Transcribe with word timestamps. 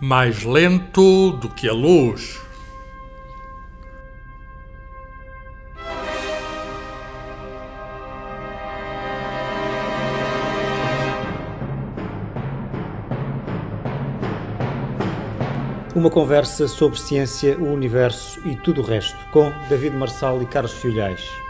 mais 0.00 0.44
lento 0.44 1.32
do 1.32 1.48
que 1.48 1.68
a 1.68 1.72
luz. 1.72 2.40
Uma 15.94 16.10
conversa 16.10 16.68
sobre 16.68 16.96
ciência, 16.96 17.58
o 17.58 17.72
universo 17.72 18.40
e 18.46 18.54
tudo 18.54 18.82
o 18.82 18.84
resto, 18.84 19.18
com 19.32 19.50
David 19.68 19.96
Marçal 19.96 20.40
e 20.40 20.46
Carlos 20.46 20.74
Filhais. 20.74 21.47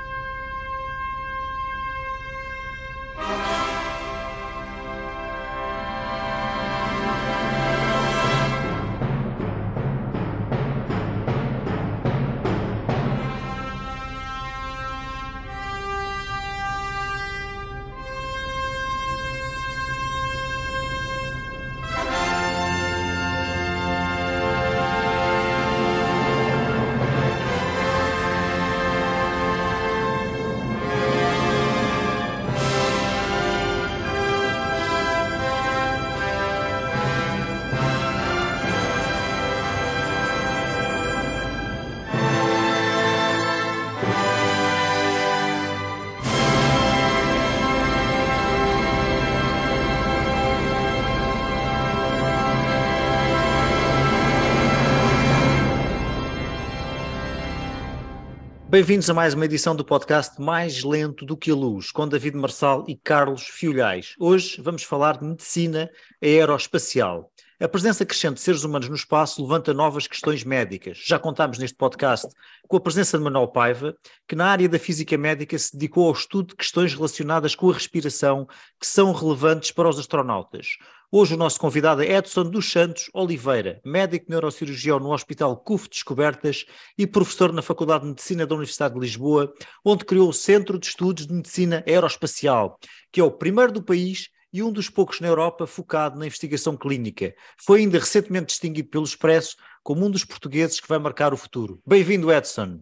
Bem-vindos 58.78 59.10
a 59.10 59.12
mais 59.12 59.34
uma 59.34 59.44
edição 59.44 59.74
do 59.74 59.84
podcast 59.84 60.40
Mais 60.40 60.84
Lento 60.84 61.26
do 61.26 61.36
que 61.36 61.50
a 61.50 61.54
Luz, 61.54 61.90
com 61.90 62.06
David 62.06 62.36
Marçal 62.36 62.84
e 62.86 62.94
Carlos 62.94 63.42
Fiolhais. 63.42 64.14
Hoje 64.20 64.62
vamos 64.62 64.84
falar 64.84 65.18
de 65.18 65.24
medicina 65.24 65.90
aeroespacial. 66.22 67.28
A 67.60 67.66
presença 67.66 68.06
crescente 68.06 68.34
de 68.34 68.40
seres 68.42 68.62
humanos 68.62 68.88
no 68.88 68.94
espaço 68.94 69.42
levanta 69.42 69.74
novas 69.74 70.06
questões 70.06 70.44
médicas. 70.44 71.02
Já 71.04 71.18
contámos 71.18 71.58
neste 71.58 71.76
podcast 71.76 72.28
com 72.68 72.76
a 72.76 72.80
presença 72.80 73.18
de 73.18 73.24
Manuel 73.24 73.48
Paiva, 73.48 73.96
que 74.28 74.36
na 74.36 74.46
área 74.46 74.68
da 74.68 74.78
física 74.78 75.18
médica 75.18 75.58
se 75.58 75.72
dedicou 75.72 76.06
ao 76.06 76.12
estudo 76.12 76.50
de 76.50 76.54
questões 76.54 76.94
relacionadas 76.94 77.56
com 77.56 77.68
a 77.68 77.74
respiração 77.74 78.46
que 78.78 78.86
são 78.86 79.12
relevantes 79.12 79.72
para 79.72 79.88
os 79.88 79.98
astronautas. 79.98 80.76
Hoje 81.10 81.34
o 81.34 81.36
nosso 81.36 81.58
convidado 81.58 82.00
é 82.00 82.12
Edson 82.12 82.44
dos 82.44 82.70
Santos 82.70 83.10
Oliveira, 83.12 83.80
médico 83.84 84.26
neurocirurgião 84.28 85.00
no 85.00 85.12
Hospital 85.12 85.56
CUF 85.56 85.88
Descobertas 85.88 86.64
e 86.96 87.08
professor 87.08 87.52
na 87.52 87.60
Faculdade 87.60 88.04
de 88.04 88.10
Medicina 88.10 88.46
da 88.46 88.54
Universidade 88.54 88.94
de 88.94 89.00
Lisboa, 89.00 89.52
onde 89.84 90.04
criou 90.04 90.28
o 90.28 90.32
Centro 90.32 90.78
de 90.78 90.86
Estudos 90.86 91.26
de 91.26 91.34
Medicina 91.34 91.82
Aeroespacial, 91.88 92.78
que 93.10 93.20
é 93.20 93.24
o 93.24 93.32
primeiro 93.32 93.72
do 93.72 93.82
país 93.82 94.28
e 94.52 94.62
um 94.62 94.72
dos 94.72 94.88
poucos 94.88 95.20
na 95.20 95.28
Europa 95.28 95.66
focado 95.66 96.18
na 96.18 96.26
investigação 96.26 96.76
clínica. 96.76 97.34
Foi 97.64 97.80
ainda 97.80 97.98
recentemente 97.98 98.46
distinguido 98.46 98.88
pelo 98.88 99.04
Expresso 99.04 99.56
como 99.82 100.06
um 100.06 100.10
dos 100.10 100.24
portugueses 100.24 100.80
que 100.80 100.88
vai 100.88 100.98
marcar 100.98 101.32
o 101.32 101.36
futuro. 101.36 101.80
Bem-vindo, 101.86 102.32
Edson. 102.32 102.80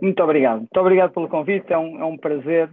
Muito 0.00 0.22
obrigado. 0.22 0.58
Muito 0.58 0.80
obrigado 0.80 1.12
pelo 1.12 1.28
convite. 1.28 1.72
É 1.72 1.78
um, 1.78 2.00
é 2.00 2.04
um 2.04 2.16
prazer 2.16 2.70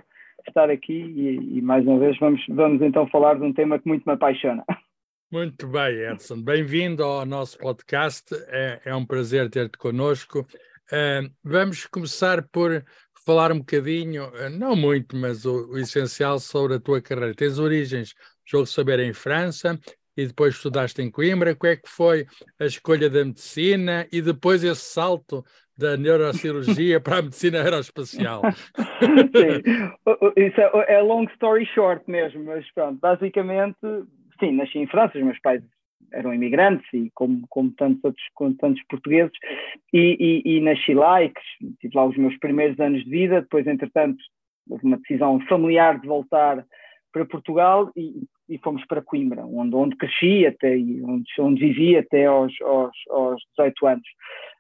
estar 0.48 0.70
aqui 0.70 0.94
e, 0.94 1.58
e, 1.58 1.62
mais 1.62 1.86
uma 1.86 2.00
vez 2.00 2.18
vamos, 2.20 2.42
vamos 2.50 2.82
então 2.82 3.08
falar 3.08 3.36
de 3.36 3.44
um 3.44 3.54
tema 3.54 3.80
que 3.80 3.88
muito 3.88 4.04
me 4.06 4.14
apaixona. 4.14 4.64
Muito 5.32 5.68
bem, 5.68 6.02
Edson. 6.12 6.42
Bem-vindo 6.42 7.04
ao 7.04 7.26
nosso 7.26 7.58
podcast. 7.58 8.26
É, 8.48 8.80
é 8.86 8.96
um 8.96 9.06
prazer 9.06 9.50
ter-te 9.50 9.78
connosco. 9.78 10.42
Uh, 10.92 11.30
vamos 11.44 11.88
começar 11.88 12.44
por 12.50 12.86
falar 13.26 13.52
um 13.52 13.60
bocadinho, 13.60 14.32
eh, 14.36 14.50
não 14.50 14.76
muito, 14.76 15.16
mas 15.16 15.46
o, 15.46 15.72
o, 15.72 15.78
essencial 15.78 16.40
sobre 16.40 16.76
a 16.76 16.80
tua 16.80 17.02
carreira. 17.02 17.34
Tens 17.34 17.58
origens, 17.58 18.14
jogo 18.46 18.68
saber, 18.68 19.00
em 19.00 19.14
França 19.14 19.80
e 20.16 20.28
depois 20.28 20.54
estudaste 20.54 21.02
em 21.02 21.10
Coimbra. 21.10 21.56
Qual 21.56 21.72
é 21.72 21.76
que 21.76 21.90
foi 21.90 22.26
a 22.60 22.66
escolha 22.66 23.10
da 23.10 23.26
medicina 23.26 24.08
e 24.12 24.22
depois 24.22 24.64
esse 24.64 24.82
salto 24.82 25.44
da 25.78 25.98
neurocirurgia 25.98 27.00
para 27.02 27.18
a 27.18 27.22
medicina 27.24 27.62
aeroespacial? 27.62 28.44
Sim, 28.78 29.62
isso 30.38 30.62
é, 30.62 30.96
é 30.96 31.02
long 31.02 31.26
story 31.34 31.66
short 31.74 32.10
mesmo, 32.10 32.44
mas 32.46 32.66
pronto, 32.74 33.00
basicamente, 33.00 33.78
sim, 34.40 34.54
nasci 34.54 34.78
em 34.78 34.88
França, 34.88 35.18
os 35.18 35.24
meus 35.24 35.40
pais 35.40 35.62
eram 36.12 36.34
imigrantes 36.34 36.86
e 36.94 37.12
como, 37.14 37.46
como, 37.50 37.72
tantos, 37.72 38.04
outros, 38.04 38.58
tantos 38.58 38.84
portugueses 38.90 39.34
e, 39.94 40.44
e, 40.46 40.58
e 40.58 40.62
nasci 40.62 40.94
lá 40.94 41.24
e 41.24 41.32
tive 41.80 41.96
lá 41.96 42.06
os 42.06 42.18
meus 42.18 42.38
primeiros 42.38 42.80
anos 42.80 43.04
de 43.04 43.10
vida, 43.10 43.42
depois 43.42 43.68
entretanto 43.68 44.18
houve 44.70 44.86
uma 44.86 44.98
decisão 44.98 45.40
familiar 45.48 46.00
de 46.00 46.08
voltar 46.08 46.66
para 47.12 47.26
Portugal 47.26 47.92
e, 47.96 48.24
e 48.50 48.58
fomos 48.58 48.86
para 48.86 49.02
Coimbra, 49.02 49.46
onde, 49.46 49.76
onde 49.76 49.96
cresci 49.96 50.46
até, 50.46 50.76
onde, 50.76 51.30
onde 51.40 51.60
vivi 51.60 51.98
até 51.98 52.26
aos, 52.26 52.54
aos, 52.62 52.96
aos 53.10 53.42
18 53.58 53.88
anos. 53.88 54.08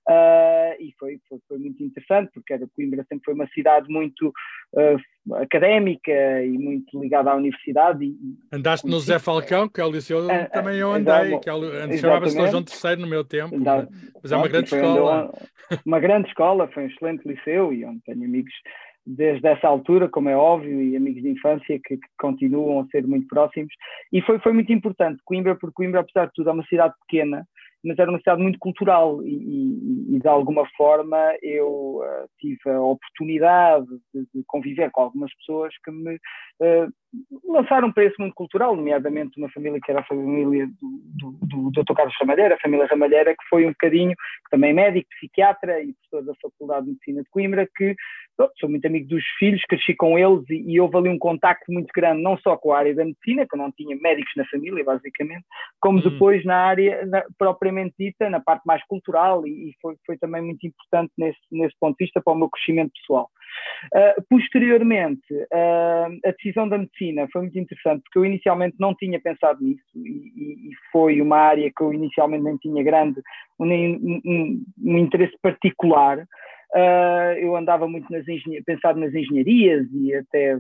Uh, 0.08 0.76
e 0.80 0.94
foi, 1.00 1.20
foi, 1.28 1.40
foi, 1.48 1.58
muito 1.58 1.84
interessante, 1.84 2.30
porque 2.32 2.54
era, 2.54 2.68
Coimbra 2.76 3.04
sempre 3.10 3.26
foi 3.26 3.34
uma 3.34 3.48
cidade 3.48 3.88
muito 3.90 4.28
uh, 4.28 5.36
académica 5.36 6.12
e 6.44 6.52
muito 6.52 7.02
ligada 7.02 7.32
à 7.32 7.36
universidade. 7.36 8.06
E, 8.06 8.38
Andaste 8.52 8.88
no 8.88 9.00
Zé 9.00 9.18
Falcão, 9.18 9.68
que 9.68 9.82
é 9.82 9.86
o 9.86 9.92
liceu 9.92 10.20
uh, 10.20 10.52
também 10.54 10.78
eu 10.78 10.92
andei, 10.92 11.40
que 11.40 11.50
é 11.50 11.98
chamava-se 11.98 12.36
João 12.36 12.64
III 12.64 12.96
no 12.98 13.08
meu 13.08 13.24
tempo, 13.24 13.56
Exato. 13.56 13.92
mas 14.22 14.32
é 14.32 14.38
uma 14.38 14.48
grande 14.48 14.76
escola. 14.76 15.34
Uma 15.84 16.00
grande 16.00 16.28
escola, 16.28 16.68
foi 16.68 16.84
um 16.84 16.88
excelente 16.88 17.28
liceu 17.28 17.74
e 17.74 17.84
onde 17.84 18.00
tenho 18.06 18.24
amigos 18.24 18.54
desde 19.06 19.48
essa 19.48 19.68
altura, 19.68 20.10
como 20.10 20.30
é 20.30 20.36
óbvio, 20.36 20.82
e 20.82 20.96
amigos 20.96 21.22
de 21.22 21.30
infância 21.30 21.80
que, 21.84 21.98
que, 21.98 22.08
continuam 22.18 22.82
a 22.82 22.86
ser 22.88 23.06
muito 23.06 23.28
próximos. 23.28 23.74
E 24.12 24.22
foi, 24.22 24.40
foi 24.40 24.52
muito 24.54 24.74
importante. 24.74 25.22
Coimbra, 25.24 25.56
porque 25.56 25.76
Coimbra, 25.76 26.02
apesar 26.02 26.26
de 26.26 26.34
tudo, 26.34 26.50
é 26.50 26.54
uma 26.54 26.66
cidade 26.66 26.94
pequena, 27.08 27.48
mas 27.86 28.00
era 28.00 28.10
uma 28.10 28.20
cidade 28.20 28.42
muito 28.42 28.60
cultural 28.60 29.24
e, 29.24 29.30
e, 29.30 30.16
e 30.16 30.20
de 30.20 30.28
alguma 30.28 30.68
forma 30.76 31.18
eu 31.42 32.00
uh, 32.02 32.28
tive 32.40 32.70
a 32.70 32.82
oportunidade 32.82 33.86
de, 34.14 34.22
de, 34.34 34.44
conviver 34.48 34.90
com 34.92 35.02
algumas 35.02 35.34
pessoas 35.36 35.74
que 35.84 35.92
me 35.92 36.16
uh, 36.16 36.92
lançaram 37.44 37.92
para 37.92 38.04
esse 38.04 38.20
mundo 38.20 38.34
cultural, 38.34 38.76
nomeadamente 38.76 39.38
uma 39.38 39.50
família 39.50 39.80
que 39.82 39.90
era 39.90 40.02
a 40.02 40.06
família 40.06 40.68
do, 40.68 41.32
do, 41.42 41.72
do 41.72 41.84
Dr. 41.84 41.94
Carlos 41.94 42.16
Ramalheira, 42.20 42.56
a 42.56 42.60
família 42.60 42.88
Ramalheira, 42.88 43.32
que 43.32 43.48
foi 43.50 43.66
um 43.66 43.70
bocadinho, 43.70 44.14
também 44.52 44.74
médico, 44.74 45.08
psiquiatra 45.12 45.82
e 45.82 45.94
professor 45.94 46.26
da 46.26 46.34
Faculdade 46.42 46.86
de 46.86 46.92
Medicina 46.92 47.24
de 47.24 47.30
Coimbra, 47.30 47.68
que 47.76 47.96
sou 48.60 48.70
muito 48.70 48.86
amigo 48.86 49.08
dos 49.08 49.24
filhos, 49.40 49.62
cresci 49.68 49.96
com 49.96 50.20
eles 50.20 50.44
e, 50.50 50.74
e, 50.74 50.80
houve 50.80 50.98
ali 50.98 51.10
um 51.10 51.18
contacto 51.18 51.72
muito 51.72 51.90
grande, 51.96 52.22
não 52.22 52.38
só 52.38 52.58
com 52.58 52.74
a 52.74 52.80
área 52.80 52.94
da 52.94 53.06
medicina, 53.06 53.46
que 53.48 53.56
eu 53.56 53.60
não 53.60 53.72
tinha 53.72 53.96
médicos 53.96 54.34
na 54.36 54.46
família, 54.46 54.84
basicamente, 54.84 55.46
como 55.80 56.00
hum. 56.00 56.02
depois 56.02 56.44
na 56.44 56.58
área 56.58 57.06
na, 57.06 57.24
propriamente 57.38 57.96
dita, 57.98 58.30
na 58.30 58.40
parte 58.40 58.64
mais 58.66 58.84
cultural, 58.88 59.48
e, 59.48 59.70
e 59.70 59.74
foi, 59.82 59.96
foi, 60.06 60.18
também 60.18 60.42
muito 60.42 60.66
importante 60.68 61.14
nesse, 61.18 61.40
nesse 61.52 61.76
ponto 61.80 61.96
de 61.98 62.06
vista 62.06 62.22
para 62.22 62.34
o 62.34 62.38
meu 62.38 62.50
crescimento 62.50 62.92
pessoal. 63.00 63.30
Uh, 63.94 64.22
posteriormente, 64.30 65.34
uh, 65.34 66.20
a 66.26 66.32
decisão 66.32 66.68
da 66.68 66.78
medicina 66.78 67.28
foi 67.32 67.42
muito 67.42 67.60
interessante, 67.60 68.02
porque 68.04 68.20
eu 68.20 68.26
inicialmente 68.26 68.76
não 68.80 68.96
tinha 68.96 69.20
pensado 69.20 69.64
nisso, 69.64 69.84
e, 69.96 70.70
e 70.70 70.72
foi 70.92 71.22
uma 71.22 71.38
área 71.38 71.72
que 71.76 71.84
eu 71.84 71.94
inicialmente 71.94 72.44
nem 72.44 72.58
tinha 72.58 72.84
grande, 72.84 73.22
nem 73.60 73.96
um, 73.98 74.22
um, 74.26 74.66
um 74.84 74.98
interesse 74.98 75.36
particular. 75.42 76.20
Uh, 76.74 77.38
eu 77.38 77.56
andava 77.56 77.88
muito 77.88 78.12
nas 78.12 78.26
pensado 78.66 79.00
nas 79.00 79.14
engenharias 79.14 79.88
e 79.94 80.14
até 80.14 80.58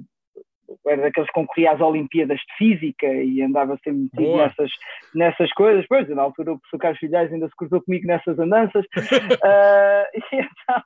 era 0.88 1.02
daqueles 1.04 1.28
que 1.28 1.34
concorria 1.34 1.72
às 1.72 1.82
Olimpíadas 1.82 2.40
de 2.40 2.58
Física 2.58 3.08
e 3.08 3.42
andava 3.42 3.78
sempre 3.84 4.02
metido 4.04 4.38
nessas, 4.38 4.72
nessas 5.14 5.52
coisas. 5.54 5.86
Pois, 5.88 6.08
na 6.10 6.22
altura 6.22 6.54
o 6.54 6.60
professor 6.60 6.80
Carlos 6.80 7.00
Filhais 7.00 7.32
ainda 7.32 7.48
se 7.48 7.56
cruzou 7.56 7.82
comigo 7.82 8.08
nessas 8.08 8.38
andanças. 8.40 8.86
uh, 8.86 10.06
e, 10.14 10.36
então, 10.36 10.84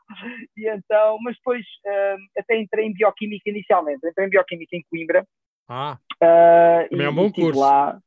e, 0.58 0.70
então, 0.70 1.18
mas 1.24 1.36
depois 1.36 1.66
uh, 1.86 2.40
até 2.40 2.60
entrei 2.60 2.86
em 2.86 2.94
Bioquímica 2.94 3.50
inicialmente. 3.50 4.06
Entrei 4.06 4.28
em 4.28 4.30
Bioquímica 4.30 4.76
em 4.76 4.84
Coimbra. 4.90 5.26
Ah, 5.68 5.98
uh, 6.22 7.02
é 7.02 7.10
um 7.10 7.14
bom 7.14 7.32
curso. 7.32 7.60
Lá, 7.60 8.00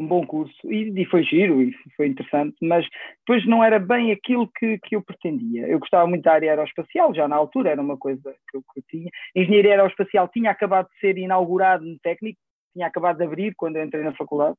um 0.00 0.06
bom 0.06 0.26
curso 0.26 0.56
e, 0.64 0.90
e, 0.96 1.04
foi 1.04 1.22
giro 1.22 1.60
e 1.60 1.74
foi 1.94 2.06
interessante, 2.06 2.56
mas 2.62 2.86
depois 3.18 3.46
não 3.46 3.62
era 3.62 3.78
bem 3.78 4.10
aquilo 4.10 4.50
que, 4.58 4.78
que 4.78 4.96
eu 4.96 5.02
pretendia. 5.02 5.68
Eu 5.68 5.78
gostava 5.78 6.06
muito 6.06 6.22
da 6.22 6.32
área 6.32 6.50
aeroespacial, 6.50 7.14
já 7.14 7.28
na 7.28 7.36
altura 7.36 7.70
era 7.70 7.82
uma 7.82 7.98
coisa 7.98 8.34
que 8.50 8.56
eu, 8.56 8.62
que 8.72 8.80
eu 8.80 8.84
tinha. 8.88 9.10
Engenharia 9.36 9.72
aeroespacial 9.72 10.26
tinha 10.28 10.50
acabado 10.50 10.88
de 10.88 10.98
ser 11.00 11.18
inaugurado 11.18 11.84
no 11.84 11.98
técnico, 11.98 12.38
tinha 12.72 12.86
acabado 12.86 13.18
de 13.18 13.24
abrir 13.24 13.52
quando 13.56 13.76
eu 13.76 13.84
entrei 13.84 14.02
na 14.02 14.14
faculdade, 14.14 14.56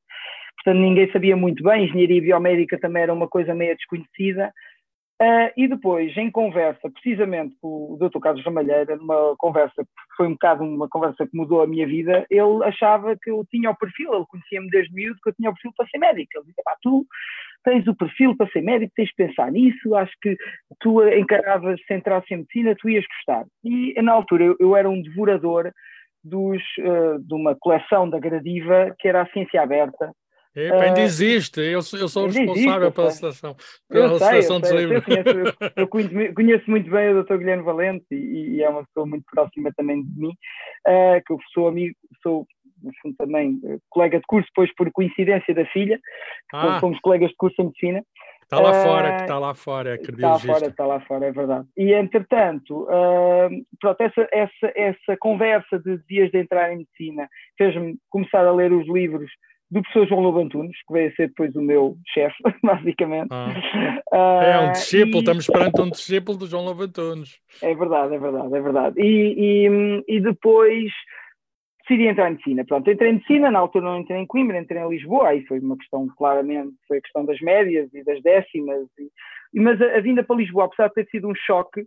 portanto 0.57 0.79
ninguém 0.79 1.11
sabia 1.11 1.35
muito 1.35 1.63
bem, 1.63 1.85
engenharia 1.85 2.21
biomédica 2.21 2.79
também 2.79 3.03
era 3.03 3.13
uma 3.13 3.27
coisa 3.27 3.55
meio 3.55 3.75
desconhecida, 3.75 4.53
Uh, 5.21 5.53
e 5.55 5.67
depois, 5.67 6.17
em 6.17 6.31
conversa, 6.31 6.89
precisamente 6.89 7.55
com 7.61 7.93
o 7.93 7.97
Dr. 7.99 8.19
Carlos 8.19 8.43
Ramalheira, 8.43 8.95
numa 8.95 9.35
conversa 9.37 9.83
que 9.83 10.15
foi 10.17 10.25
um 10.25 10.31
bocado 10.31 10.63
uma 10.63 10.89
conversa 10.89 11.27
que 11.27 11.37
mudou 11.37 11.61
a 11.61 11.67
minha 11.67 11.85
vida, 11.85 12.25
ele 12.27 12.63
achava 12.63 13.15
que 13.15 13.29
eu 13.29 13.45
tinha 13.51 13.69
o 13.69 13.77
perfil, 13.77 14.15
ele 14.15 14.25
conhecia-me 14.27 14.67
desde 14.71 14.91
miúdo, 14.91 15.19
que 15.21 15.29
eu 15.29 15.35
tinha 15.35 15.51
o 15.51 15.53
perfil 15.53 15.73
para 15.77 15.87
ser 15.89 15.99
médico. 15.99 16.31
Ele 16.33 16.45
disse: 16.45 16.61
tu 16.81 17.05
tens 17.63 17.85
o 17.85 17.95
perfil 17.95 18.35
para 18.35 18.49
ser 18.49 18.61
médico, 18.61 18.93
tens 18.95 19.09
de 19.09 19.15
pensar 19.15 19.51
nisso, 19.51 19.95
acho 19.95 20.13
que 20.23 20.35
tu 20.79 21.07
encaravas 21.07 21.79
se 21.85 21.93
entrasse 21.93 22.33
em 22.33 22.37
medicina, 22.37 22.75
tu 22.79 22.89
ias 22.89 23.05
gostar. 23.05 23.45
E 23.63 24.01
na 24.01 24.13
altura 24.13 24.45
eu, 24.45 24.55
eu 24.59 24.75
era 24.75 24.89
um 24.89 25.03
devorador 25.03 25.71
dos, 26.23 26.63
uh, 26.79 27.19
de 27.19 27.33
uma 27.35 27.55
coleção 27.59 28.09
da 28.09 28.17
Gradiva, 28.17 28.95
que 28.97 29.07
era 29.07 29.21
a 29.21 29.27
Ciência 29.27 29.61
Aberta, 29.61 30.11
Epa, 30.55 30.83
ainda 30.83 30.99
uh, 30.99 31.03
existe, 31.03 31.61
eu 31.61 31.81
sou, 31.81 31.97
eu 31.97 32.09
sou 32.09 32.25
responsável 32.25 32.81
existe, 32.81 32.95
pela 32.95 33.11
seleção, 33.11 33.55
pela 33.87 34.05
eu 34.07 34.19
seleção 34.19 34.59
dos 34.59 34.71
livros. 34.71 34.95
Eu, 34.95 35.03
conheço, 35.03 35.29
eu, 35.29 35.71
eu 35.77 35.87
conheço, 35.87 36.33
conheço, 36.33 36.69
muito 36.69 36.91
bem 36.91 37.09
o 37.09 37.23
Dr. 37.23 37.37
Guilherme 37.37 37.63
Valente 37.63 38.05
e, 38.11 38.55
e, 38.55 38.63
é 38.63 38.69
uma 38.69 38.83
pessoa 38.85 39.05
muito 39.05 39.23
próxima 39.31 39.71
também 39.77 40.03
de 40.03 40.19
mim, 40.19 40.33
uh, 40.87 41.21
que 41.25 41.31
eu 41.31 41.39
sou 41.53 41.69
amigo, 41.69 41.95
sou 42.21 42.45
no 42.83 42.91
fundo 43.01 43.15
também 43.17 43.59
uh, 43.63 43.79
colega 43.89 44.17
de 44.17 44.25
curso, 44.27 44.47
depois 44.49 44.73
por 44.75 44.91
coincidência 44.91 45.53
da 45.53 45.65
filha, 45.67 45.99
ah. 46.53 46.79
fomos 46.79 46.99
colegas 46.99 47.29
de 47.29 47.35
curso 47.37 47.61
em 47.61 47.65
medicina. 47.65 48.03
Está 48.43 48.59
lá 48.59 48.71
uh, 48.71 48.83
fora, 48.83 49.15
que 49.15 49.21
está 49.21 49.39
lá 49.39 49.53
fora, 49.53 49.89
é 49.91 49.95
Está 49.95 50.29
lá 50.31 50.39
fora, 50.39 50.67
está 50.67 50.85
lá 50.85 50.99
fora, 50.99 51.25
é 51.27 51.31
verdade. 51.31 51.67
E 51.77 51.93
entretanto, 51.93 52.83
uh, 52.83 53.49
pronto, 53.79 54.01
essa, 54.01 54.27
essa, 54.29 54.73
essa 54.75 55.17
conversa 55.17 55.79
de 55.79 55.97
dias 56.09 56.29
de 56.31 56.39
entrar 56.39 56.73
em 56.73 56.79
medicina 56.79 57.29
fez-me 57.57 57.97
começar 58.09 58.45
a 58.45 58.51
ler 58.51 58.73
os 58.73 58.85
livros 58.89 59.31
do 59.71 59.81
professor 59.81 60.07
João 60.07 60.21
Lobo 60.21 60.39
Antunes, 60.39 60.75
que 60.85 60.93
veio 60.93 61.09
a 61.09 61.15
ser 61.15 61.27
depois 61.29 61.55
o 61.55 61.61
meu 61.61 61.97
chefe, 62.13 62.35
basicamente. 62.61 63.29
Ah. 63.31 63.53
Uh, 64.11 64.43
é 64.43 64.59
um 64.67 64.71
discípulo, 64.73 65.17
e... 65.17 65.19
estamos 65.19 65.47
perante 65.47 65.81
um 65.81 65.89
discípulo 65.89 66.37
do 66.37 66.47
João 66.47 66.65
Lobo 66.65 66.83
Antunes. 66.83 67.39
É 67.61 67.73
verdade, 67.73 68.15
é 68.15 68.19
verdade, 68.19 68.53
é 68.53 68.61
verdade. 68.61 69.01
E, 69.01 69.67
e, 69.67 70.03
e, 70.07 70.19
depois 70.19 70.91
decidi 71.87 72.07
entrar 72.07 72.27
em 72.27 72.31
medicina. 72.31 72.65
Pronto, 72.65 72.91
entrei 72.91 73.11
em 73.11 73.13
medicina, 73.13 73.49
na 73.49 73.59
altura 73.59 73.85
não 73.85 73.99
entrei 73.99 74.19
em 74.19 74.27
Coimbra, 74.27 74.59
entrei 74.59 74.81
em 74.81 74.89
Lisboa, 74.89 75.29
aí 75.29 75.45
foi 75.45 75.59
uma 75.59 75.77
questão, 75.77 76.05
claramente, 76.17 76.75
foi 76.85 76.97
a 76.97 77.01
questão 77.01 77.23
das 77.23 77.39
médias 77.39 77.89
e 77.93 78.03
das 78.03 78.21
décimas. 78.21 78.87
E, 78.99 79.59
mas 79.59 79.81
a, 79.81 79.97
a 79.97 80.01
vinda 80.01 80.21
para 80.21 80.35
Lisboa, 80.35 80.65
apesar 80.65 80.89
de 80.89 80.95
ter 80.95 81.07
sido 81.07 81.29
um 81.29 81.35
choque, 81.35 81.85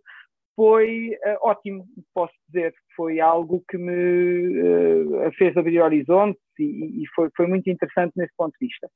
foi 0.57 1.11
uh, 1.11 1.49
ótimo, 1.49 1.85
posso 2.15 2.33
dizer. 2.49 2.75
Foi 2.97 3.21
algo 3.21 3.63
que 3.69 3.77
me 3.77 4.61
uh, 4.61 5.33
fez 5.37 5.57
abrir 5.57 5.81
horizontes 5.81 6.41
e, 6.59 7.03
e 7.03 7.05
foi, 7.15 7.29
foi, 7.37 7.47
muito 7.47 7.69
interessante 7.69 8.13
nesse 8.17 8.33
ponto 8.37 8.53
de 8.59 8.67
vista. 8.67 8.89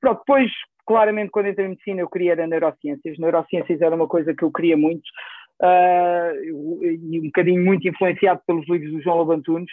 Pronto, 0.00 0.18
depois, 0.20 0.50
claramente, 0.86 1.30
quando 1.30 1.48
entrei 1.48 1.66
em 1.66 1.70
medicina, 1.70 2.00
eu 2.00 2.08
queria 2.08 2.32
era 2.32 2.46
neurociências. 2.46 3.18
Neurociências 3.18 3.80
era 3.80 3.94
uma 3.94 4.08
coisa 4.08 4.34
que 4.34 4.42
eu 4.42 4.50
queria 4.50 4.76
muito 4.76 5.06
uh, 5.62 6.44
e 6.44 7.20
um 7.20 7.26
bocadinho 7.26 7.62
muito 7.64 7.86
influenciado 7.86 8.40
pelos 8.46 8.66
livros 8.68 8.92
do 8.92 9.02
João 9.02 9.18
Lobantunes. 9.18 9.70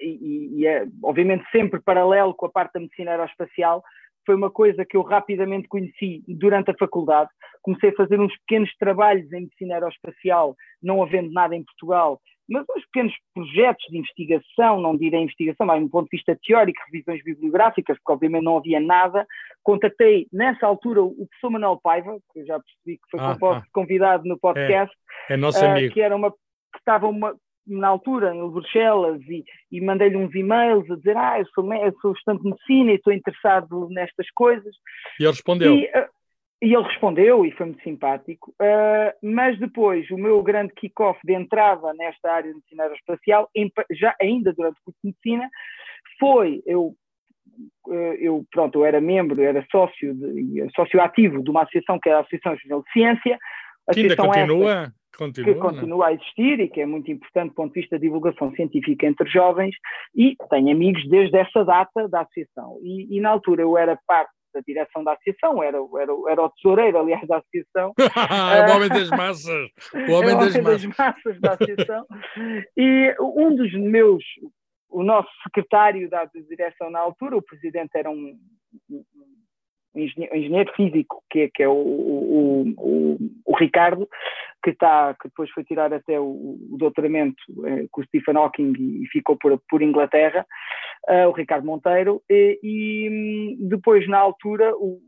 E, 0.00 0.60
e 0.60 0.66
é, 0.66 0.86
obviamente, 1.02 1.44
sempre 1.50 1.80
paralelo 1.80 2.32
com 2.32 2.46
a 2.46 2.50
parte 2.50 2.74
da 2.74 2.80
medicina 2.80 3.10
aeroespacial, 3.10 3.82
foi 4.24 4.34
uma 4.34 4.50
coisa 4.50 4.84
que 4.84 4.96
eu 4.96 5.02
rapidamente 5.02 5.68
conheci 5.68 6.22
durante 6.26 6.70
a 6.70 6.76
faculdade. 6.78 7.30
Comecei 7.62 7.90
a 7.90 7.94
fazer 7.94 8.20
uns 8.20 8.36
pequenos 8.40 8.70
trabalhos 8.76 9.32
em 9.32 9.42
medicina 9.42 9.74
aeroespacial, 9.74 10.56
não 10.82 11.02
havendo 11.02 11.32
nada 11.32 11.54
em 11.54 11.64
Portugal, 11.64 12.20
mas 12.48 12.64
uns 12.76 12.84
pequenos 12.86 13.14
projetos 13.34 13.84
de 13.88 13.98
investigação, 13.98 14.80
não 14.80 14.96
direi 14.96 15.22
investigação, 15.22 15.66
mas 15.66 15.82
do 15.82 15.88
ponto 15.88 16.08
de 16.10 16.16
vista 16.16 16.38
teórico, 16.42 16.80
revisões 16.92 17.22
bibliográficas, 17.24 17.96
porque 17.98 18.12
obviamente 18.12 18.44
não 18.44 18.58
havia 18.58 18.80
nada. 18.80 19.26
Contactei 19.62 20.26
nessa 20.32 20.66
altura 20.66 21.02
o 21.02 21.26
professor 21.26 21.50
Manuel 21.50 21.80
Paiva, 21.82 22.18
que 22.32 22.40
eu 22.40 22.46
já 22.46 22.60
percebi 22.60 22.98
que 22.98 23.10
foi 23.10 23.20
ah, 23.20 23.36
ah. 23.40 23.62
convidado 23.72 24.24
no 24.28 24.38
podcast, 24.38 24.94
é, 25.30 25.34
é 25.34 25.36
nosso 25.36 25.64
uh, 25.64 25.68
amigo. 25.68 25.94
que 25.94 26.00
era 26.00 26.14
uma 26.14 26.30
que 26.30 26.78
estava 26.78 27.06
uma, 27.06 27.34
na 27.66 27.88
altura, 27.88 28.34
em 28.34 28.50
Bruxelas, 28.50 29.20
e, 29.28 29.44
e 29.70 29.80
mandei-lhe 29.80 30.16
uns 30.16 30.34
e-mails 30.34 30.90
a 30.90 30.96
dizer: 30.96 31.16
Ah, 31.16 31.38
eu 31.38 31.46
sou, 31.48 31.72
eu 31.72 31.94
sou 32.00 32.12
estudante 32.12 32.42
de 32.42 32.50
medicina 32.50 32.92
e 32.92 32.94
estou 32.96 33.12
interessado 33.12 33.88
nestas 33.90 34.28
coisas. 34.34 34.74
E 35.18 35.24
ele 35.24 35.32
respondeu. 35.32 35.74
E, 35.76 35.84
uh, 35.84 36.08
e 36.62 36.74
ele 36.74 36.84
respondeu 36.84 37.44
e 37.44 37.50
foi 37.50 37.66
muito 37.66 37.82
simpático, 37.82 38.52
uh, 38.52 39.12
mas 39.20 39.58
depois 39.58 40.08
o 40.12 40.16
meu 40.16 40.40
grande 40.44 40.72
kick-off 40.74 41.18
de 41.24 41.34
entrada 41.34 41.92
nesta 41.94 42.30
área 42.30 42.50
de 42.50 42.54
medicina 42.54 42.84
aeroespacial, 42.84 43.50
já 43.90 44.14
ainda 44.20 44.52
durante 44.52 44.78
o 44.78 44.84
curso 44.84 45.00
de 45.02 45.08
medicina, 45.10 45.50
foi 46.20 46.62
eu, 46.64 46.94
uh, 47.88 48.14
eu 48.20 48.44
pronto, 48.52 48.78
eu 48.78 48.84
era 48.84 49.00
membro, 49.00 49.42
era 49.42 49.66
sócio, 49.72 50.14
de, 50.14 50.68
sócio 50.74 51.00
ativo 51.02 51.42
de 51.42 51.50
uma 51.50 51.62
associação 51.62 51.98
que 52.00 52.08
é 52.08 52.12
a 52.12 52.20
Associação 52.20 52.52
Nacional 52.52 52.82
de 52.82 52.92
Ciência. 52.92 53.38
Que 53.92 54.00
ainda 54.00 54.16
continua? 54.16 54.92
Continua, 55.16 55.54
que 55.54 55.60
continua 55.60 56.06
a 56.06 56.12
existir 56.12 56.60
e 56.60 56.68
que 56.68 56.80
é 56.80 56.86
muito 56.86 57.10
importante 57.10 57.50
do 57.50 57.54
ponto 57.54 57.74
de 57.74 57.80
vista 57.80 57.96
da 57.96 58.00
divulgação 58.00 58.50
científica 58.54 59.06
entre 59.06 59.28
jovens, 59.28 59.74
e 60.14 60.36
tenho 60.48 60.70
amigos 60.70 61.06
desde 61.08 61.36
essa 61.36 61.64
data 61.64 62.08
da 62.08 62.22
associação. 62.22 62.78
E, 62.82 63.16
e 63.16 63.20
na 63.20 63.30
altura 63.30 63.62
eu 63.62 63.76
era 63.76 63.98
parte 64.06 64.32
da 64.54 64.60
direção 64.60 65.02
da 65.02 65.12
associação, 65.12 65.62
era, 65.62 65.78
era, 65.78 66.12
era 66.28 66.42
o 66.42 66.50
tesoureiro, 66.50 66.98
aliás, 66.98 67.26
da 67.26 67.38
associação. 67.38 67.92
o 67.98 68.76
homem 68.76 68.88
das 68.88 69.10
massas! 69.10 69.70
O 69.94 70.12
homem, 70.12 70.36
das, 70.36 70.56
massas. 70.56 70.82
das 70.82 70.96
massas 70.98 71.40
da 71.40 71.52
associação. 71.52 72.06
e 72.76 73.14
um 73.20 73.54
dos 73.54 73.72
meus, 73.74 74.22
o 74.90 75.02
nosso 75.02 75.30
secretário 75.44 76.08
da 76.08 76.24
direção 76.48 76.90
na 76.90 77.00
altura, 77.00 77.36
o 77.36 77.42
presidente 77.42 77.90
era 77.94 78.10
um, 78.10 78.38
um 78.90 79.04
engenheiro 79.94 80.72
físico, 80.74 81.22
que 81.30 81.40
é, 81.40 81.50
que 81.52 81.62
é 81.62 81.68
o, 81.68 81.72
o, 81.72 82.74
o, 82.78 83.18
o, 83.46 83.56
Ricardo, 83.56 84.08
que, 84.62 84.70
está, 84.70 85.14
que 85.20 85.28
depois 85.28 85.50
foi 85.50 85.64
tirar 85.64 85.92
até 85.92 86.18
o, 86.18 86.24
o 86.24 86.76
doutoramento 86.78 87.42
eh, 87.66 87.86
com 87.90 88.00
o 88.00 88.04
Stephen 88.04 88.36
Hawking 88.36 88.72
e, 88.78 89.06
ficou 89.08 89.36
por, 89.36 89.60
por 89.68 89.82
Inglaterra, 89.82 90.46
uh, 91.08 91.28
o 91.28 91.32
Ricardo 91.32 91.66
Monteiro, 91.66 92.22
e, 92.30 92.58
e 92.62 93.10
hum, 93.10 93.68
depois, 93.68 94.08
na 94.08 94.18
altura, 94.18 94.74
o, 94.76 95.00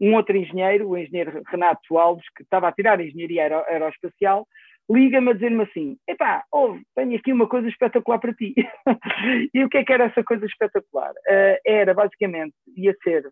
um 0.00 0.14
outro 0.14 0.36
engenheiro, 0.36 0.88
o 0.88 0.96
engenheiro 0.96 1.42
Renato 1.46 1.98
Alves, 1.98 2.24
que 2.34 2.42
estava 2.42 2.68
a 2.68 2.72
tirar 2.72 2.98
a 2.98 3.04
engenharia 3.04 3.42
aero, 3.42 3.64
aeroespacial, 3.68 4.46
liga-me 4.90 5.30
a 5.30 5.34
dizer-me 5.34 5.62
assim: 5.62 5.96
epá, 6.08 6.44
ouve, 6.50 6.82
tenho 6.94 7.16
aqui 7.16 7.32
uma 7.32 7.46
coisa 7.46 7.68
espetacular 7.68 8.18
para 8.18 8.34
ti. 8.34 8.54
e 9.54 9.64
o 9.64 9.68
que 9.68 9.78
é 9.78 9.84
que 9.84 9.92
era 9.92 10.04
essa 10.04 10.24
coisa 10.24 10.44
espetacular? 10.46 11.12
Uh, 11.12 11.58
era 11.64 11.94
basicamente, 11.94 12.54
ia 12.76 12.94
ser 13.04 13.30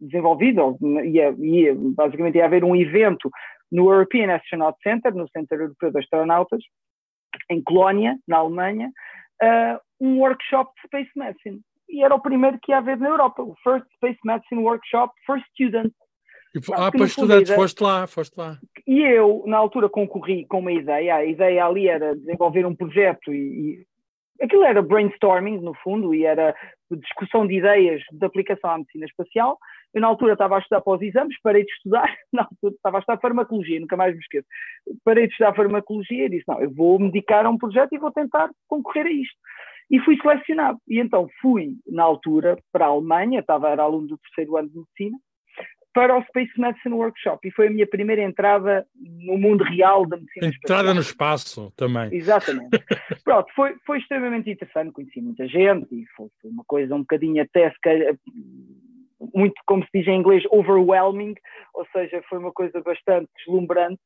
desenvolvido, 0.00 0.78
ia, 1.04 1.34
ia, 1.38 1.74
basicamente 1.76 2.38
ia 2.38 2.46
haver 2.46 2.64
um 2.64 2.74
evento 2.74 3.30
no 3.70 3.90
European 3.90 4.34
Astronaut 4.34 4.78
Center, 4.82 5.14
no 5.14 5.28
Centro 5.28 5.56
Europeu 5.56 5.92
de 5.92 5.98
Astronautas, 5.98 6.62
em 7.48 7.62
Colónia, 7.62 8.18
na 8.26 8.38
Alemanha, 8.38 8.90
uh, 9.42 9.78
um 10.00 10.18
workshop 10.18 10.72
de 10.76 10.86
Space 10.86 11.10
Medicine. 11.16 11.60
E 11.88 12.04
era 12.04 12.14
o 12.14 12.20
primeiro 12.20 12.58
que 12.62 12.72
ia 12.72 12.78
haver 12.78 12.96
na 12.98 13.08
Europa, 13.08 13.42
o 13.42 13.54
First 13.62 13.86
Space 13.94 14.18
Medicine 14.24 14.62
Workshop 14.62 15.12
for 15.26 15.40
Students. 15.52 15.94
ah, 16.72 16.90
para 16.90 17.04
estudantes, 17.04 17.52
foste 17.52 17.80
lá, 17.82 18.06
foste 18.06 18.36
lá. 18.36 18.58
E 18.86 19.00
eu, 19.00 19.44
na 19.46 19.56
altura, 19.56 19.88
concorri 19.88 20.46
com 20.46 20.58
uma 20.58 20.72
ideia. 20.72 21.16
A 21.16 21.24
ideia 21.24 21.64
ali 21.64 21.88
era 21.88 22.16
desenvolver 22.16 22.66
um 22.66 22.74
projeto 22.74 23.32
e, 23.32 23.84
e 24.38 24.44
aquilo 24.44 24.64
era 24.64 24.82
brainstorming, 24.82 25.58
no 25.60 25.74
fundo, 25.74 26.14
e 26.14 26.24
era 26.24 26.54
discussão 26.90 27.46
de 27.46 27.56
ideias 27.56 28.02
de 28.10 28.24
aplicação 28.24 28.70
à 28.70 28.78
medicina 28.78 29.06
espacial. 29.06 29.58
Eu, 29.92 30.00
na 30.00 30.08
altura, 30.08 30.34
estava 30.34 30.56
a 30.56 30.58
estudar 30.60 30.80
para 30.80 30.94
os 30.94 31.02
exames, 31.02 31.36
parei 31.42 31.64
de 31.64 31.72
estudar, 31.72 32.16
na 32.32 32.42
altura, 32.42 32.74
estava 32.74 32.98
a 32.98 33.00
estudar 33.00 33.20
farmacologia, 33.20 33.80
nunca 33.80 33.96
mais 33.96 34.14
me 34.14 34.20
esqueço. 34.20 34.46
Parei 35.04 35.26
de 35.26 35.32
estudar 35.32 35.54
farmacologia 35.54 36.26
e 36.26 36.30
disse: 36.30 36.44
Não, 36.46 36.60
eu 36.60 36.70
vou 36.72 36.98
me 36.98 37.10
dedicar 37.10 37.44
a 37.44 37.50
um 37.50 37.58
projeto 37.58 37.92
e 37.92 37.98
vou 37.98 38.12
tentar 38.12 38.50
concorrer 38.68 39.06
a 39.06 39.12
isto. 39.12 39.36
E 39.90 39.98
fui 40.00 40.16
selecionado. 40.18 40.78
E 40.88 41.00
então 41.00 41.28
fui, 41.40 41.74
na 41.86 42.04
altura, 42.04 42.56
para 42.72 42.86
a 42.86 42.88
Alemanha, 42.88 43.40
estava, 43.40 43.68
era 43.68 43.82
aluno 43.82 44.06
do 44.06 44.18
terceiro 44.18 44.56
ano 44.56 44.68
de 44.68 44.76
medicina, 44.76 45.18
para 45.92 46.16
o 46.16 46.22
Space 46.22 46.52
Medicine 46.56 46.94
Workshop 46.94 47.46
e 47.46 47.50
foi 47.50 47.66
a 47.66 47.70
minha 47.70 47.86
primeira 47.86 48.22
entrada 48.22 48.86
no 48.94 49.36
mundo 49.36 49.64
real 49.64 50.06
da 50.06 50.16
medicina 50.16 50.46
Entrada 50.46 50.60
espacial. 50.62 50.94
no 50.94 51.00
espaço 51.00 51.72
também. 51.76 52.14
Exatamente. 52.14 52.70
Pronto, 53.24 53.52
foi, 53.54 53.74
foi 53.84 53.98
extremamente 53.98 54.50
interessante, 54.50 54.92
conheci 54.92 55.20
muita 55.20 55.46
gente 55.48 55.88
e 55.92 56.04
foi, 56.16 56.28
foi 56.40 56.50
uma 56.50 56.64
coisa 56.66 56.94
um 56.94 57.00
bocadinho 57.00 57.42
até 57.42 57.70
se 57.70 57.80
calhar, 57.80 58.14
muito, 59.34 59.54
como 59.66 59.82
se 59.84 59.90
diz 59.94 60.06
em 60.08 60.18
inglês, 60.18 60.44
overwhelming, 60.50 61.34
ou 61.74 61.86
seja, 61.92 62.22
foi 62.28 62.38
uma 62.38 62.52
coisa 62.52 62.80
bastante 62.80 63.28
deslumbrante. 63.36 64.00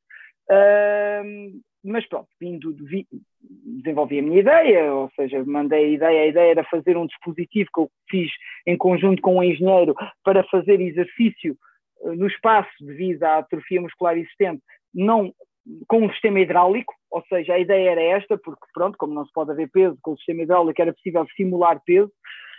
Mas 1.85 2.06
pronto, 2.09 2.28
vindo 2.40 2.75
vi, 2.87 3.06
desenvolvi 3.42 4.18
a 4.18 4.23
minha 4.23 4.40
ideia, 4.40 4.94
ou 4.94 5.11
seja, 5.14 5.44
mandei 5.44 5.85
a 5.85 5.88
ideia, 5.88 6.23
a 6.23 6.26
ideia 6.26 6.50
era 6.52 6.64
fazer 6.64 6.97
um 6.97 7.06
dispositivo 7.06 7.68
que 7.75 7.80
eu 7.80 7.90
fiz 8.09 8.30
em 8.66 8.76
conjunto 8.76 9.21
com 9.21 9.37
um 9.37 9.42
engenheiro 9.42 9.94
para 10.25 10.42
fazer 10.44 10.80
exercício 10.80 11.54
uh, 12.00 12.14
no 12.14 12.26
espaço 12.26 12.71
devido 12.80 13.23
à 13.25 13.37
atrofia 13.37 13.83
muscular 13.83 14.16
existente, 14.16 14.62
não 14.94 15.30
com 15.87 16.06
um 16.06 16.11
sistema 16.11 16.40
hidráulico, 16.40 16.94
ou 17.11 17.23
seja, 17.28 17.52
a 17.52 17.59
ideia 17.59 17.90
era 17.90 18.02
esta, 18.02 18.38
porque 18.38 18.64
pronto, 18.73 18.97
como 18.97 19.12
não 19.12 19.26
se 19.26 19.33
pode 19.33 19.50
haver 19.50 19.71
peso 19.71 19.99
com 20.02 20.12
o 20.12 20.16
sistema 20.16 20.42
hidráulico, 20.42 20.80
era 20.80 20.92
possível 20.92 21.26
simular 21.37 21.83
peso, 21.85 22.11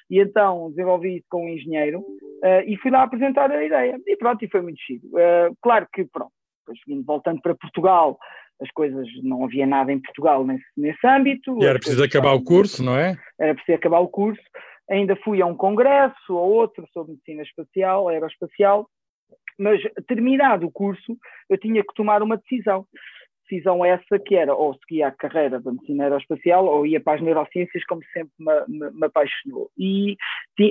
e 0.09 0.19
então 0.19 0.69
desenvolvi 0.69 1.17
isso 1.17 1.25
com 1.29 1.45
um 1.45 1.50
engenheiro 1.50 2.00
uh, 2.00 2.62
e 2.65 2.77
fui 2.77 2.91
lá 2.91 3.03
apresentar 3.03 3.51
a 3.51 3.63
ideia. 3.63 4.00
E 4.05 4.15
pronto, 4.17 4.43
e 4.43 4.50
foi 4.50 4.62
muito 4.62 4.79
chido. 4.79 5.07
Uh, 5.07 5.55
claro 5.62 5.88
que, 5.91 6.05
pronto, 6.05 6.31
depois 6.67 7.05
voltando 7.05 7.41
para 7.41 7.55
Portugal, 7.55 8.17
as 8.62 8.69
coisas, 8.71 9.07
não 9.24 9.43
havia 9.43 9.65
nada 9.65 9.91
em 9.91 10.00
Portugal 10.00 10.45
nesse, 10.45 10.65
nesse 10.77 11.05
âmbito. 11.05 11.57
E 11.62 11.65
era 11.65 11.79
preciso 11.79 12.03
acabar 12.03 12.29
estavam, 12.29 12.41
o 12.41 12.43
curso, 12.43 12.83
não 12.83 12.97
é? 12.97 13.17
Era 13.39 13.53
preciso 13.53 13.75
acabar 13.77 14.00
o 14.00 14.07
curso. 14.07 14.41
Ainda 14.89 15.15
fui 15.17 15.41
a 15.41 15.45
um 15.45 15.55
congresso 15.55 16.33
ou 16.33 16.53
outro 16.53 16.88
sobre 16.93 17.13
medicina 17.13 17.41
espacial, 17.41 18.07
aeroespacial, 18.07 18.88
mas 19.57 19.81
terminado 20.07 20.67
o 20.67 20.71
curso, 20.71 21.17
eu 21.50 21.57
tinha 21.57 21.81
que 21.81 21.93
tomar 21.95 22.21
uma 22.21 22.38
decisão 22.38 22.85
decisão 23.50 23.86
essa 23.86 24.20
que 24.20 24.36
era 24.36 24.54
ou 24.54 24.74
seguia 24.75 25.08
a 25.08 25.12
carreira 25.12 25.60
da 25.60 25.72
medicina 25.72 26.06
aeroespacial 26.06 26.66
ou 26.66 26.86
ia 26.86 27.00
para 27.00 27.16
as 27.16 27.22
neurociências, 27.22 27.86
como 27.86 28.02
sempre 28.12 28.32
me, 28.40 28.54
me, 28.68 28.92
me 28.92 29.06
apaixonou. 29.06 29.70
E 29.78 30.18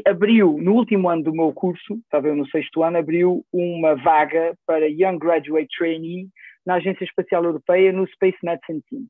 abriu, 0.06 0.58
no 0.60 0.74
último 0.74 1.08
ano 1.08 1.22
do 1.22 1.32
meu 1.32 1.52
curso, 1.52 1.94
estava 1.94 2.28
eu 2.28 2.36
no 2.36 2.46
sexto 2.48 2.82
ano, 2.82 2.98
abriu 2.98 3.44
uma 3.52 3.94
vaga 3.94 4.54
para 4.66 4.88
Young 4.88 5.18
Graduate 5.18 5.68
Trainee 5.76 6.28
na 6.66 6.74
Agência 6.74 7.04
Espacial 7.04 7.44
Europeia 7.44 7.92
no 7.92 8.06
Space 8.08 8.38
Medicine 8.42 8.82
Team. 8.88 9.02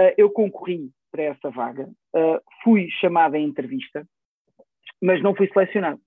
Uh, 0.00 0.14
eu 0.16 0.30
concorri 0.30 0.90
para 1.10 1.24
essa 1.24 1.50
vaga, 1.50 1.84
uh, 1.84 2.40
fui 2.64 2.88
chamada 3.00 3.38
em 3.38 3.44
entrevista, 3.44 4.04
mas 5.00 5.22
não 5.22 5.34
fui 5.34 5.48
selecionado. 5.48 6.00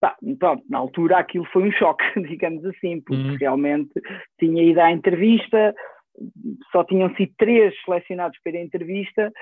Tá, 0.00 0.16
pronto, 0.40 0.64
na 0.68 0.78
altura 0.78 1.18
aquilo 1.18 1.44
foi 1.52 1.62
um 1.62 1.70
choque, 1.70 2.04
digamos 2.28 2.64
assim, 2.64 3.00
porque 3.02 3.22
uhum. 3.22 3.36
realmente 3.36 3.92
tinha 4.38 4.62
ido 4.64 4.80
à 4.80 4.90
entrevista, 4.90 5.72
só 6.70 6.84
tinham 6.84 7.14
sido 7.14 7.32
três 7.38 7.74
selecionados 7.84 8.38
para 8.42 8.58
a 8.58 8.62
entrevista, 8.62 9.32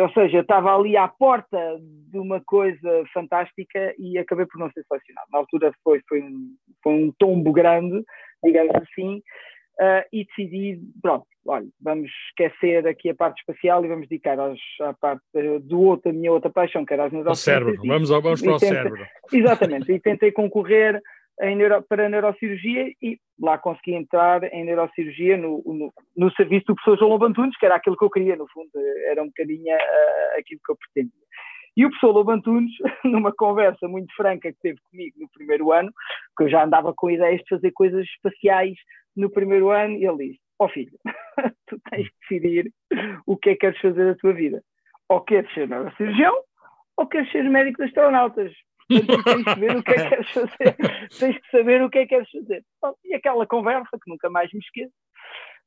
ou 0.00 0.10
seja, 0.10 0.38
eu 0.38 0.42
estava 0.42 0.74
ali 0.74 0.96
à 0.96 1.08
porta 1.08 1.58
de 1.80 2.18
uma 2.18 2.40
coisa 2.40 3.04
fantástica 3.12 3.94
e 3.98 4.18
acabei 4.18 4.46
por 4.46 4.58
não 4.58 4.70
ser 4.70 4.84
selecionado. 4.84 5.26
Na 5.32 5.38
altura 5.38 5.72
foi, 5.82 6.00
foi, 6.08 6.22
um, 6.22 6.54
foi 6.82 6.92
um 6.92 7.12
tombo 7.18 7.52
grande, 7.52 8.02
digamos 8.42 8.74
assim, 8.76 9.22
uh, 9.80 10.04
e 10.12 10.24
decidi, 10.24 10.80
pronto, 11.02 11.26
olha, 11.46 11.66
vamos 11.80 12.10
esquecer 12.28 12.86
aqui 12.86 13.10
a 13.10 13.14
parte 13.14 13.40
espacial 13.40 13.84
e 13.84 13.88
vamos 13.88 14.08
dedicar 14.08 14.38
aos, 14.38 14.60
à 14.80 14.94
parte 14.94 15.22
do 15.62 15.80
outro, 15.80 16.10
a 16.10 16.14
minha 16.14 16.32
outra 16.32 16.50
paixão, 16.50 16.84
que 16.84 16.92
era 16.92 17.06
as 17.06 17.12
neurociências. 17.12 17.40
O 17.40 17.66
cérebro, 17.66 17.86
vamos, 17.86 18.08
vamos 18.08 18.42
para 18.42 18.54
o 18.54 18.58
tentei, 18.58 18.76
cérebro. 18.76 19.06
Exatamente, 19.32 19.92
e 19.92 20.00
tentei 20.00 20.32
concorrer 20.32 21.00
neuro, 21.40 21.82
para 21.82 22.06
a 22.06 22.08
neurocirurgia 22.08 22.92
e 23.02 23.18
lá 23.40 23.58
consegui 23.58 23.94
entrar 23.94 24.44
em 24.44 24.64
neurocirurgia 24.64 25.36
no, 25.36 25.62
no, 25.66 25.92
no, 26.16 26.32
serviço 26.32 26.66
do 26.66 26.74
professor 26.74 26.98
João 26.98 27.10
Lobantunes, 27.10 27.56
que 27.56 27.66
era 27.66 27.74
aquilo 27.74 27.96
que 27.96 28.04
eu 28.04 28.10
queria, 28.10 28.36
no 28.36 28.48
fundo, 28.48 28.70
era 29.06 29.22
um 29.22 29.26
bocadinho 29.26 29.74
uh, 29.74 30.38
aquilo 30.38 30.60
que 30.64 30.72
eu 30.72 30.76
pretendia. 30.76 31.24
E 31.76 31.84
o 31.84 31.90
professor 31.90 32.12
Lobantunes, 32.12 32.70
numa 33.04 33.32
conversa 33.32 33.88
muito 33.88 34.14
franca 34.14 34.52
que 34.52 34.58
teve 34.60 34.78
comigo 34.90 35.16
no 35.18 35.28
primeiro 35.32 35.72
ano, 35.72 35.90
que 36.36 36.44
eu 36.44 36.48
já 36.48 36.64
andava 36.64 36.92
com 36.94 37.10
ideias 37.10 37.40
de 37.40 37.48
fazer 37.48 37.72
coisas 37.72 38.04
espaciais 38.04 38.76
no 39.16 39.30
primeiro 39.30 39.70
ano, 39.70 39.94
ele 39.94 40.28
disse: 40.28 40.40
Ó 40.58 40.66
oh 40.66 40.68
filho, 40.68 40.92
tu 41.66 41.80
tens 41.90 42.08
que 42.08 42.14
decidir 42.20 42.72
o 43.26 43.36
que 43.36 43.50
é 43.50 43.52
que 43.54 43.60
queres 43.60 43.80
fazer 43.80 44.04
da 44.06 44.14
tua 44.14 44.32
vida. 44.32 44.62
Ou 45.08 45.20
queres 45.20 45.52
ser 45.52 45.68
neurocirurgião, 45.68 46.34
ou 46.96 47.06
queres 47.08 47.30
ser 47.32 47.42
médico 47.42 47.78
de 47.78 47.88
astronautas 47.88 48.52
tens 48.88 49.44
que 49.44 49.60
ver 49.60 49.76
o 49.76 49.82
que 49.82 49.90
é 49.92 49.94
que 49.94 50.08
queres 50.08 50.30
fazer, 50.30 50.76
tens 51.18 51.38
que 51.38 51.50
saber 51.50 51.82
o 51.82 51.90
que 51.90 51.98
é 51.98 52.02
que 52.02 52.08
queres 52.08 52.30
fazer. 52.30 52.64
E 53.04 53.14
aquela 53.14 53.46
conversa, 53.46 53.98
que 54.02 54.10
nunca 54.10 54.30
mais 54.30 54.52
me 54.52 54.60
esqueço, 54.60 54.92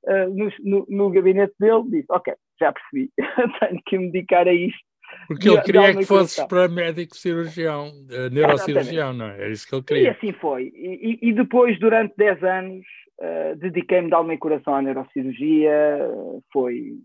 uh, 0.05 0.29
no, 0.33 0.51
no, 0.63 0.85
no, 0.89 1.09
gabinete 1.09 1.53
dele, 1.59 1.83
disse: 1.89 2.07
Ok, 2.09 2.33
já 2.59 2.73
percebi, 2.73 3.11
tenho 3.59 3.81
que 3.85 3.97
me 3.97 4.11
dedicar 4.11 4.47
a 4.47 4.53
isto. 4.53 4.79
Porque 5.27 5.49
ele 5.49 5.61
queria 5.61 5.95
que 5.95 6.05
fosses 6.05 6.43
para 6.47 6.67
médico 6.67 7.15
cirurgião, 7.15 7.87
uh, 7.87 8.29
neurocirurgião, 8.29 9.13
não 9.13 9.27
é? 9.27 9.41
Era 9.41 9.49
isso 9.49 9.67
que 9.67 9.73
ele 9.73 9.83
queria. 9.83 10.03
E 10.03 10.09
assim 10.09 10.33
foi. 10.33 10.71
E, 10.75 11.19
e 11.21 11.33
depois, 11.33 11.79
durante 11.79 12.13
10 12.17 12.43
anos, 12.43 12.85
uh, 13.21 13.55
dediquei-me 13.55 14.09
de 14.09 14.13
alma 14.13 14.33
e 14.33 14.37
coração 14.37 14.75
à 14.75 14.81
neurocirurgia, 14.81 16.09
foi, 16.51 16.97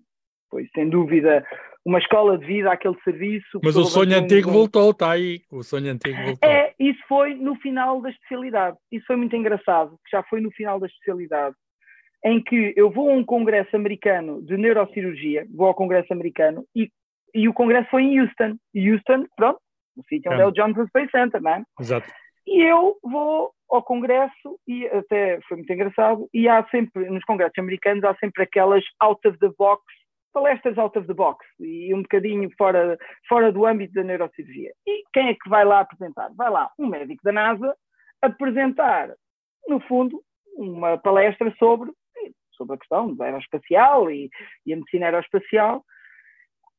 foi 0.50 0.68
sem 0.74 0.88
dúvida 0.88 1.46
uma 1.84 1.98
escola 1.98 2.38
de 2.38 2.46
vida, 2.46 2.70
aquele 2.70 2.96
serviço. 3.02 3.60
Mas 3.62 3.76
o 3.76 3.84
sonho 3.84 4.16
antigo 4.16 4.50
um... 4.50 4.52
voltou, 4.52 4.90
está 4.90 5.10
aí. 5.12 5.40
O 5.50 5.62
sonho 5.62 5.90
antigo 5.90 6.16
voltou. 6.16 6.48
É, 6.48 6.72
isso 6.78 7.00
foi 7.08 7.34
no 7.34 7.56
final 7.56 8.00
da 8.00 8.10
especialidade. 8.10 8.76
Isso 8.90 9.04
foi 9.06 9.16
muito 9.16 9.34
engraçado, 9.34 9.98
que 10.04 10.16
já 10.16 10.22
foi 10.24 10.40
no 10.40 10.50
final 10.52 10.78
da 10.78 10.86
especialidade, 10.86 11.56
em 12.24 12.42
que 12.42 12.72
eu 12.76 12.90
vou 12.90 13.10
a 13.10 13.14
um 13.14 13.24
congresso 13.24 13.74
americano 13.74 14.40
de 14.42 14.56
neurocirurgia, 14.56 15.46
vou 15.52 15.66
ao 15.66 15.74
congresso 15.74 16.12
americano 16.12 16.64
e, 16.74 16.88
e 17.34 17.48
o 17.48 17.54
congresso 17.54 17.90
foi 17.90 18.02
em 18.02 18.20
Houston. 18.20 18.56
Houston, 18.74 19.26
pronto, 19.36 19.58
o 19.96 20.02
sítio 20.08 20.30
onde 20.30 20.42
é 20.42 20.46
o 20.46 20.52
Johnson 20.52 20.86
Space 20.86 21.10
Center, 21.10 21.42
não 21.42 21.50
é? 21.50 21.62
Exato. 21.80 22.08
E 22.46 22.62
eu 22.62 22.96
vou 23.02 23.52
ao 23.70 23.82
congresso 23.82 24.58
e 24.66 24.86
até 24.88 25.40
foi 25.48 25.56
muito 25.56 25.72
engraçado 25.72 26.28
e 26.34 26.48
há 26.48 26.64
sempre, 26.70 27.08
nos 27.08 27.24
congressos 27.24 27.58
americanos, 27.58 28.04
há 28.04 28.14
sempre 28.16 28.42
aquelas 28.42 28.84
out 29.00 29.26
of 29.26 29.38
the 29.38 29.48
box 29.56 29.82
palestras 30.32 30.78
out 30.78 30.98
of 30.98 31.06
the 31.06 31.14
box 31.14 31.44
e 31.60 31.94
um 31.94 32.02
bocadinho 32.02 32.50
fora, 32.56 32.98
fora 33.28 33.52
do 33.52 33.66
âmbito 33.66 33.94
da 33.94 34.02
neurocirurgia. 34.02 34.72
E 34.86 35.04
quem 35.12 35.28
é 35.28 35.34
que 35.34 35.48
vai 35.48 35.64
lá 35.64 35.80
apresentar? 35.80 36.30
Vai 36.34 36.50
lá 36.50 36.70
um 36.78 36.86
médico 36.86 37.22
da 37.22 37.32
NASA 37.32 37.76
apresentar, 38.20 39.10
no 39.68 39.80
fundo, 39.80 40.22
uma 40.56 40.96
palestra 40.98 41.52
sobre, 41.58 41.90
sobre 42.52 42.76
a 42.76 42.78
questão 42.78 43.14
da 43.14 43.24
aeroespacial 43.26 44.10
e, 44.10 44.30
e 44.64 44.72
a 44.72 44.76
medicina 44.76 45.06
aeroespacial. 45.06 45.84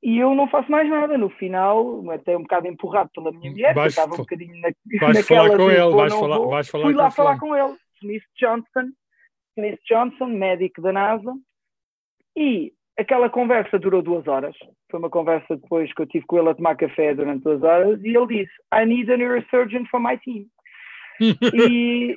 E 0.02 0.20
eu 0.20 0.36
não 0.36 0.50
faço 0.50 0.70
mais 0.70 0.90
nada. 0.90 1.18
No 1.18 1.30
final, 1.30 2.10
até 2.12 2.36
um 2.36 2.42
bocado 2.42 2.68
empurrado 2.68 3.10
pela 3.14 3.32
minha 3.32 3.52
mulher, 3.52 3.74
vais, 3.74 3.94
que 3.94 4.02
estava 4.02 4.14
um 4.14 4.18
bocadinho 4.18 4.60
na, 4.60 4.70
vais 5.00 5.18
naquela 5.18 5.44
falar 5.46 5.58
com 5.58 5.72
ele, 5.72 5.96
vais 5.96 6.14
falar, 6.14 6.40
vais 6.40 6.70
falar 6.70 6.84
Fui 6.84 6.94
lá 6.94 7.12
falar 7.12 7.40
com 7.40 7.56
ele. 7.56 7.78
Smith 8.02 8.24
Johnson, 8.38 8.92
Smith 9.58 9.80
Johnson, 9.88 10.28
médico 10.28 10.82
da 10.82 10.92
NASA, 10.92 11.34
e 12.36 12.74
aquela 12.98 13.30
conversa 13.30 13.80
durou 13.80 14.02
duas 14.02 14.28
horas. 14.28 14.56
Foi 14.90 15.00
uma 15.00 15.10
conversa 15.10 15.56
depois 15.56 15.92
que 15.94 16.02
eu 16.02 16.08
tive 16.08 16.26
com 16.26 16.38
ele 16.38 16.50
a 16.50 16.56
tomar 16.56 16.76
café 16.76 17.14
durante 17.14 17.44
duas 17.44 17.64
horas 17.64 18.02
e 18.04 18.16
ele 18.16 18.28
disse: 18.28 18.54
I 18.74 18.86
need 18.86 19.12
a 19.12 19.18
neurosurgeon 19.18 19.86
for 19.90 20.00
my 20.00 20.18
team. 20.18 20.46
e, 21.54 22.16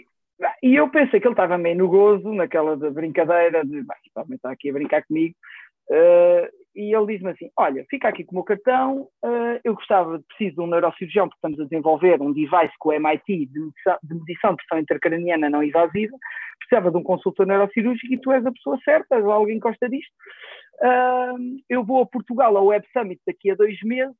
e 0.62 0.74
eu 0.74 0.88
pensei 0.88 1.20
que 1.20 1.26
ele 1.26 1.32
estava 1.32 1.58
meio 1.58 1.76
no 1.76 1.88
gozo, 1.88 2.32
naquela 2.32 2.76
de 2.76 2.90
brincadeira, 2.90 3.64
de 3.64 3.84
provavelmente 4.12 4.38
está 4.38 4.50
aqui 4.50 4.70
a 4.70 4.72
brincar 4.72 5.04
comigo. 5.04 5.34
Uh, 5.90 6.48
e 6.76 6.94
ele 6.94 7.06
diz-me 7.06 7.30
assim: 7.30 7.50
Olha, 7.56 7.84
fica 7.88 8.08
aqui 8.08 8.22
com 8.22 8.32
o 8.32 8.34
meu 8.36 8.44
cartão. 8.44 9.08
Uh, 9.24 9.58
eu 9.64 9.74
gostava, 9.74 10.22
preciso 10.28 10.56
de 10.56 10.60
um 10.60 10.66
neurocirurgião, 10.66 11.26
porque 11.26 11.38
estamos 11.38 11.58
a 11.58 11.64
desenvolver 11.64 12.20
um 12.20 12.32
device 12.32 12.74
com 12.78 12.90
o 12.90 12.92
MIT 12.92 13.46
de 13.46 13.58
medição 13.58 13.98
de, 14.02 14.14
medição 14.14 14.50
de 14.50 14.56
pressão 14.56 14.78
intracraniana 14.78 15.48
não 15.48 15.62
invasiva. 15.62 16.14
Precisava 16.58 16.90
de 16.90 16.98
um 16.98 17.02
consultor 17.02 17.46
neurocirúrgico 17.46 18.12
e 18.12 18.20
tu 18.20 18.30
és 18.30 18.44
a 18.44 18.52
pessoa 18.52 18.78
certa, 18.84 19.16
alguém 19.16 19.58
gosta 19.58 19.88
disto. 19.88 20.12
Uh, 20.82 21.56
eu 21.70 21.82
vou 21.82 22.02
a 22.02 22.06
Portugal 22.06 22.54
ao 22.54 22.66
Web 22.66 22.86
Summit 22.92 23.20
daqui 23.26 23.50
a 23.50 23.54
dois 23.54 23.80
meses 23.82 24.14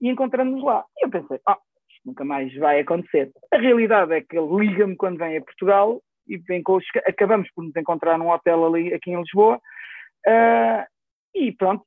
e 0.00 0.08
encontramos-nos 0.08 0.64
lá. 0.64 0.84
E 0.98 1.06
eu 1.06 1.10
pensei: 1.10 1.38
Ah, 1.46 1.58
isto 1.88 2.02
nunca 2.04 2.24
mais 2.24 2.52
vai 2.56 2.80
acontecer. 2.80 3.30
A 3.54 3.58
realidade 3.58 4.12
é 4.12 4.20
que 4.20 4.36
ele 4.36 4.56
liga-me 4.56 4.96
quando 4.96 5.18
vem 5.18 5.36
a 5.36 5.42
Portugal 5.42 6.02
e 6.26 6.36
vem 6.36 6.64
com, 6.64 6.78
acabamos 7.06 7.48
por 7.54 7.62
nos 7.62 7.76
encontrar 7.76 8.18
num 8.18 8.30
hotel 8.30 8.66
ali 8.66 8.92
aqui 8.92 9.12
em 9.12 9.20
Lisboa. 9.20 9.60
Uh, 10.26 10.84
e 11.34 11.52
pronto, 11.52 11.84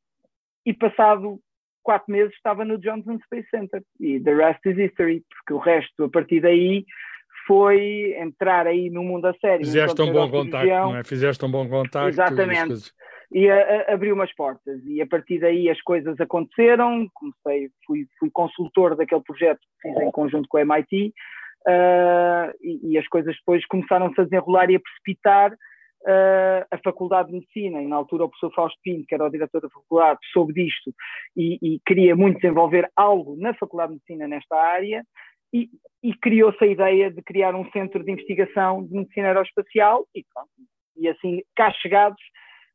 e 0.65 0.73
passado 0.73 1.39
quatro 1.83 2.11
meses 2.11 2.33
estava 2.33 2.65
no 2.65 2.79
Johnson 2.79 3.19
Space 3.25 3.47
Center 3.49 3.83
e 3.99 4.19
the 4.19 4.33
rest 4.33 4.65
is 4.65 4.77
history, 4.77 5.23
porque 5.29 5.53
o 5.53 5.59
resto 5.59 6.05
a 6.05 6.09
partir 6.09 6.41
daí 6.41 6.83
foi 7.47 8.15
entrar 8.17 8.65
aí 8.65 8.89
no 8.89 9.03
mundo 9.03 9.27
a 9.27 9.33
sério. 9.35 9.63
Fizeste 9.63 10.01
um 10.01 10.11
bom 10.11 10.29
contacto, 10.29 10.67
não 10.67 10.97
é? 10.97 11.03
Fizeste 11.03 11.45
um 11.45 11.51
bom 11.51 11.69
contacto. 11.69 12.09
Exatamente. 12.09 12.91
E 13.31 13.49
a, 13.49 13.55
a, 13.55 13.93
abriu 13.93 14.15
umas 14.15 14.33
portas 14.33 14.81
e 14.85 15.01
a 15.01 15.07
partir 15.07 15.39
daí 15.39 15.69
as 15.69 15.81
coisas 15.81 16.19
aconteceram, 16.19 17.07
comecei, 17.13 17.69
fui, 17.85 18.07
fui 18.19 18.29
consultor 18.31 18.95
daquele 18.95 19.21
projeto 19.21 19.59
que 19.59 19.89
fiz 19.89 20.01
em 20.01 20.11
conjunto 20.11 20.47
com 20.47 20.57
a 20.57 20.61
MIT 20.61 21.13
uh, 21.67 22.53
e, 22.61 22.93
e, 22.93 22.97
as 22.97 23.07
coisas 23.07 23.35
depois 23.35 23.65
começaram-se 23.67 24.19
a 24.21 24.23
desenrolar 24.23 24.69
e 24.69 24.75
a 24.75 24.79
precipitar 24.79 25.55
uh, 26.05 26.65
a 26.71 26.77
Faculdade 26.83 27.29
de 27.29 27.35
Medicina, 27.35 27.81
e 27.81 27.87
na 27.87 27.95
altura 27.95 28.25
o 28.25 28.29
professor 28.29 28.53
Fausto 28.53 28.79
Pinto, 28.83 29.05
que 29.07 29.15
era 29.15 29.25
o 29.25 29.29
diretor 29.29 29.61
da 29.61 29.69
faculdade, 29.69 30.19
soube 30.31 30.53
disto 30.53 30.93
e, 31.35 31.57
e 31.61 31.79
queria 31.85 32.15
muito 32.15 32.39
desenvolver 32.39 32.89
algo 32.95 33.35
na 33.37 33.53
Faculdade 33.55 33.89
de 33.89 33.95
Medicina 33.95 34.27
nesta 34.27 34.55
área, 34.55 35.03
e, 35.53 35.69
e 36.03 36.13
criou-se 36.13 36.63
a 36.63 36.67
ideia 36.67 37.09
de 37.09 37.21
criar 37.21 37.55
um 37.55 37.69
centro 37.71 38.03
de 38.03 38.11
investigação 38.11 38.85
de 38.85 38.93
medicina 38.93 39.27
aeroespacial, 39.27 40.05
e, 40.15 40.23
e 40.97 41.07
assim, 41.07 41.41
cá 41.55 41.71
chegados, 41.71 42.21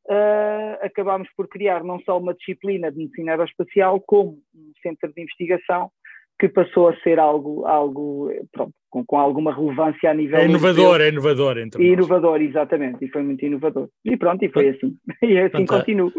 uh, 0.07 0.85
acabámos 0.85 1.29
por 1.37 1.49
criar 1.49 1.85
não 1.85 2.01
só 2.01 2.19
uma 2.19 2.35
disciplina 2.35 2.91
de 2.91 2.99
medicina 2.99 3.33
aeroespacial, 3.33 4.01
como 4.01 4.39
um 4.55 4.73
centro 4.83 5.13
de 5.13 5.23
investigação 5.23 5.91
que 6.41 6.49
passou 6.49 6.89
a 6.89 6.97
ser 7.03 7.19
algo, 7.19 7.67
algo 7.67 8.33
pronto, 8.51 8.73
com, 8.89 9.05
com 9.05 9.19
alguma 9.19 9.55
relevância 9.55 10.11
a 10.11 10.15
nível. 10.15 10.39
É 10.39 10.47
inovador, 10.47 11.01
é 11.03 11.09
inovador. 11.09 11.59
Entre 11.59 11.93
inovador, 11.93 12.41
exatamente, 12.41 13.05
e 13.05 13.09
foi 13.11 13.23
muito 13.23 13.45
inovador. 13.45 13.91
E 14.03 14.17
pronto, 14.17 14.43
e 14.43 14.49
foi 14.49 14.71
assim. 14.71 14.97
E 15.23 15.39
assim 15.39 15.67
continuo. 15.67 16.11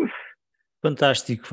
Fantástico. 0.80 1.48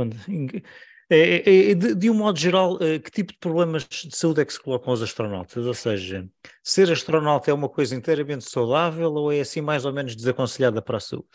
É, 1.10 1.18
é, 1.18 1.70
é, 1.70 1.74
de, 1.74 1.94
de, 1.94 2.10
um 2.10 2.14
modo 2.14 2.38
geral, 2.38 2.76
eh, 2.82 2.98
que 2.98 3.10
tipo 3.10 3.32
de 3.32 3.38
problemas 3.38 3.88
de 3.88 4.14
saúde 4.14 4.42
é 4.42 4.44
que 4.44 4.52
se 4.52 4.62
colocam 4.62 4.90
aos 4.90 5.00
astronautas? 5.00 5.64
Ou 5.64 5.72
seja, 5.72 6.28
ser 6.62 6.92
astronauta 6.92 7.50
é 7.50 7.54
uma 7.54 7.68
coisa 7.70 7.96
inteiramente 7.96 8.44
saudável 8.44 9.10
ou 9.14 9.32
é 9.32 9.40
assim 9.40 9.62
mais 9.62 9.86
ou 9.86 9.92
menos 9.92 10.14
desaconselhada 10.14 10.82
para 10.82 10.98
a 10.98 11.00
saúde? 11.00 11.28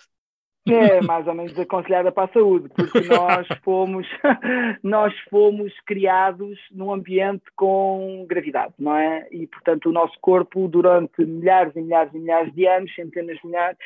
É 0.66 1.02
mais 1.02 1.28
ou 1.28 1.34
menos 1.34 1.52
desaconselhada 1.52 2.10
para 2.10 2.24
a 2.24 2.34
saúde, 2.34 2.70
porque 2.70 3.02
nós 3.02 3.46
fomos, 3.64 4.08
nós 4.82 5.14
fomos 5.30 5.74
criados 5.86 6.58
num 6.72 6.94
ambiente 6.94 7.44
com 7.58 8.26
gravidade, 8.30 8.74
não 8.80 8.96
é? 8.96 9.28
E, 9.30 9.46
portanto, 9.48 9.90
o 9.90 9.92
nosso 9.92 10.18
corpo, 10.22 10.70
durante 10.70 11.26
milhares 11.26 11.76
e 11.76 11.82
milhares 11.82 12.14
e 12.14 12.20
milhares 12.20 12.54
de 12.54 12.66
anos, 12.66 12.96
centenas 12.96 13.38
de 13.40 13.48
milhares, 13.48 13.78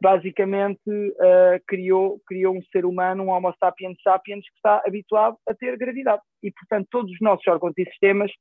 basicamente 0.00 0.80
uh, 0.88 1.62
criou, 1.66 2.18
criou 2.26 2.56
um 2.56 2.62
ser 2.72 2.86
humano, 2.86 3.24
um 3.24 3.28
Homo 3.28 3.54
sapiens 3.60 3.96
sapiens, 4.02 4.48
que 4.48 4.56
está 4.56 4.82
habituado 4.86 5.36
a 5.46 5.54
ter 5.54 5.76
gravidade. 5.76 6.22
E, 6.42 6.50
portanto, 6.50 6.88
todos 6.90 7.12
os 7.12 7.20
nossos 7.20 7.46
órgãos 7.46 7.74
e 7.76 7.84
sistemas 7.84 8.32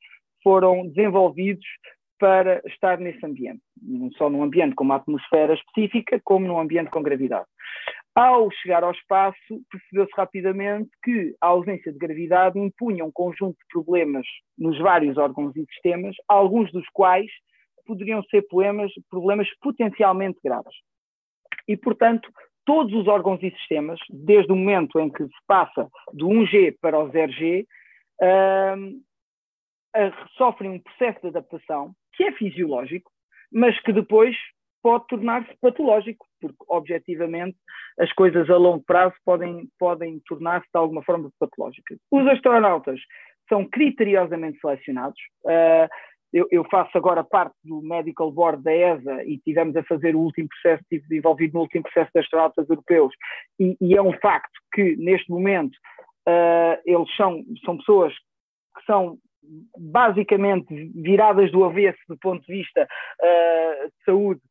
foram 0.42 0.88
desenvolvidos 0.88 1.66
para 2.22 2.62
estar 2.68 3.00
nesse 3.00 3.26
ambiente, 3.26 3.64
não 3.82 4.12
só 4.12 4.30
num 4.30 4.44
ambiente 4.44 4.76
com 4.76 4.84
uma 4.84 4.98
atmosfera 4.98 5.56
específica, 5.56 6.22
como 6.24 6.46
num 6.46 6.60
ambiente 6.60 6.92
com 6.92 7.02
gravidade. 7.02 7.48
Ao 8.14 8.52
chegar 8.52 8.84
ao 8.84 8.92
espaço, 8.92 9.60
percebeu-se 9.72 10.12
rapidamente 10.16 10.92
que 11.04 11.36
a 11.42 11.48
ausência 11.48 11.92
de 11.92 11.98
gravidade 11.98 12.60
impunha 12.60 13.04
um 13.04 13.12
conjunto 13.12 13.58
de 13.58 13.66
problemas 13.72 14.24
nos 14.56 14.78
vários 14.78 15.18
órgãos 15.18 15.56
e 15.56 15.66
sistemas, 15.66 16.16
alguns 16.28 16.72
dos 16.72 16.88
quais 16.94 17.32
poderiam 17.88 18.22
ser 18.26 18.44
problemas, 18.48 18.92
problemas 19.10 19.48
potencialmente 19.60 20.38
graves. 20.44 20.76
E, 21.68 21.76
portanto, 21.76 22.30
todos 22.64 22.94
os 22.94 23.08
órgãos 23.08 23.42
e 23.42 23.50
sistemas, 23.50 24.00
desde 24.12 24.52
o 24.52 24.56
momento 24.56 25.00
em 25.00 25.10
que 25.10 25.24
se 25.24 25.46
passa 25.48 25.90
do 26.14 26.28
1G 26.28 26.76
para 26.80 27.00
o 27.00 27.10
0G, 27.10 27.66
uh, 28.22 29.02
sofrem 30.38 30.70
um 30.70 30.80
processo 30.80 31.20
de 31.22 31.28
adaptação 31.30 31.96
que 32.22 32.28
é 32.28 32.32
fisiológico, 32.34 33.10
mas 33.52 33.80
que 33.82 33.92
depois 33.92 34.38
pode 34.84 35.08
tornar-se 35.08 35.52
patológico, 35.60 36.26
porque 36.40 36.58
objetivamente 36.68 37.58
as 38.00 38.12
coisas 38.14 38.50
a 38.50 38.58
longo 38.58 38.84
prazo 38.84 39.16
podem, 39.26 39.68
podem 39.80 40.20
tornar-se 40.28 40.68
de 40.72 40.80
alguma 40.80 41.04
forma 41.04 41.32
patológicas. 41.40 41.98
Os 42.12 42.28
astronautas 42.28 43.00
são 43.50 43.68
criteriosamente 43.68 44.60
selecionados. 44.60 45.20
Uh, 45.44 45.88
eu, 46.34 46.48
eu, 46.50 46.64
faço 46.66 46.98
agora 46.98 47.24
parte 47.24 47.56
do 47.64 47.82
Medical 47.82 48.32
Board 48.32 48.64
da 48.64 48.74
ESA 48.74 49.24
e 49.26 49.38
tivemos 49.40 49.76
a 49.76 49.84
fazer 49.84 50.16
o 50.16 50.20
último 50.20 50.48
processo, 50.48 50.82
estive 50.90 51.18
envolvido 51.18 51.56
no 51.56 51.62
último 51.62 51.84
processo 51.84 52.10
de 52.14 52.22
astronautas 52.22 52.70
europeus, 52.70 53.14
e, 53.60 53.76
e 53.82 53.98
é 53.98 54.02
um 54.02 54.14
facto 54.20 54.58
que 54.74 54.96
neste 54.96 55.30
momento 55.30 55.76
uh, 56.28 56.80
eles 56.86 57.14
são, 57.18 57.44
são 57.66 57.78
pessoas 57.78 58.14
que 58.78 58.86
são 58.86 59.18
basicamente 59.78 60.92
viradas 60.96 61.52
do 61.52 61.64
avesso 61.64 62.00
do 62.08 62.18
ponto 62.18 62.46
de 62.46 62.54
vista 62.54 62.84
uh, 62.84 63.88
de 63.88 64.06
saúde 64.06 64.42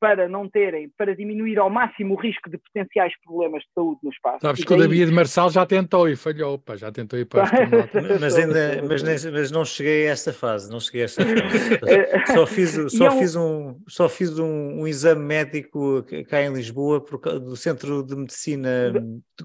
para 0.00 0.26
não 0.26 0.48
terem, 0.48 0.90
para 0.96 1.14
diminuir 1.14 1.58
ao 1.58 1.68
máximo 1.68 2.14
o 2.14 2.16
risco 2.16 2.48
de 2.48 2.56
potenciais 2.56 3.12
problemas 3.22 3.62
de 3.62 3.68
saúde 3.74 4.00
no 4.02 4.10
espaço. 4.10 4.38
Sabes 4.40 4.64
que 4.64 4.72
o 4.72 4.76
David 4.76 5.12
Marçal 5.12 5.50
já 5.50 5.66
tentou 5.66 6.08
e 6.08 6.16
falhou, 6.16 6.58
pá, 6.58 6.74
já 6.74 6.90
tentou 6.90 7.18
ir 7.18 7.26
para 7.26 7.44
mas 8.18 8.34
ainda, 8.34 8.82
mas, 8.88 9.02
nem, 9.02 9.16
mas 9.30 9.50
não 9.50 9.62
cheguei 9.62 10.08
a 10.08 10.12
essa 10.12 10.32
fase, 10.32 10.70
não 10.70 10.80
cheguei 10.80 11.02
a 11.02 11.04
essa 11.04 11.22
fase. 11.22 12.32
só 12.34 12.46
fiz, 12.46 12.92
só 12.96 13.06
é 13.08 13.18
fiz, 13.18 13.36
um, 13.36 13.78
só 13.86 14.08
fiz 14.08 14.38
um, 14.38 14.80
um, 14.80 14.88
exame 14.88 15.22
médico 15.22 16.02
cá 16.28 16.42
em 16.42 16.52
Lisboa 16.54 17.04
por, 17.04 17.18
do 17.38 17.54
Centro 17.54 18.02
de 18.02 18.16
Medicina 18.16 18.94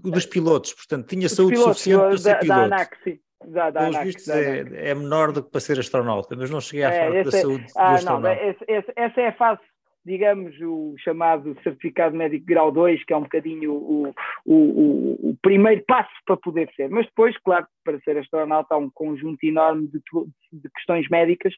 dos 0.01 0.25
pilotos, 0.25 0.73
portanto 0.73 1.05
tinha 1.07 1.27
saúde 1.27 1.55
pilotos, 1.55 1.79
suficiente 1.79 2.07
para 2.07 2.17
ser 2.17 2.39
piloto. 2.39 2.69
Da 2.69 2.75
ANAC, 2.75 2.95
sim. 3.03 3.19
Da, 3.47 3.69
da 3.69 4.03
vistos 4.03 4.27
é, 4.27 4.89
é, 4.89 4.95
menor 4.95 5.31
do 5.31 5.43
que 5.43 5.51
para 5.51 5.61
ser 5.61 5.79
astronauta, 5.79 6.35
mas 6.35 6.49
não 6.49 6.59
cheguei 6.59 6.83
à 6.83 6.89
é, 6.89 6.99
parte 6.99 7.31
da 7.31 7.37
é, 7.37 7.41
saúde 7.41 7.65
ah, 7.75 7.89
do 7.89 7.95
astronauta. 7.95 8.35
Não, 8.35 8.75
essa, 8.75 8.93
essa 8.95 9.21
é 9.21 9.27
a 9.27 9.33
fase 9.33 9.61
digamos, 10.05 10.55
o 10.61 10.93
chamado 10.99 11.57
certificado 11.63 12.15
médico 12.15 12.45
grau 12.45 12.71
2, 12.71 13.03
que 13.05 13.11
é 13.11 13.17
um 13.17 13.23
bocadinho 13.23 13.73
o, 13.73 14.13
o, 14.45 14.55
o, 14.55 15.29
o, 15.31 15.37
primeiro 15.41 15.83
passo 15.87 16.13
para 16.27 16.37
poder 16.37 16.71
ser. 16.75 16.89
Mas 16.89 17.07
depois, 17.07 17.35
claro, 17.39 17.65
para 17.83 17.99
ser 18.01 18.15
astronauta 18.19 18.75
há 18.75 18.77
um 18.77 18.89
conjunto 18.91 19.43
enorme 19.43 19.87
de, 19.87 19.99
de 20.53 20.69
questões 20.69 21.09
médicas, 21.09 21.53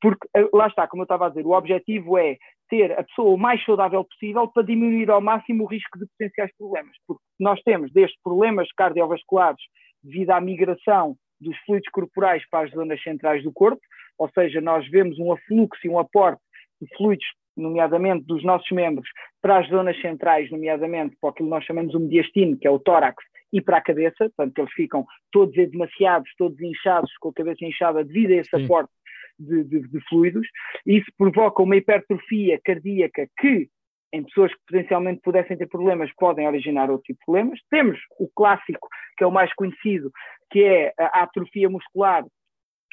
porque 0.00 0.26
eh, 0.34 0.48
lá 0.52 0.66
está, 0.66 0.88
como 0.88 1.02
eu 1.02 1.04
estava 1.04 1.26
a 1.26 1.28
dizer, 1.28 1.46
o 1.46 1.52
objetivo 1.52 2.18
é 2.18 2.36
ter 2.68 2.92
a 2.98 3.04
pessoa 3.04 3.30
o 3.30 3.38
mais 3.38 3.64
saudável 3.64 4.04
possível 4.04 4.48
para 4.48 4.64
diminuir 4.64 5.08
ao 5.08 5.20
máximo 5.20 5.62
o 5.64 5.68
risco 5.68 5.98
de 5.98 6.06
potenciais 6.06 6.50
problemas. 6.58 6.96
Porque 7.06 7.22
nós 7.38 7.62
temos 7.62 7.92
desde 7.92 8.16
problemas 8.24 8.68
cardiovasculares 8.76 9.62
devido 10.02 10.30
à 10.30 10.40
migração 10.40 11.16
dos 11.40 11.56
fluidos 11.64 11.88
corporais 11.90 12.42
para 12.50 12.66
as 12.66 12.72
zonas 12.72 13.02
centrais 13.02 13.42
do 13.42 13.52
corpo, 13.52 13.80
ou 14.18 14.28
seja, 14.30 14.60
nós 14.60 14.88
vemos 14.88 15.18
um 15.18 15.32
afluxo 15.32 15.80
e 15.84 15.88
um 15.88 15.98
aporte 15.98 16.42
de 16.80 16.88
fluidos 16.96 17.26
nomeadamente 17.56 18.24
dos 18.24 18.44
nossos 18.44 18.70
membros, 18.70 19.08
para 19.42 19.58
as 19.58 19.68
zonas 19.68 20.00
centrais, 20.00 20.50
nomeadamente 20.50 21.16
para 21.20 21.30
aquilo 21.30 21.48
que 21.48 21.54
nós 21.54 21.64
chamamos 21.64 21.94
o 21.94 22.00
mediastino, 22.00 22.56
que 22.56 22.66
é 22.66 22.70
o 22.70 22.78
tórax, 22.78 23.22
e 23.52 23.60
para 23.60 23.78
a 23.78 23.82
cabeça, 23.82 24.30
portanto, 24.36 24.58
eles 24.58 24.72
ficam 24.72 25.06
todos 25.32 25.54
demasiados, 25.54 26.30
todos 26.36 26.60
inchados, 26.60 27.10
com 27.18 27.30
a 27.30 27.34
cabeça 27.34 27.64
inchada 27.64 28.04
devido 28.04 28.32
a 28.32 28.36
esse 28.36 28.50
Sim. 28.50 28.64
aporte 28.64 28.90
de, 29.38 29.64
de, 29.64 29.88
de, 29.88 30.00
fluidos. 30.08 30.46
Isso 30.86 31.10
provoca 31.16 31.62
uma 31.62 31.76
hipertrofia 31.76 32.60
cardíaca 32.64 33.26
que, 33.38 33.68
em 34.12 34.22
pessoas 34.24 34.52
que 34.52 34.60
potencialmente 34.66 35.20
pudessem 35.22 35.56
ter 35.56 35.66
problemas, 35.66 36.10
podem 36.16 36.46
originar 36.46 36.90
outro 36.90 37.04
tipo 37.04 37.18
de 37.18 37.24
problemas. 37.24 37.60
Temos 37.70 37.98
o 38.18 38.28
clássico, 38.34 38.88
que 39.16 39.24
é 39.24 39.26
o 39.26 39.32
mais 39.32 39.52
conhecido, 39.54 40.10
que 40.50 40.64
é 40.64 40.92
a 40.98 41.22
atrofia 41.22 41.68
muscular, 41.68 42.24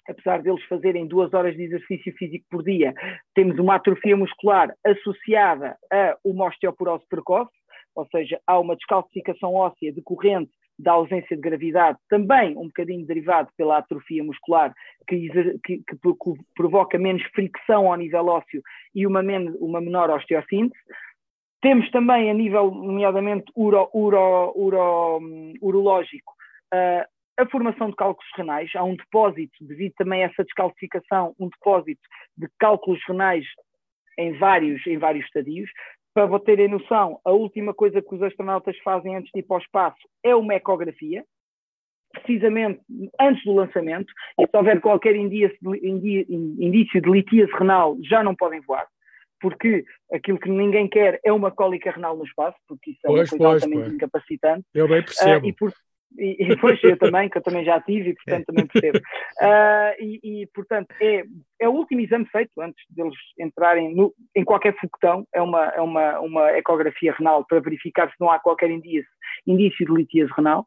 apesar 0.07 0.41
deles 0.41 0.63
fazerem 0.65 1.07
duas 1.07 1.33
horas 1.33 1.55
de 1.55 1.63
exercício 1.63 2.13
físico 2.17 2.45
por 2.49 2.63
dia, 2.63 2.93
temos 3.33 3.57
uma 3.57 3.75
atrofia 3.75 4.15
muscular 4.15 4.73
associada 4.85 5.77
a 5.91 6.17
uma 6.23 6.45
osteoporose 6.45 7.05
precoce, 7.09 7.51
ou 7.95 8.05
seja, 8.07 8.39
há 8.45 8.59
uma 8.59 8.75
descalcificação 8.75 9.53
óssea 9.53 9.93
decorrente 9.93 10.51
da 10.77 10.93
ausência 10.93 11.35
de 11.35 11.41
gravidade, 11.41 11.97
também 12.09 12.57
um 12.57 12.67
bocadinho 12.67 13.05
derivado 13.05 13.49
pela 13.57 13.77
atrofia 13.77 14.23
muscular, 14.23 14.73
que, 15.07 15.29
que, 15.63 15.77
que 15.77 15.95
provoca 16.55 16.97
menos 16.97 17.23
fricção 17.33 17.91
ao 17.91 17.97
nível 17.97 18.27
ósseo 18.27 18.61
e 18.93 19.07
uma, 19.07 19.23
men 19.23 19.55
uma 19.59 19.79
menor 19.79 20.09
osteossíntese. 20.09 20.81
Temos 21.61 21.89
também, 21.91 22.29
a 22.29 22.33
nível, 22.33 22.69
nomeadamente, 22.69 23.51
uro, 23.55 23.89
uro, 23.93 24.53
uro, 24.55 25.17
um, 25.19 25.53
urológico, 25.61 26.33
uh, 26.73 27.05
a 27.37 27.45
formação 27.49 27.89
de 27.89 27.95
cálculos 27.95 28.29
renais, 28.35 28.69
há 28.75 28.83
um 28.83 28.95
depósito, 28.95 29.57
devido 29.61 29.93
também 29.97 30.23
a 30.23 30.27
essa 30.27 30.43
descalcificação, 30.43 31.35
um 31.39 31.49
depósito 31.49 32.01
de 32.37 32.47
cálculos 32.59 33.01
renais 33.07 33.45
em 34.17 34.37
vários, 34.37 34.85
em 34.87 34.97
vários 34.97 35.25
estadios. 35.25 35.69
Para 36.15 36.39
terem 36.39 36.69
noção, 36.69 37.19
a 37.25 37.31
última 37.31 37.73
coisa 37.73 38.01
que 38.01 38.15
os 38.15 38.21
astronautas 38.23 38.77
fazem 38.79 39.17
antes 39.17 39.29
de 39.33 39.41
ir 39.41 39.43
para 39.43 39.57
o 39.57 39.59
espaço 39.59 39.99
é 40.23 40.33
uma 40.33 40.55
ecografia, 40.55 41.25
precisamente 42.13 42.79
antes 43.19 43.43
do 43.43 43.53
lançamento, 43.53 44.11
e 44.39 44.47
se 44.47 44.57
houver 44.57 44.79
qualquer 44.79 45.13
indício 45.13 45.57
de, 45.61 47.09
litíase 47.11 47.51
renal, 47.51 47.97
já 48.01 48.23
não 48.23 48.33
podem 48.33 48.61
voar 48.61 48.87
porque 49.41 49.85
aquilo 50.11 50.39
que 50.39 50.49
ninguém 50.49 50.87
quer 50.87 51.19
é 51.23 51.31
uma 51.31 51.51
cólica 51.51 51.91
renal 51.91 52.17
no 52.17 52.23
espaço, 52.23 52.57
porque 52.67 52.91
isso 52.91 52.99
é 53.03 53.07
pois, 53.07 53.31
uma 53.31 53.37
coisa 53.37 53.37
pois, 53.37 53.63
altamente 53.63 53.83
pois. 53.83 53.93
incapacitante. 53.93 54.65
Eu 54.73 54.87
bem 54.87 55.03
percebo. 55.03 55.47
Uh, 55.47 55.55
por, 55.55 55.73
e, 56.17 56.43
e 56.43 56.47
depois 56.49 56.81
eu 56.83 56.97
também, 56.97 57.29
que 57.29 57.37
eu 57.37 57.41
também 57.41 57.63
já 57.63 57.79
tive 57.81 58.09
e 58.09 58.15
portanto 58.15 58.45
também 58.45 58.67
percebo. 58.67 58.97
Uh, 58.97 59.91
e, 59.99 60.19
e, 60.23 60.47
portanto 60.47 60.87
é, 61.01 61.23
é 61.59 61.69
o 61.69 61.73
último 61.73 62.01
exame 62.01 62.25
feito 62.27 62.51
antes 62.59 62.83
deles 62.89 63.15
entrarem 63.39 63.93
no, 63.95 64.13
em 64.35 64.43
qualquer 64.43 64.75
foguetão, 64.75 65.25
é 65.33 65.41
uma, 65.41 65.65
é 65.67 65.81
uma, 65.81 66.19
uma 66.19 66.51
ecografia 66.51 67.13
renal 67.17 67.45
para 67.47 67.59
verificar 67.59 68.09
se 68.09 68.15
não 68.19 68.29
há 68.29 68.39
qualquer 68.39 68.69
indício, 68.69 69.09
indício 69.47 69.85
de 69.85 69.93
litíase 69.93 70.31
renal. 70.35 70.65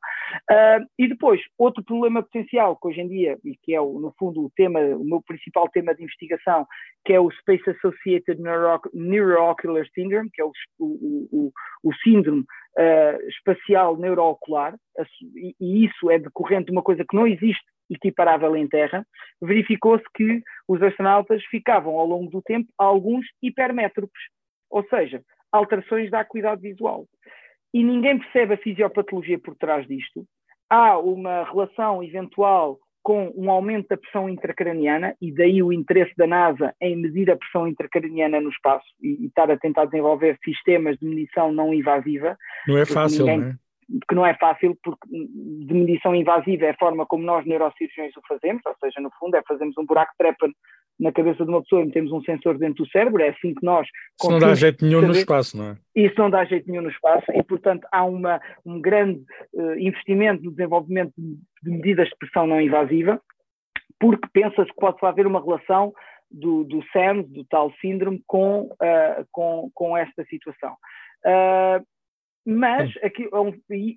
Uh, 0.51 0.85
e 0.99 1.09
depois, 1.09 1.41
outro 1.57 1.83
problema 1.85 2.23
potencial 2.23 2.77
que 2.77 2.89
hoje 2.89 3.01
em 3.01 3.09
dia, 3.09 3.39
e 3.45 3.57
que 3.63 3.75
é 3.75 3.81
o, 3.81 3.99
no 3.99 4.15
fundo 4.19 4.45
o 4.45 4.51
tema, 4.57 4.81
o 4.81 5.05
meu 5.05 5.23
principal 5.23 5.69
tema 5.69 5.95
de 5.95 6.03
investigação, 6.03 6.67
que 7.05 7.13
é 7.13 7.21
o 7.21 7.31
Space 7.31 7.69
Associated 7.71 8.41
Neuro 8.41 8.81
Neuroocular 8.93 9.87
Syndrome, 9.95 10.31
que 10.33 10.43
é 10.43 10.45
o, 10.45 10.53
o, 10.79 11.29
o, 11.33 11.53
o 11.85 11.95
síndrome 12.03 12.45
uh, 12.79 13.29
espacial 13.29 13.97
neuroocular, 13.97 14.77
e, 15.37 15.55
e 15.61 15.85
isso 15.85 16.11
é 16.11 16.19
decorrente 16.19 16.67
de 16.67 16.73
uma 16.73 16.83
coisa 16.83 17.05
que 17.09 17.17
não 17.17 17.27
existe 17.27 17.65
equiparável 17.91 18.55
em 18.55 18.69
Terra, 18.69 19.05
verificou-se 19.41 20.05
que 20.15 20.43
os 20.69 20.83
astronautas 20.83 21.43
ficavam 21.47 21.99
ao 21.99 22.07
longo 22.07 22.31
do 22.31 22.43
tempo 22.43 22.69
alguns 22.77 23.27
hipermétropes, 23.43 24.23
ou 24.71 24.85
seja, 24.89 25.23
alterações 25.51 26.11
da 26.11 26.21
acuidade 26.21 26.61
visual. 26.61 27.07
E 27.73 27.83
ninguém 27.83 28.19
percebe 28.19 28.55
a 28.55 28.59
fisiopatologia 28.59 29.39
por 29.39 29.57
trás 29.57 29.87
disto. 29.87 30.25
Há 30.71 30.99
uma 30.99 31.45
relação 31.45 32.03
eventual 32.03 32.79
com 33.09 33.33
um 33.35 33.51
aumento 33.51 33.89
da 33.89 33.97
pressão 33.97 34.29
intracraniana, 34.29 35.17
e 35.19 35.33
daí 35.33 35.63
o 35.63 35.73
interesse 35.73 36.13
da 36.15 36.27
NASA 36.27 36.75
em 36.79 36.95
medir 36.95 37.31
a 37.31 37.39
pressão 37.39 37.67
intracraniana 37.67 38.39
no 38.39 38.51
espaço 38.51 38.85
e, 39.03 39.25
e 39.25 39.27
estar 39.29 39.51
a 39.51 39.57
tentar 39.57 39.87
desenvolver 39.87 40.39
sistemas 40.45 40.99
de 40.99 41.07
medição 41.09 41.51
não 41.51 41.73
invasiva. 41.73 42.37
Não 42.67 42.77
é 42.77 42.85
fácil, 42.85 43.21
ninguém, 43.21 43.39
não 43.39 43.47
é? 43.47 43.55
Que 44.09 44.15
não 44.15 44.25
é 44.27 44.35
fácil, 44.35 44.77
porque 44.83 45.07
de 45.09 45.75
medição 45.75 46.15
invasiva 46.15 46.67
é 46.67 46.71
a 46.71 46.77
forma 46.77 47.07
como 47.07 47.25
nós 47.25 47.47
neurocirurgiões 47.47 48.17
o 48.17 48.21
fazemos, 48.29 48.63
ou 48.67 48.75
seja, 48.81 49.01
no 49.01 49.11
fundo 49.19 49.37
é 49.37 49.43
fazermos 49.47 49.77
um 49.79 49.87
buraco 49.87 50.13
de 50.13 50.19
trepa 50.19 50.49
na 51.01 51.13
cabeça 51.13 51.45
de 51.45 51.51
uma 51.51 51.63
pessoa 51.63 51.83
e 51.83 51.87
metemos 51.87 52.13
um 52.13 52.21
sensor 52.23 52.59
dentro 52.59 52.85
do 52.85 52.91
cérebro, 52.91 53.23
é 53.23 53.29
assim 53.29 53.55
que 53.55 53.65
nós... 53.65 53.87
Isso 54.21 54.31
não 54.31 54.39
dá 54.39 54.55
jeito 54.55 54.85
nenhum 54.85 55.01
saber. 55.01 55.13
no 55.13 55.19
espaço, 55.19 55.57
não 55.57 55.71
é? 55.71 55.77
Isso 55.95 56.15
não 56.19 56.31
dá 56.31 56.45
jeito 56.45 56.69
nenhum 56.69 56.83
no 56.83 56.91
espaço 56.91 57.33
e, 57.33 57.43
portanto, 57.43 57.87
há 57.93 58.05
uma, 58.05 58.41
um 58.67 58.81
grande 58.81 59.23
uh, 59.55 59.79
investimento 59.79 60.43
no 60.43 60.51
desenvolvimento 60.51 61.13
de 61.17 61.71
medidas 61.71 62.09
de 62.09 62.17
pressão 62.17 62.47
não 62.47 62.61
invasiva, 62.61 63.21
porque 64.01 64.29
pensa-se 64.33 64.71
que 64.71 64.81
pode 64.81 64.99
haver 65.03 65.27
uma 65.27 65.41
relação 65.41 65.93
do, 66.31 66.65
do 66.65 66.83
SAMS, 66.93 67.29
do 67.29 67.45
tal 67.45 67.73
síndrome, 67.81 68.23
com, 68.27 68.63
uh, 68.63 69.27
com, 69.31 69.71
com 69.73 69.97
esta 69.97 70.25
situação. 70.25 70.73
Uh, 71.25 71.85
mas 72.47 72.91
aqui, 73.03 73.29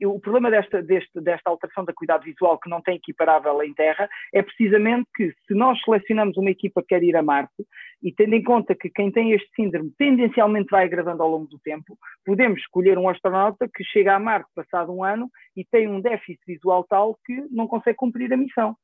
é 0.02 0.08
o 0.08 0.20
problema 0.20 0.52
desta, 0.52 0.82
deste, 0.82 1.22
desta 1.22 1.50
alteração 1.50 1.86
da 1.86 1.94
cuidado 1.94 2.24
visual 2.24 2.60
que 2.60 2.70
não 2.70 2.82
tem 2.82 2.96
equiparável 2.96 3.62
em 3.64 3.74
Terra 3.74 4.10
é 4.34 4.42
precisamente 4.42 5.08
que 5.16 5.34
se 5.48 5.54
nós 5.54 5.80
selecionamos 5.84 6.38
uma 6.38 6.52
equipa 6.52 6.82
que 6.82 6.90
quer 6.90 7.04
ir 7.04 7.16
a 7.16 7.24
Marte 7.24 7.66
e 8.04 8.12
tendo 8.12 8.34
em 8.34 8.44
conta 8.44 8.76
que 8.76 8.90
quem 8.90 9.12
tem 9.12 9.32
este 9.32 9.48
síndrome 9.56 9.92
tendencialmente 9.98 10.70
vai 10.70 10.86
agravando 10.86 11.22
ao 11.22 11.30
longo 11.30 11.48
do 11.48 11.60
tempo, 11.60 11.98
podemos 12.26 12.60
escolher 12.60 12.98
um 12.98 13.08
astronauta 13.08 13.70
que 13.74 13.84
chega 13.84 14.16
a 14.16 14.20
Marte 14.20 14.50
passado 14.56 14.92
um 14.92 15.04
ano 15.04 15.30
e 15.56 15.64
tem 15.64 15.88
um 15.88 16.02
déficit 16.02 16.40
visual 16.46 16.84
tal 16.90 17.18
que 17.26 17.46
não 17.52 17.68
consegue 17.68 17.98
cumprir 17.98 18.34
a 18.34 18.38
missão. 18.38 18.76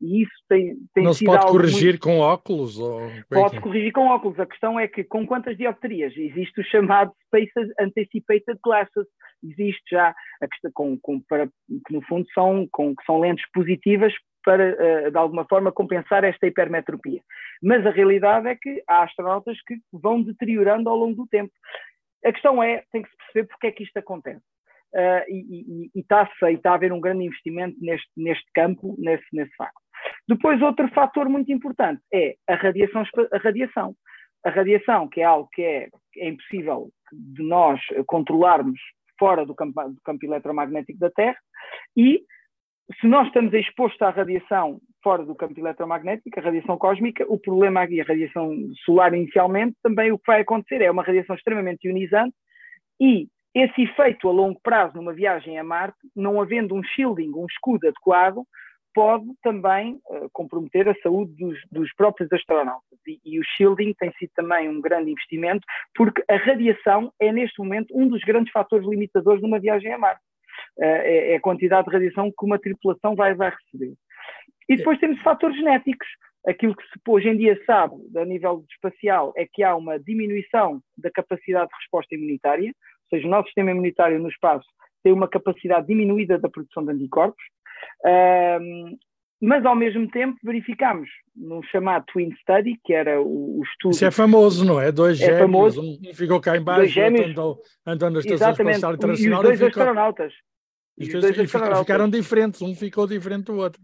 E 0.00 0.22
isso 0.22 0.32
tem, 0.48 0.76
tem 0.94 1.04
Não 1.04 1.12
se 1.12 1.24
pode 1.24 1.46
corrigir 1.46 1.92
muito... 1.92 2.02
com 2.02 2.18
óculos? 2.18 2.78
Ou... 2.78 3.00
Pode 3.30 3.60
corrigir 3.60 3.92
com 3.92 4.08
óculos. 4.08 4.38
A 4.38 4.46
questão 4.46 4.78
é 4.78 4.86
que 4.86 5.02
com 5.04 5.26
quantas 5.26 5.56
dioptrias? 5.56 6.14
Existe 6.16 6.60
o 6.60 6.64
chamado 6.64 7.12
Spaces 7.26 7.72
Anticipated 7.80 8.58
Glasses. 8.62 9.05
Existe 9.42 9.82
já 9.90 10.14
a 10.40 10.48
questão 10.48 10.70
com, 10.74 10.98
com, 10.98 11.20
para, 11.20 11.46
que 11.46 11.92
no 11.92 12.02
fundo 12.02 12.26
são, 12.32 12.66
com, 12.72 12.94
que 12.94 13.04
são 13.04 13.20
lentes 13.20 13.44
positivas 13.52 14.12
para, 14.44 14.64
eh, 14.64 15.10
de 15.10 15.18
alguma 15.18 15.44
forma, 15.44 15.72
compensar 15.72 16.22
esta 16.24 16.46
hipermetropia. 16.46 17.20
Mas 17.60 17.84
a 17.84 17.90
realidade 17.90 18.46
é 18.48 18.54
que 18.54 18.82
há 18.88 19.02
astronautas 19.02 19.60
que 19.66 19.76
vão 19.92 20.22
deteriorando 20.22 20.88
ao 20.88 20.96
longo 20.96 21.16
do 21.16 21.26
tempo. 21.26 21.52
A 22.24 22.32
questão 22.32 22.62
é, 22.62 22.84
tem 22.92 23.02
que 23.02 23.10
se 23.10 23.16
perceber 23.16 23.48
porque 23.48 23.66
é 23.66 23.72
que 23.72 23.82
isto 23.82 23.96
acontece. 23.96 24.42
Uh, 24.94 25.28
e, 25.28 25.90
está 25.94 26.30
está 26.48 26.70
a 26.70 26.74
haver 26.74 26.92
um 26.92 27.00
grande 27.00 27.24
investimento 27.24 27.76
neste, 27.80 28.08
neste 28.16 28.46
campo, 28.54 28.94
nesse, 28.98 29.26
nesse 29.32 29.54
facto. 29.56 29.82
Depois, 30.28 30.62
outro 30.62 30.88
fator 30.88 31.28
muito 31.28 31.52
importante 31.52 32.00
é 32.12 32.36
a 32.48 32.54
radiação. 32.54 33.04
A 33.32 33.38
radiação, 33.38 33.94
a 34.44 34.50
radiação 34.50 35.08
que 35.08 35.20
é 35.20 35.24
algo 35.24 35.48
que 35.52 35.62
é, 35.62 35.88
é 36.18 36.28
impossível 36.28 36.90
de 37.12 37.42
nós 37.42 37.80
controlarmos 38.06 38.80
fora 39.18 39.44
do 39.44 39.54
campo, 39.54 39.88
do 39.88 40.00
campo 40.02 40.24
eletromagnético 40.24 40.98
da 40.98 41.10
Terra 41.10 41.38
e 41.96 42.22
se 43.00 43.06
nós 43.06 43.26
estamos 43.26 43.52
expostos 43.52 44.00
à 44.02 44.10
radiação 44.10 44.80
fora 45.02 45.24
do 45.24 45.34
campo 45.34 45.58
eletromagnético, 45.58 46.38
a 46.38 46.42
radiação 46.42 46.78
cósmica, 46.78 47.24
o 47.28 47.38
problema 47.38 47.82
aqui, 47.82 48.00
a 48.00 48.04
radiação 48.04 48.54
solar 48.84 49.12
inicialmente, 49.14 49.76
também 49.82 50.12
o 50.12 50.18
que 50.18 50.26
vai 50.26 50.42
acontecer 50.42 50.82
é 50.82 50.90
uma 50.90 51.02
radiação 51.02 51.34
extremamente 51.34 51.86
ionizante 51.86 52.34
e 53.00 53.28
esse 53.54 53.82
efeito 53.82 54.28
a 54.28 54.32
longo 54.32 54.60
prazo 54.62 54.96
numa 54.96 55.14
viagem 55.14 55.58
a 55.58 55.64
Marte, 55.64 55.96
não 56.14 56.40
havendo 56.40 56.74
um 56.74 56.82
shielding, 56.82 57.32
um 57.34 57.46
escudo 57.46 57.88
adequado, 57.88 58.42
pode 58.96 59.26
também 59.42 60.00
uh, 60.08 60.30
comprometer 60.32 60.88
a 60.88 60.94
saúde 61.02 61.30
dos, 61.36 61.58
dos 61.70 61.92
próprios 61.94 62.32
astronautas. 62.32 62.98
E, 63.06 63.20
e, 63.26 63.38
o 63.38 63.44
shielding 63.44 63.92
tem 63.92 64.10
sido 64.12 64.30
também 64.34 64.70
um 64.70 64.80
grande 64.80 65.10
investimento, 65.10 65.60
porque 65.94 66.24
a 66.30 66.36
radiação 66.36 67.12
é 67.20 67.30
neste 67.30 67.58
momento 67.58 67.94
um 67.94 68.08
dos 68.08 68.22
grandes 68.22 68.50
fatores 68.50 68.88
limitadores 68.88 69.42
numa 69.42 69.60
viagem 69.60 69.92
a 69.92 69.98
Marte. 69.98 70.22
Eh, 70.80 70.86
é, 70.86 71.32
é, 71.32 71.36
a 71.36 71.40
quantidade 71.40 71.86
de 71.86 71.92
radiação 71.92 72.30
que 72.30 72.46
uma 72.46 72.58
tripulação 72.58 73.14
vai, 73.14 73.34
vai 73.34 73.50
receber. 73.50 73.92
E 74.66 74.76
depois 74.76 74.98
temos 74.98 75.20
fatores 75.20 75.58
genéticos. 75.58 76.08
Aquilo 76.46 76.74
que 76.74 76.82
se 76.84 76.98
hoje 77.06 77.28
em 77.28 77.36
dia 77.36 77.60
sabe, 77.66 77.96
a 78.16 78.24
nível 78.24 78.64
espacial, 78.70 79.34
é 79.36 79.46
que 79.46 79.62
há 79.62 79.76
uma 79.76 79.98
diminuição 79.98 80.80
da 80.96 81.10
capacidade 81.10 81.68
de 81.68 81.76
resposta 81.76 82.14
imunitária, 82.14 82.68
ou 82.68 83.08
seja, 83.10 83.26
o 83.26 83.30
nosso 83.30 83.48
sistema 83.48 83.72
imunitário 83.72 84.18
no 84.18 84.30
espaço 84.30 84.66
tem 85.02 85.12
uma 85.12 85.28
capacidade 85.28 85.86
diminuída 85.86 86.38
da 86.38 86.48
produção 86.48 86.82
de 86.82 86.92
anticorpos, 86.92 87.44
um, 88.04 88.96
mas 89.40 89.64
ao 89.66 89.76
mesmo 89.76 90.08
tempo 90.10 90.38
verificamos 90.42 91.08
no 91.34 91.62
chamado 91.64 92.04
Twin 92.06 92.34
Study, 92.40 92.80
que 92.84 92.92
era 92.92 93.20
o, 93.20 93.60
o 93.60 93.62
estudo. 93.64 93.94
Isso 93.94 94.04
é 94.04 94.10
famoso, 94.10 94.64
não 94.64 94.80
é? 94.80 94.90
Dois 94.90 95.20
é 95.20 95.26
gêmeos, 95.26 95.40
famoso, 95.40 95.82
um 95.82 96.14
ficou 96.14 96.40
cá 96.40 96.56
embaixo, 96.56 96.86
gêmeos, 96.86 97.30
andou, 97.30 97.58
andou 97.86 98.10
na 98.10 98.18
Estação 98.20 98.50
Espacial 98.52 98.94
Internacional. 98.94 99.42
E 99.42 99.42
os 99.42 99.42
dois 99.42 99.60
e 99.60 99.64
ficou... 99.66 99.82
astronautas. 99.82 100.32
E, 100.98 101.04
os 101.04 101.12
dois 101.12 101.38
astronautas. 101.38 101.78
ficaram 101.80 102.08
diferentes, 102.08 102.62
um 102.62 102.74
ficou 102.74 103.06
diferente 103.06 103.44
do 103.46 103.56
outro. 103.56 103.80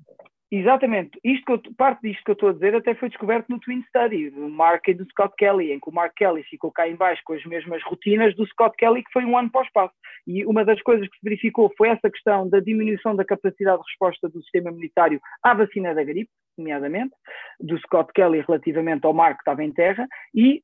Exatamente. 0.55 1.19
Isto 1.25 1.53
eu, 1.53 1.63
parte 1.79 2.03
disto 2.03 2.23
que 2.23 2.31
eu 2.31 2.35
estou 2.35 2.51
a 2.51 2.53
dizer 2.53 2.75
até 2.75 2.95
foi 2.95 3.09
descoberto 3.09 3.49
no 3.49 3.59
Twin 3.59 3.83
Study, 3.85 4.29
do 4.29 4.51
Mark 4.51 4.87
e 4.87 4.93
do 4.93 5.07
Scott 5.07 5.35
Kelly, 5.39 5.73
em 5.73 5.81
que 5.81 5.89
o 5.89 5.93
Mark 5.93 6.13
Kelly 6.15 6.43
ficou 6.43 6.71
cá 6.71 6.87
em 6.87 6.95
baixo 6.95 7.23
com 7.25 7.33
as 7.33 7.43
mesmas 7.47 7.83
rotinas 7.85 8.37
do 8.37 8.47
Scott 8.49 8.77
Kelly, 8.77 9.03
que 9.03 9.13
foi 9.15 9.25
um 9.25 9.39
ano 9.39 9.51
para 9.51 9.63
o 9.63 9.65
espaço. 9.65 9.95
E 10.27 10.45
uma 10.45 10.63
das 10.63 10.81
coisas 10.83 11.09
que 11.09 11.17
se 11.17 11.25
verificou 11.25 11.73
foi 11.75 11.89
essa 11.89 12.11
questão 12.11 12.47
da 12.51 12.61
diminuição 12.61 13.17
da 13.17 13.25
capacidade 13.25 13.79
de 13.79 13.89
resposta 13.89 14.29
do 14.29 14.43
sistema 14.43 14.69
imunitário 14.69 15.19
à 15.43 15.55
vacina 15.55 15.95
da 15.95 16.05
gripe, 16.05 16.31
nomeadamente, 16.59 17.15
do 17.59 17.79
Scott 17.79 18.13
Kelly 18.13 18.45
relativamente 18.47 19.07
ao 19.07 19.15
Mark 19.15 19.37
que 19.37 19.41
estava 19.41 19.65
em 19.65 19.73
terra, 19.73 20.07
e 20.35 20.61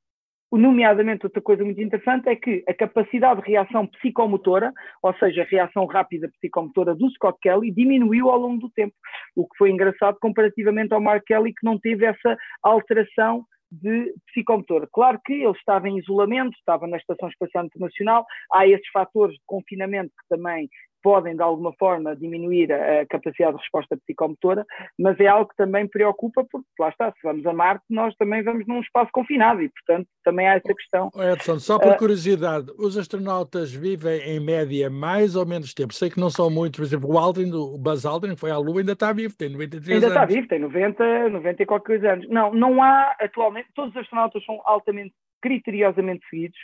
Nomeadamente, 0.51 1.27
outra 1.27 1.43
coisa 1.43 1.63
muito 1.63 1.81
interessante 1.81 2.29
é 2.29 2.35
que 2.35 2.65
a 2.67 2.73
capacidade 2.73 3.43
de 3.43 3.49
reação 3.49 3.87
psicomotora, 3.87 4.73
ou 5.03 5.15
seja, 5.19 5.43
a 5.43 5.47
reação 5.47 5.85
rápida 5.85 6.31
psicomotora 6.31 6.95
do 6.95 7.09
Scott 7.11 7.39
Kelly, 7.43 7.71
diminuiu 7.71 8.31
ao 8.31 8.39
longo 8.39 8.61
do 8.61 8.71
tempo, 8.71 8.95
o 9.37 9.47
que 9.47 9.59
foi 9.59 9.71
engraçado 9.71 10.17
comparativamente 10.21 10.95
ao 10.95 11.03
Mark 11.03 11.25
Kelly, 11.27 11.53
que 11.53 11.65
não 11.67 11.79
teve 11.79 12.07
essa 12.07 12.37
alteração 12.63 13.45
de 13.71 14.15
psicomotor. 14.27 14.89
Claro 14.93 15.21
que 15.25 15.35
ele 15.35 15.53
estava 15.53 15.89
em 15.89 15.99
isolamento, 15.99 16.57
estava 16.57 16.87
na 16.87 16.97
Estação 16.97 17.29
Espacial 17.29 17.67
Internacional, 17.67 18.25
há 18.53 18.67
esses 18.67 18.89
fatores 18.91 19.35
de 19.35 19.43
confinamento 19.47 20.09
que 20.09 20.35
também 20.35 20.69
podem, 21.09 21.35
de 21.35 21.41
alguma 21.41 21.73
forma, 21.73 22.15
diminuir 22.15 22.71
a, 22.71 23.07
capacidade 23.07 23.57
de 23.57 23.63
resposta 23.63 23.97
psicomotora, 23.97 24.67
mas 24.99 25.19
é 25.19 25.27
algo 25.27 25.49
que 25.49 25.57
também 25.57 25.89
preocupa, 25.89 26.45
porque 26.53 26.69
lá 26.79 26.91
está, 26.91 27.11
se 27.13 27.19
vamos 27.23 27.47
a 27.47 27.53
Marte, 27.55 27.83
nós 27.89 28.15
também 28.17 28.43
vamos 28.43 28.67
num 28.67 28.81
espaço 28.81 29.09
confinado 29.11 29.63
e, 29.63 29.71
portanto, 29.71 30.07
também 30.23 30.47
há 30.47 30.57
essa 30.57 30.75
questão. 30.75 31.11
Edson, 31.33 31.59
só 31.59 31.79
por 31.79 31.93
uh, 31.93 31.97
curiosidade, 31.97 32.67
os 32.79 32.99
astronautas 32.99 33.73
vivem 33.73 34.21
em 34.21 34.39
média 34.39 34.91
mais 34.91 35.35
ou 35.35 35.47
menos 35.47 35.73
tempo? 35.73 35.95
Sei 35.95 36.11
que 36.11 36.21
não 36.21 36.29
são 36.29 36.51
muitos, 36.51 36.79
por 36.79 36.85
exemplo, 36.85 37.11
o 37.11 37.17
Aldrin, 37.17 37.51
o 37.55 37.79
Buzz 37.79 38.05
Aldrin 38.05 38.37
foi 38.37 38.51
à 38.51 38.59
Lua, 38.59 38.81
ainda 38.81 38.93
está 38.93 39.11
vivo, 39.11 39.35
tem 39.35 39.49
93 39.49 40.05
ainda 40.05 40.09
anos. 40.09 40.19
Ainda 40.19 40.25
está 40.25 40.41
vivo, 40.41 40.49
tem 40.49 40.59
90, 40.59 41.29
90 41.31 41.63
e 41.63 41.67
qualquer 41.67 41.87
coisa 41.87 42.13
anos. 42.13 42.29
Não, 42.29 42.53
não 42.53 42.83
há 42.83 43.17
atualmente, 43.19 43.69
todos 43.75 43.93
os 43.93 44.03
astronautas 44.03 44.45
são 44.45 44.61
altamente, 44.67 45.15
criteriosamente 45.41 46.21
seguidos, 46.29 46.59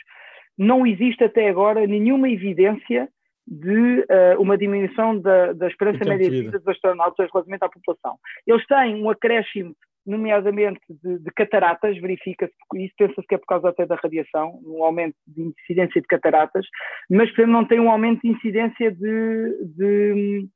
não 0.55 0.85
existe 0.85 1.23
até 1.23 1.49
agora 1.49 1.87
nenhuma 1.87 2.29
evidência 2.29 3.09
de 3.47 3.99
uh, 3.99 4.41
uma 4.41 4.57
diminuição 4.57 5.19
da, 5.19 5.53
da 5.53 5.67
esperança 5.67 6.03
média 6.03 6.29
de 6.29 6.41
vida 6.41 6.59
dos 6.59 6.67
astronautas 6.67 7.29
relativamente 7.31 7.63
à 7.63 7.69
população. 7.69 8.17
Eles 8.47 8.65
têm 8.65 9.01
um 9.03 9.09
acréscimo, 9.09 9.75
nomeadamente 10.05 10.79
de, 10.89 11.19
de 11.19 11.31
cataratas, 11.35 11.99
verifica-se, 11.99 12.53
isso 12.75 12.93
pensa-se 12.97 13.27
que 13.27 13.35
é 13.35 13.37
por 13.37 13.47
causa 13.47 13.69
até 13.69 13.85
da 13.85 13.95
radiação, 13.95 14.59
um 14.63 14.83
aumento 14.83 15.15
de 15.27 15.41
incidência 15.41 16.01
de 16.01 16.07
cataratas, 16.07 16.65
mas 17.09 17.29
por 17.31 17.41
exemplo, 17.41 17.53
não 17.53 17.65
tem 17.65 17.79
um 17.79 17.89
aumento 17.89 18.21
de 18.21 18.29
incidência 18.29 18.91
de, 18.91 19.65
de 19.75 20.47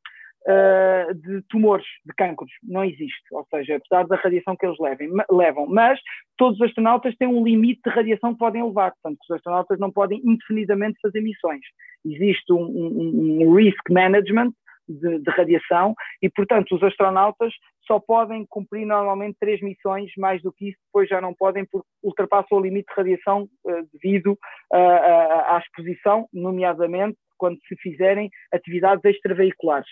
uh, 0.47 1.13
de 1.13 1.41
tumores, 1.49 1.85
de 2.05 2.13
cancros. 2.15 2.51
Não 2.63 2.83
existe. 2.83 3.23
Ou 3.31 3.45
seja, 3.49 3.77
apesar 3.77 4.07
da 4.07 4.15
radiação 4.15 4.55
que 4.55 4.65
eles 4.65 4.79
levem, 4.79 5.09
levam. 5.29 5.67
Mas 5.67 5.99
todos 6.37 6.59
os 6.59 6.67
astronautas 6.67 7.15
têm 7.17 7.27
um 7.27 7.43
limite 7.43 7.81
de 7.85 7.89
radiação 7.89 8.33
que 8.33 8.39
podem 8.39 8.63
levar. 8.63 8.91
Portanto, 9.01 9.19
os 9.23 9.35
astronautas 9.35 9.79
não 9.79 9.91
podem 9.91 10.21
indefinidamente 10.23 10.99
fazer 11.01 11.21
missões. 11.21 11.61
Existe 12.05 12.51
um, 12.53 12.63
um, 12.63 13.43
um 13.43 13.55
risk 13.55 13.89
management 13.89 14.51
de, 14.87 15.19
de, 15.19 15.31
radiação 15.31 15.93
e, 16.21 16.29
portanto, 16.29 16.75
os 16.75 16.81
astronautas 16.81 17.53
só 17.85 17.99
podem 17.99 18.45
cumprir 18.49 18.85
normalmente 18.85 19.37
três 19.39 19.61
missões, 19.61 20.11
mais 20.17 20.41
do 20.41 20.51
que 20.51 20.69
isso 20.69 20.77
depois 20.87 21.07
já 21.07 21.21
não 21.21 21.33
podem 21.33 21.65
porque 21.65 21.87
ultrapassam 22.03 22.57
o 22.57 22.61
limite 22.61 22.87
de 22.87 22.95
radiação 22.95 23.43
uh, 23.43 23.89
devido 23.93 24.31
uh, 24.33 24.75
à 24.75 25.61
exposição, 25.63 26.27
nomeadamente 26.33 27.17
quando 27.37 27.57
se 27.67 27.75
fizerem 27.77 28.29
atividades 28.51 29.03
extraveiculares. 29.05 29.87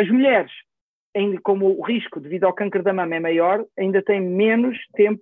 As 0.00 0.08
mulheres, 0.08 0.50
como 1.42 1.78
o 1.78 1.82
risco 1.82 2.20
devido 2.20 2.44
ao 2.44 2.54
câncer 2.54 2.82
da 2.82 2.90
mama 2.90 3.16
é 3.16 3.20
maior, 3.20 3.66
ainda 3.78 4.02
têm 4.02 4.18
menos 4.18 4.78
tempo 4.94 5.20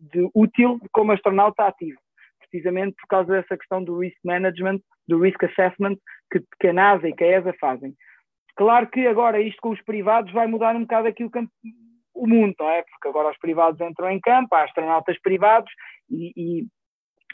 de 0.00 0.30
útil 0.34 0.80
como 0.90 1.12
astronauta 1.12 1.66
ativo, 1.66 2.00
precisamente 2.38 2.96
por 2.98 3.06
causa 3.06 3.32
dessa 3.32 3.58
questão 3.58 3.84
do 3.84 3.98
risk 3.98 4.16
management, 4.24 4.80
do 5.06 5.20
risk 5.20 5.44
assessment 5.44 5.98
que, 6.32 6.42
que 6.58 6.68
a 6.68 6.72
NASA 6.72 7.06
e 7.06 7.12
que 7.12 7.22
a 7.22 7.38
ESA 7.38 7.54
fazem. 7.60 7.94
Claro 8.56 8.88
que 8.88 9.06
agora 9.06 9.42
isto 9.42 9.60
com 9.60 9.68
os 9.72 9.82
privados 9.82 10.32
vai 10.32 10.46
mudar 10.46 10.74
um 10.74 10.80
bocado 10.80 11.08
aqui 11.08 11.22
o, 11.22 11.30
campo, 11.30 11.52
o 12.14 12.26
mundo, 12.26 12.54
não 12.58 12.70
é? 12.70 12.82
Porque 12.82 13.08
agora 13.08 13.30
os 13.30 13.38
privados 13.38 13.78
entram 13.78 14.08
em 14.08 14.20
campo, 14.20 14.54
há 14.54 14.64
astronautas 14.64 15.20
privados 15.20 15.70
e, 16.08 16.32
e, 16.34 16.66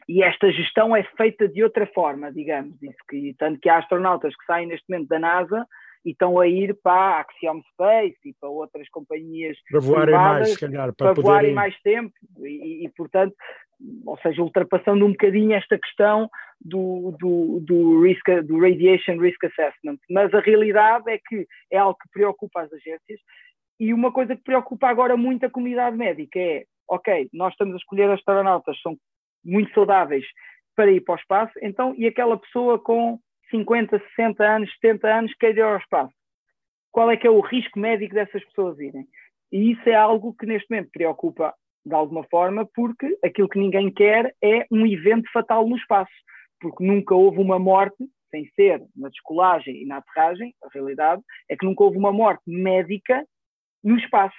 e 0.09 0.25
esta 0.25 0.51
gestão 0.51 0.97
é 0.97 1.05
feita 1.17 1.49
de 1.49 1.62
outra 1.62 1.87
forma, 1.87 2.33
digamos. 2.33 2.83
Isso 2.83 2.99
que, 3.09 3.33
tanto 3.39 3.61
que 3.61 3.69
há 3.69 3.79
astronautas 3.79 4.35
que 4.35 4.45
saem 4.45 4.67
neste 4.67 4.91
momento 4.91 5.07
da 5.07 5.21
NASA 5.21 5.65
e 6.07 6.12
estão 6.12 6.38
a 6.38 6.47
ir 6.47 6.73
para 6.85 6.92
a 6.92 7.21
Axiom 7.23 7.61
Space 7.73 8.16
e 8.25 8.33
para 8.40 8.49
outras 8.49 8.88
companhias 8.90 9.59
para 9.69 9.81
voarem 9.81 10.14
mais, 10.14 10.51
se 10.51 10.61
calhar, 10.61 10.95
para, 10.95 11.12
para 11.12 11.21
voarem 11.21 11.53
mais 11.53 11.77
tempo 11.81 12.14
e, 12.38 12.87
e, 12.87 12.88
portanto, 12.97 13.35
ou 14.07 14.16
seja, 14.19 14.40
ultrapassando 14.40 15.05
um 15.05 15.11
bocadinho 15.11 15.53
esta 15.55 15.77
questão 15.77 16.31
do, 16.61 17.12
do, 17.19 17.59
do, 17.61 18.03
risk, 18.03 18.25
do 18.45 18.61
Radiation 18.61 19.19
Risk 19.19 19.42
Assessment. 19.45 19.99
Mas 20.09 20.33
a 20.33 20.38
realidade 20.38 21.11
é 21.11 21.19
que 21.19 21.45
é 21.73 21.77
algo 21.77 21.99
que 22.01 22.09
preocupa 22.12 22.62
as 22.62 22.73
agências 22.73 23.21
e 23.81 23.92
uma 23.92 24.12
coisa 24.12 24.37
que 24.37 24.45
preocupa 24.45 24.88
agora 24.88 25.16
muito 25.16 25.45
a 25.45 25.51
comunidade 25.51 25.97
médica 25.97 26.38
é, 26.38 26.64
ok, 26.88 27.29
nós 27.33 27.53
estamos 27.53 27.75
a 27.75 27.79
escolher 27.79 28.09
astronautas, 28.11 28.81
são 28.81 28.97
muito 29.45 29.75
saudáveis 29.75 30.25
para 30.77 30.92
ir 30.92 31.01
para 31.01 31.14
o 31.14 31.19
espaço, 31.19 31.53
então, 31.62 31.95
e 31.97 32.07
aquela 32.07 32.38
pessoa 32.38 32.79
com 32.79 33.19
50, 33.50 33.98
60 34.16 34.44
anos, 34.44 34.70
70 34.80 35.18
anos 35.18 35.35
quer 35.35 35.56
ir 35.56 35.62
ao 35.62 35.76
espaço. 35.76 36.14
Qual 36.90 37.11
é 37.11 37.16
que 37.16 37.26
é 37.26 37.30
o 37.30 37.40
risco 37.40 37.78
médico 37.78 38.14
dessas 38.14 38.44
pessoas 38.46 38.78
irem? 38.78 39.06
E 39.52 39.72
isso 39.72 39.88
é 39.88 39.94
algo 39.94 40.35
que 40.35 40.46
neste 40.46 40.68
momento 40.70 40.90
preocupa 40.90 41.54
de 41.85 41.94
alguma 41.94 42.24
forma, 42.24 42.68
porque 42.74 43.16
aquilo 43.24 43.48
que 43.48 43.59
ninguém 43.59 43.92
quer 43.92 44.35
é 44.42 44.66
um 44.72 44.85
evento 44.87 45.30
fatal 45.32 45.68
no 45.68 45.76
espaço, 45.76 46.12
porque 46.61 46.85
nunca 46.85 47.14
houve 47.14 47.38
uma 47.38 47.59
morte, 47.59 47.96
sem 48.30 48.44
ser 48.56 48.82
na 48.96 49.09
descolagem 49.09 49.82
e 49.82 49.87
na 49.87 49.98
aterragem, 49.98 50.52
a 50.64 50.68
realidade 50.72 51.22
é 51.48 51.56
que 51.56 51.64
nunca 51.64 51.85
houve 51.85 51.96
uma 51.96 52.12
morte 52.12 52.42
médica 52.46 53.24
no 53.85 53.96
espaço. 53.96 54.37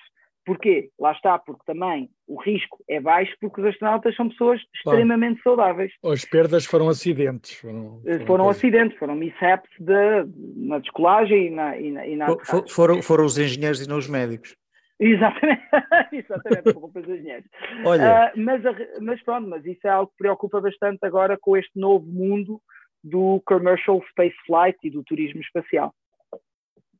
Porquê? 0.47 0.89
Lá 0.97 1.11
está, 1.11 1.37
porque 1.37 1.61
também 1.65 2.09
o 2.25 2.41
risco 2.41 2.81
é 2.89 3.01
baixo, 3.01 3.35
porque 3.41 3.59
os 3.59 3.67
astronautas 3.67 4.15
são 4.15 4.29
pessoas 4.29 4.61
extremamente 4.73 5.41
saudáveis. 5.41 5.91
As 6.05 6.23
perdas 6.23 6.65
foram 6.65 6.87
acidentes. 6.87 7.55
Foram, 7.55 8.01
foram, 8.01 8.25
foram 8.25 8.49
acidentes, 8.49 8.97
foram 8.97 9.15
mishaps 9.15 9.69
de, 9.77 10.25
na 10.55 10.79
descolagem 10.79 11.47
e 11.47 11.49
na, 11.49 11.77
e 11.77 11.91
na, 11.91 12.07
e 12.07 12.15
na 12.15 12.27
For, 12.45 12.65
foram, 12.69 13.01
foram 13.01 13.25
os 13.25 13.37
engenheiros 13.37 13.85
e 13.85 13.89
não 13.89 13.97
os 13.97 14.07
médicos. 14.07 14.55
Exatamente, 14.97 15.63
exatamente, 16.13 16.73
culpa 16.73 17.01
dos 17.01 17.09
engenheiros. 17.09 17.49
Olha. 17.85 18.31
Uh, 18.33 18.39
mas, 18.39 18.61
mas 19.01 19.23
pronto, 19.23 19.49
mas 19.49 19.65
isso 19.65 19.85
é 19.85 19.89
algo 19.89 20.09
que 20.11 20.17
preocupa 20.17 20.61
bastante 20.61 21.05
agora 21.05 21.37
com 21.37 21.57
este 21.57 21.77
novo 21.77 22.07
mundo 22.07 22.61
do 23.03 23.41
commercial 23.45 24.01
space 24.11 24.37
flight 24.45 24.77
e 24.81 24.89
do 24.89 25.03
turismo 25.03 25.41
espacial. 25.41 25.93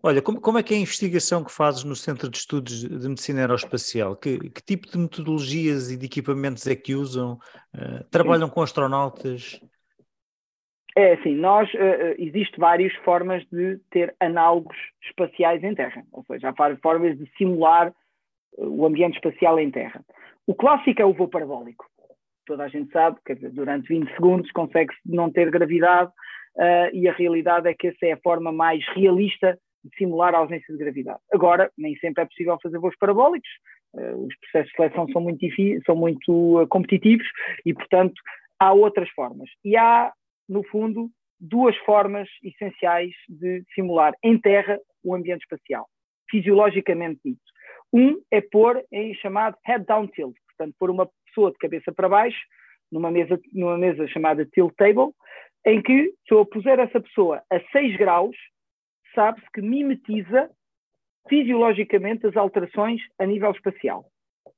Olha, 0.01 0.21
como, 0.21 0.39
como, 0.39 0.59
é 0.59 0.63
que 0.63 0.73
é 0.73 0.77
a 0.77 0.81
investigação 0.81 1.43
que 1.43 1.51
fazes 1.51 1.83
no 1.83 1.95
Centro 1.95 2.29
de 2.29 2.37
Estudos 2.37 2.81
de 2.81 3.09
Medicina 3.09 3.41
Aeroespacial? 3.41 4.15
Que, 4.15 4.37
que 4.37 4.61
tipo 4.63 4.87
de 4.87 4.97
metodologias 4.97 5.89
e 5.89 5.97
de 5.97 6.05
equipamentos 6.05 6.67
é 6.67 6.75
que 6.75 6.93
usam? 6.93 7.39
Uh, 7.73 8.03
trabalham 8.11 8.47
com 8.47 8.61
astronautas? 8.61 9.59
É 10.95 11.13
assim, 11.13 11.35
nós, 11.35 11.71
uh, 11.73 12.15
existe 12.17 12.59
várias 12.59 12.93
formas 12.97 13.43
de 13.51 13.79
ter 13.89 14.15
análogos 14.19 14.77
espaciais 15.03 15.63
em 15.63 15.73
Terra, 15.73 16.03
ou 16.11 16.23
seja, 16.25 16.49
há 16.49 16.51
várias 16.51 16.79
formas 16.79 17.17
de 17.17 17.29
simular 17.37 17.93
o 18.57 18.85
ambiente 18.85 19.15
espacial 19.15 19.59
em 19.59 19.71
Terra. 19.71 20.03
O 20.45 20.53
clássico 20.53 21.01
é 21.01 21.05
o 21.05 21.13
voo 21.13 21.27
parabólico. 21.27 21.85
Toda 22.45 22.63
a 22.63 22.67
gente 22.67 22.91
sabe, 22.91 23.17
dizer, 23.27 23.51
durante 23.51 23.87
20 23.89 24.13
segundos 24.13 24.51
consegue-se 24.51 24.99
não 25.05 25.31
ter 25.31 25.49
gravidade 25.49 26.11
uh, 26.55 26.89
e 26.93 27.07
a 27.07 27.13
realidade 27.13 27.67
é 27.67 27.73
que 27.73 27.87
essa 27.87 28.05
é 28.05 28.13
a 28.13 28.19
forma 28.23 28.51
mais 28.51 28.83
realista 28.95 29.57
simular 29.97 30.33
a 30.33 30.39
ausência 30.39 30.73
de 30.73 30.79
gravidade. 30.79 31.19
Agora, 31.31 31.71
nem 31.77 31.95
sempre 31.97 32.23
é 32.23 32.25
possível 32.25 32.57
fazer 32.61 32.79
voos 32.79 32.95
parabólicos, 32.97 33.49
uh, 33.93 34.25
os 34.25 34.35
processos 34.39 34.71
de 34.71 34.75
seleção 34.75 35.07
são 35.11 35.21
muito, 35.21 35.45
são 35.85 35.95
muito 35.95 36.61
uh, 36.61 36.67
competitivos 36.67 37.27
e, 37.65 37.73
portanto, 37.73 38.15
há 38.59 38.73
outras 38.73 39.09
formas. 39.11 39.49
E 39.63 39.77
há, 39.77 40.11
no 40.47 40.63
fundo, 40.63 41.09
duas 41.39 41.75
formas 41.77 42.27
essenciais 42.43 43.11
de 43.29 43.63
simular 43.73 44.13
em 44.23 44.39
terra 44.39 44.79
o 45.03 45.15
ambiente 45.15 45.41
espacial, 45.41 45.87
fisiologicamente 46.29 47.19
dito. 47.23 47.41
Um 47.93 48.19
é 48.31 48.41
pôr 48.41 48.83
em 48.91 49.13
chamado 49.15 49.55
head 49.65 49.85
down 49.85 50.07
tilt, 50.07 50.35
portanto, 50.47 50.75
pôr 50.79 50.89
uma 50.89 51.09
pessoa 51.25 51.51
de 51.51 51.57
cabeça 51.57 51.91
para 51.91 52.09
baixo 52.09 52.39
numa 52.91 53.11
mesa, 53.11 53.39
numa 53.53 53.77
mesa 53.77 54.07
chamada 54.07 54.45
tilt 54.45 54.73
table, 54.75 55.13
em 55.65 55.81
que, 55.81 56.13
se 56.27 56.33
eu 56.33 56.45
puser 56.45 56.79
essa 56.79 56.99
pessoa 56.99 57.41
a 57.51 57.59
6 57.71 57.97
graus, 57.97 58.35
sabe-se 59.17 59.47
que 59.51 59.61
mimetiza 59.61 60.47
fisiologicamente 61.27 62.27
as 62.27 62.37
alterações 62.37 63.01
a 63.17 63.25
nível 63.25 63.49
espacial. 63.49 64.05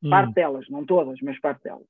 Hum. 0.04 0.10
Parte 0.10 0.34
delas, 0.34 0.68
não 0.70 0.86
todas, 0.86 1.18
mas 1.22 1.40
parte 1.40 1.64
delas. 1.64 1.88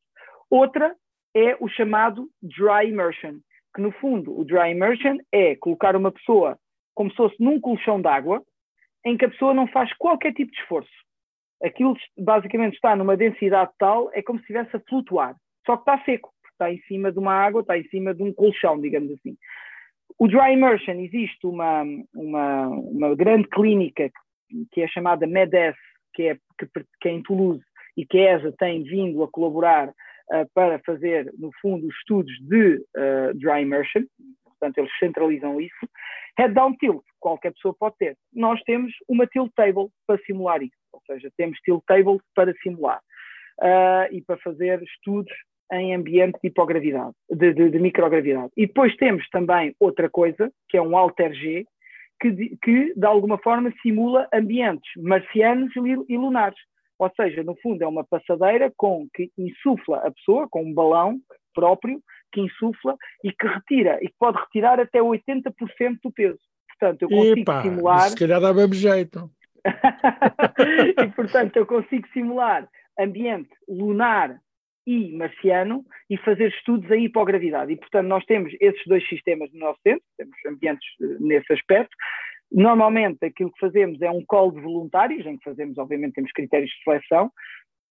Outra 0.52 0.96
é 1.36 1.58
o 1.60 1.68
chamado 1.68 2.30
dry 2.44 2.88
immersion, 2.90 3.40
que 3.76 3.82
no 3.82 3.92
fundo 3.94 4.40
o 4.40 4.46
dry 4.46 4.70
immersion 4.72 5.18
é 5.32 5.56
colocar 5.56 5.96
uma 5.96 6.12
pessoa 6.12 6.60
como 6.94 7.10
se 7.10 7.18
fosse 7.18 7.36
num 7.40 7.60
colchão 7.60 8.00
d'água, 8.00 8.44
em 9.04 9.18
que 9.18 9.26
a 9.26 9.30
pessoa 9.30 9.54
não 9.54 9.68
faz 9.68 9.92
qualquer 9.98 10.34
tipo 10.34 10.52
de 10.52 10.60
esforço. 10.60 10.92
Aquilo 11.64 11.96
basicamente 12.18 12.76
está 12.76 12.96
numa 12.96 13.18
densidade 13.18 13.72
tal, 13.80 14.12
é 14.14 14.22
como 14.22 14.38
se 14.40 14.44
estivesse 14.44 14.76
a 14.76 14.80
flutuar, 14.82 15.36
só 15.66 15.76
que 15.76 15.82
está 15.90 16.04
seco, 16.04 16.32
está 16.52 16.72
em 16.72 16.80
cima 16.82 17.12
de 17.12 17.18
uma 17.18 17.34
água, 17.34 17.62
está 17.62 17.78
em 17.78 17.88
cima 17.88 18.14
de 18.14 18.22
um 18.22 18.34
colchão, 18.34 18.80
digamos 18.80 19.12
assim. 19.14 19.38
O 20.20 20.28
Dry 20.28 20.52
Immersion, 20.52 21.00
existe 21.00 21.48
uma, 21.48 21.82
uma, 22.14 22.68
uma 22.68 23.16
grande 23.16 23.48
clínica 23.48 24.12
que 24.74 24.82
é 24.82 24.88
chamada 24.90 25.26
MEDES, 25.26 25.76
que 26.14 26.24
é, 26.24 26.36
que, 26.36 26.68
que 27.00 27.08
é 27.08 27.12
em 27.14 27.24
Toulouse, 27.24 27.64
e 27.96 28.06
que 28.06 28.20
a 28.20 28.36
ESA 28.36 28.54
tem 28.60 28.84
vindo 28.84 29.24
a 29.24 29.32
colaborar 29.32 29.88
uh, 29.88 30.50
para 30.54 30.78
fazer, 30.80 31.32
no 31.38 31.50
fundo, 31.62 31.88
estudos 31.88 32.34
de 32.42 32.76
uh, 32.98 33.34
Dry 33.36 33.62
Immersion, 33.62 34.04
portanto, 34.44 34.80
eles 34.80 34.92
centralizam 35.00 35.62
isso. 35.62 35.90
Head 36.38 36.54
down 36.54 36.76
tilt, 36.76 37.04
qualquer 37.22 37.54
pessoa 37.54 37.74
pode 37.80 37.96
ter. 37.98 38.18
Nós 38.34 38.62
temos 38.64 38.92
uma 39.08 39.26
tilt 39.26 39.52
table 39.56 39.88
para 40.06 40.20
simular 40.26 40.62
isso, 40.62 40.76
ou 40.92 41.02
seja, 41.08 41.32
temos 41.38 41.58
tilt 41.60 41.82
tables 41.88 42.22
para 42.36 42.54
simular 42.62 43.00
uh, 43.62 44.14
e 44.14 44.22
para 44.22 44.38
fazer 44.38 44.84
estudos 44.84 45.32
em 45.72 45.96
ambiente 45.96 46.40
de 46.42 46.50
hipogravidade, 46.50 47.14
de, 47.30 47.54
de, 47.54 47.70
de, 47.70 47.80
microgravidade. 47.80 48.52
E 48.58 48.66
depois 48.66 48.96
temos 48.96 49.28
também 49.30 49.76
outra 49.80 50.10
coisa, 50.10 50.52
que 50.68 50.78
é 50.78 50.82
um 50.82 50.98
alter 50.98 51.34
G, 51.34 51.66
que, 52.20 52.58
que 52.62 52.94
de 52.96 53.06
alguma 53.06 53.38
forma 53.38 53.72
simula 53.82 54.28
ambientes 54.34 54.90
marcianos 54.98 55.72
e, 55.76 56.18
lunares. 56.18 56.58
Ou 56.98 57.10
seja, 57.16 57.44
no 57.44 57.56
fundo 57.62 57.84
é 57.84 57.88
uma 57.88 58.04
passadeira 58.04 58.72
com 58.76 59.08
que 59.14 59.32
insufla 59.38 59.98
a 60.00 60.12
pessoa, 60.12 60.48
com 60.50 60.64
um 60.64 60.74
balão 60.74 61.20
próprio, 61.54 62.02
que 62.32 62.42
insufla 62.42 62.96
e 63.24 63.32
que 63.32 63.48
retira, 63.48 64.00
e 64.02 64.08
que 64.08 64.16
pode 64.20 64.38
retirar 64.38 64.80
até 64.80 65.00
80% 65.00 65.54
do 66.04 66.12
peso. 66.12 66.40
Portanto, 66.68 67.04
eu 67.04 67.10
consigo 67.10 67.40
Epa, 67.40 67.62
simular. 67.62 68.10
Se 68.10 68.18
calhar 68.18 68.42
dava-me 68.42 68.76
jeito. 68.76 69.30
e 71.04 71.08
portanto, 71.16 71.58
eu 71.58 71.66
consigo 71.66 72.08
simular 72.10 72.68
ambiente 73.00 73.50
lunar 73.68 74.40
e 74.86 75.12
marciano 75.16 75.86
e 76.10 76.18
fazer 76.18 76.50
estudos 76.50 76.90
em 76.92 77.06
hipogravidade. 77.06 77.72
E, 77.72 77.78
portanto, 77.78 78.08
nós 78.08 78.26
temos 78.26 78.54
esses 78.60 78.82
dois 78.86 79.08
sistemas 79.08 79.52
no 79.54 79.60
nosso 79.60 79.80
centro, 79.82 80.04
temos 80.18 80.36
ambientes 80.48 80.88
eh, 81.02 81.18
nesse 81.20 81.54
aspecto. 81.54 81.96
Normalmente, 82.52 83.24
aquilo 83.24 83.52
que 83.52 83.60
fazemos 83.60 84.02
é 84.02 84.10
um 84.10 84.26
call 84.26 84.52
de 84.52 84.60
voluntários, 84.60 85.26
em 85.26 85.38
que 85.38 85.44
fazemos, 85.44 85.78
obviamente, 85.78 86.14
temos 86.14 86.32
critérios 86.32 86.72
de 86.72 86.84
seleção, 86.84 87.28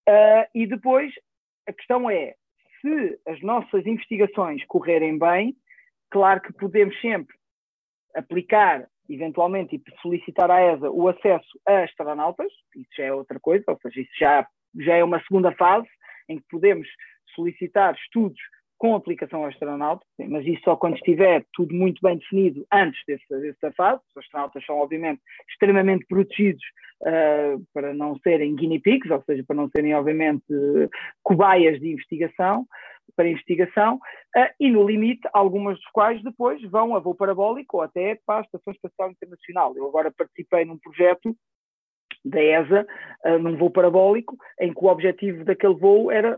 uh, 0.08 0.44
e 0.52 0.66
depois 0.66 1.12
a 1.68 1.72
questão 1.72 2.10
é, 2.10 2.34
se 2.80 3.20
as 3.26 3.40
nossas 3.42 3.86
investigações 3.86 4.64
correrem 4.66 5.18
bem, 5.18 5.54
claro 6.10 6.40
que 6.40 6.52
podemos 6.52 6.98
sempre 7.00 7.36
aplicar, 8.16 8.88
eventualmente, 9.08 9.76
e 9.76 10.00
solicitar 10.00 10.50
à 10.50 10.60
ESA 10.60 10.90
o 10.90 11.08
acesso 11.08 11.60
a 11.66 11.84
astronautas, 11.84 12.52
isso 12.74 12.90
já 12.96 13.04
é 13.04 13.12
outra 13.12 13.38
coisa, 13.38 13.64
ou 13.68 13.78
seja, 13.80 14.00
isso 14.00 14.12
já, 14.18 14.46
já 14.80 14.96
é 14.96 15.04
uma 15.04 15.20
segunda 15.22 15.52
fase, 15.52 15.88
em 16.28 16.38
que 16.38 16.44
podemos 16.50 16.88
solicitar 17.34 17.94
estudos 17.94 18.40
com 18.78 18.94
aplicação 18.94 19.40
ao 19.40 19.48
astronauta, 19.48 20.04
mas 20.28 20.46
isso 20.46 20.62
só 20.62 20.76
quando 20.76 20.94
estiver 20.94 21.44
tudo 21.52 21.74
muito 21.74 22.00
bem 22.00 22.16
definido 22.16 22.64
antes 22.72 23.02
dessa, 23.06 23.38
dessa 23.40 23.72
fase. 23.72 24.00
Os 24.10 24.24
astronautas 24.24 24.64
são, 24.64 24.76
obviamente, 24.76 25.20
extremamente 25.50 26.06
protegidos 26.06 26.62
uh, 27.02 27.60
para 27.74 27.92
não 27.92 28.16
serem 28.20 28.54
guinea 28.54 28.80
pigs, 28.80 29.10
ou 29.10 29.20
seja, 29.22 29.44
para 29.44 29.56
não 29.56 29.68
serem, 29.68 29.94
obviamente, 29.94 30.44
cobaias 31.24 31.80
de 31.80 31.90
investigação, 31.90 32.66
para 33.16 33.28
investigação, 33.28 33.96
uh, 33.96 34.54
e 34.60 34.70
no 34.70 34.86
limite, 34.86 35.28
algumas 35.32 35.76
dos 35.76 35.90
quais 35.90 36.22
depois 36.22 36.62
vão 36.70 36.94
a 36.94 37.00
voo 37.00 37.16
parabólico 37.16 37.78
ou 37.78 37.82
até 37.82 38.16
para 38.24 38.38
a 38.38 38.42
Estação 38.42 38.72
Espacial 38.72 39.10
Internacional. 39.10 39.76
Eu 39.76 39.88
agora 39.88 40.12
participei 40.16 40.64
num 40.64 40.78
projeto 40.78 41.36
da 42.24 42.42
ESA 42.42 42.86
uh, 43.24 43.38
num 43.38 43.56
voo 43.56 43.70
parabólico, 43.70 44.36
em 44.60 44.72
que 44.72 44.84
o 44.84 44.88
objetivo 44.88 45.44
daquele 45.44 45.74
voo 45.74 46.10
era 46.10 46.36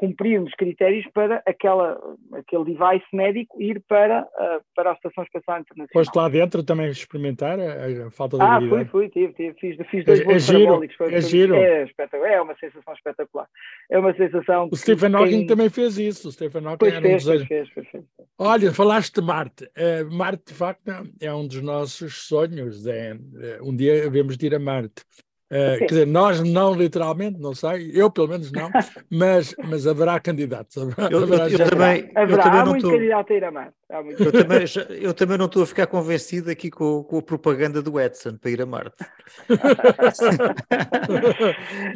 cumprir 0.00 0.40
os 0.40 0.54
critérios 0.54 1.06
para 1.12 1.42
aquela, 1.44 2.00
aquele 2.32 2.64
device 2.64 3.04
médico 3.12 3.60
ir 3.60 3.82
para, 3.86 4.22
uh, 4.22 4.64
para 4.74 4.92
a 4.92 4.94
Estação 4.94 5.22
Espacial 5.24 5.60
Internacional. 5.60 5.88
Foste 5.92 6.16
lá 6.16 6.26
dentro 6.30 6.62
também 6.62 6.88
experimentar 6.88 7.60
a, 7.60 8.06
a 8.06 8.10
falta 8.10 8.38
de 8.38 8.42
ah, 8.42 8.60
fui, 8.66 8.84
fui, 8.86 9.08
tive, 9.10 9.34
tive, 9.34 9.52
fiz, 9.60 9.76
fiz 9.90 10.04
dois 10.06 10.20
é, 10.20 10.32
é 10.32 10.38
giro, 10.38 10.80
Foi, 10.96 11.14
é 11.14 11.20
giro. 11.20 11.54
É, 11.54 11.84
espetacular, 11.84 12.32
é 12.32 12.40
uma 12.40 12.56
sensação 12.56 12.94
espetacular. 12.94 13.46
É 13.90 13.98
uma 13.98 14.14
sensação... 14.14 14.70
O 14.72 14.76
Stephen 14.76 15.14
Hawking 15.14 15.46
também 15.46 15.68
fez 15.68 15.98
isso, 15.98 16.28
o 16.28 16.32
Stephen 16.32 16.64
Hawking 16.64 16.78
pois 16.78 16.92
era 16.94 17.02
fez, 17.02 17.26
um 17.26 17.30
desejo. 17.32 17.46
Fez, 17.46 17.68
fez, 17.68 17.88
fez, 17.88 18.04
Olha, 18.38 18.72
falaste 18.72 19.20
de 19.20 19.26
Marte. 19.26 19.64
Uh, 19.64 20.10
Marte, 20.10 20.44
de 20.46 20.54
facto, 20.54 20.90
é 21.20 21.34
um 21.34 21.46
dos 21.46 21.60
nossos 21.60 22.26
sonhos. 22.26 22.86
É, 22.86 23.18
um 23.60 23.76
dia 23.76 24.00
devemos 24.00 24.38
de 24.38 24.46
ir 24.46 24.54
a 24.54 24.58
Marte. 24.58 25.04
Uh, 25.50 25.78
quer 25.78 25.86
dizer, 25.86 26.06
nós 26.06 26.40
não 26.40 26.72
literalmente, 26.72 27.40
não 27.40 27.52
sei, 27.56 27.90
eu 27.92 28.08
pelo 28.08 28.28
menos 28.28 28.52
não, 28.52 28.70
mas, 29.10 29.52
mas 29.68 29.84
haverá 29.84 30.20
candidatos. 30.20 30.78
Haverá, 30.78 31.08
eu, 31.10 31.24
haverá 31.24 31.50
eu, 31.50 31.58
eu 31.58 31.68
também, 31.68 32.10
haverá, 32.14 32.30
eu 32.30 32.38
também 32.38 32.60
há 32.60 32.64
não 32.64 32.70
muito 32.70 32.86
tô, 32.86 32.92
candidato 32.92 33.32
a 33.32 33.36
ir 33.36 33.44
a 33.44 33.50
Marte. 33.50 33.74
Eu 33.90 34.30
também, 34.30 34.64
eu 35.02 35.12
também 35.12 35.38
não 35.38 35.46
estou 35.46 35.64
a 35.64 35.66
ficar 35.66 35.88
convencido 35.88 36.52
aqui 36.52 36.70
com, 36.70 37.02
com 37.02 37.18
a 37.18 37.22
propaganda 37.22 37.82
do 37.82 37.98
Edson 37.98 38.36
para 38.36 38.50
ir 38.52 38.62
a 38.62 38.66
Marte. 38.66 39.04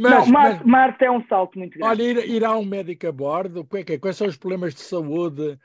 mas, 0.01 0.13
não, 0.13 0.27
Marte, 0.27 0.33
mas, 0.33 0.63
Marte, 0.65 1.05
é 1.05 1.11
um 1.13 1.25
salto 1.29 1.57
muito 1.57 1.79
grande. 1.79 2.03
Olha, 2.03 2.03
ir, 2.03 2.29
irá 2.29 2.57
um 2.57 2.65
médico 2.65 3.07
a 3.07 3.13
bordo, 3.13 3.65
é 3.73 3.99
quais 3.99 4.17
são 4.17 4.27
os 4.27 4.37
problemas 4.37 4.75
de 4.75 4.81
saúde 4.81 5.57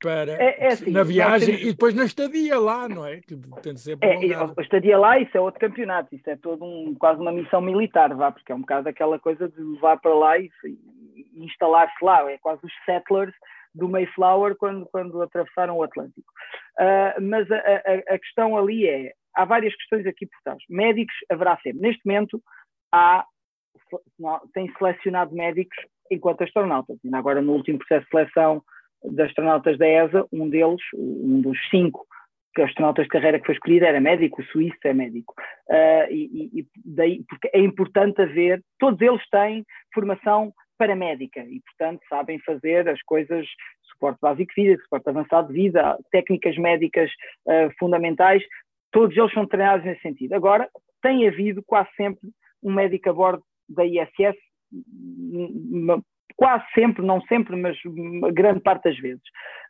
para 0.00 0.32
é, 0.32 0.56
é 0.58 0.66
assim, 0.68 0.90
na 0.90 1.02
viagem 1.02 1.48
temos... 1.48 1.62
e 1.62 1.70
depois 1.72 1.94
na 1.94 2.04
estadia 2.04 2.58
lá, 2.58 2.88
não 2.88 3.04
é? 3.04 3.20
Que 3.20 3.36
tem 3.62 3.74
de 3.74 3.80
ser 3.80 3.98
é, 4.00 4.14
a 4.34 4.62
estadia 4.62 4.98
lá, 4.98 5.18
isso 5.18 5.36
é 5.36 5.40
outro 5.40 5.60
campeonato, 5.60 6.14
isso 6.14 6.28
é 6.30 6.36
todo 6.36 6.64
um, 6.64 6.94
quase 6.94 7.20
uma 7.20 7.32
missão 7.32 7.60
militar, 7.60 8.14
vá, 8.14 8.30
porque 8.30 8.52
é 8.52 8.54
um 8.54 8.60
bocado 8.60 8.88
aquela 8.88 9.18
coisa 9.18 9.48
de 9.48 9.60
levar 9.60 9.98
para 9.98 10.14
lá 10.14 10.38
e, 10.38 10.50
e 10.64 11.44
instalar-se 11.44 12.04
lá, 12.04 12.30
é 12.30 12.38
quase 12.38 12.64
os 12.64 12.72
settlers 12.84 13.34
do 13.74 13.88
Mayflower 13.88 14.56
quando, 14.56 14.86
quando 14.86 15.20
atravessaram 15.22 15.76
o 15.76 15.82
Atlântico. 15.82 16.32
Uh, 16.78 17.20
mas 17.22 17.50
a, 17.50 17.56
a, 17.56 18.14
a, 18.14 18.18
questão 18.18 18.56
ali 18.56 18.88
é, 18.88 19.12
há 19.34 19.44
várias 19.44 19.74
questões 19.76 20.06
aqui 20.06 20.26
por 20.26 20.38
trás. 20.42 20.58
Médicos 20.68 21.14
haverá 21.30 21.58
sempre. 21.62 21.82
Neste 21.82 22.04
momento 22.06 22.42
há, 22.92 23.24
tem 24.54 24.72
selecionado 24.78 25.34
médicos 25.34 25.76
enquanto 26.10 26.42
astronautas. 26.42 26.98
Ainda 27.04 27.18
agora 27.18 27.42
no 27.42 27.52
último 27.52 27.78
processo 27.78 28.04
de 28.04 28.10
seleção 28.10 28.62
de 29.06 29.22
astronautas 29.22 29.78
da 29.78 29.86
ESA, 29.86 30.26
um 30.32 30.48
deles, 30.48 30.82
um 30.94 31.40
dos 31.40 31.58
cinco 31.70 32.06
astronautas 32.62 33.04
de 33.04 33.10
carreira 33.10 33.38
que 33.38 33.46
foi 33.46 33.54
escolhido 33.54 33.84
era 33.84 34.00
médico, 34.00 34.40
o 34.40 34.44
suíço 34.46 34.78
é 34.84 34.94
médico. 34.94 35.34
Uh, 35.68 36.10
e, 36.10 36.60
e, 36.60 36.66
daí, 36.84 37.22
porque 37.28 37.50
é 37.52 37.60
importante 37.60 38.22
haver, 38.22 38.62
todos 38.78 39.00
eles 39.00 39.22
têm 39.30 39.64
formação 39.92 40.52
paramédica 40.78 41.40
e, 41.40 41.60
portanto, 41.60 42.00
sabem 42.08 42.38
fazer 42.40 42.88
as 42.88 43.00
coisas, 43.02 43.46
suporte 43.90 44.18
básico 44.20 44.52
de 44.54 44.62
vida, 44.62 44.82
suporte 44.82 45.08
avançado 45.08 45.48
de 45.48 45.54
vida, 45.54 45.98
técnicas 46.10 46.56
médicas 46.56 47.10
uh, 47.46 47.72
fundamentais, 47.78 48.42
todos 48.90 49.16
eles 49.16 49.32
são 49.32 49.46
treinados 49.46 49.84
nesse 49.84 50.02
sentido. 50.02 50.34
Agora, 50.34 50.68
tem 51.02 51.26
havido 51.26 51.62
quase 51.66 51.88
sempre 51.96 52.28
um 52.62 52.72
médico 52.72 53.10
a 53.10 53.12
bordo 53.12 53.42
da 53.68 53.84
ISS, 53.84 54.36
quase 56.36 56.64
sempre, 56.74 57.04
não 57.04 57.20
sempre, 57.22 57.56
mas 57.56 57.76
grande 58.32 58.60
parte 58.60 58.84
das 58.84 58.98
vezes. 58.98 59.22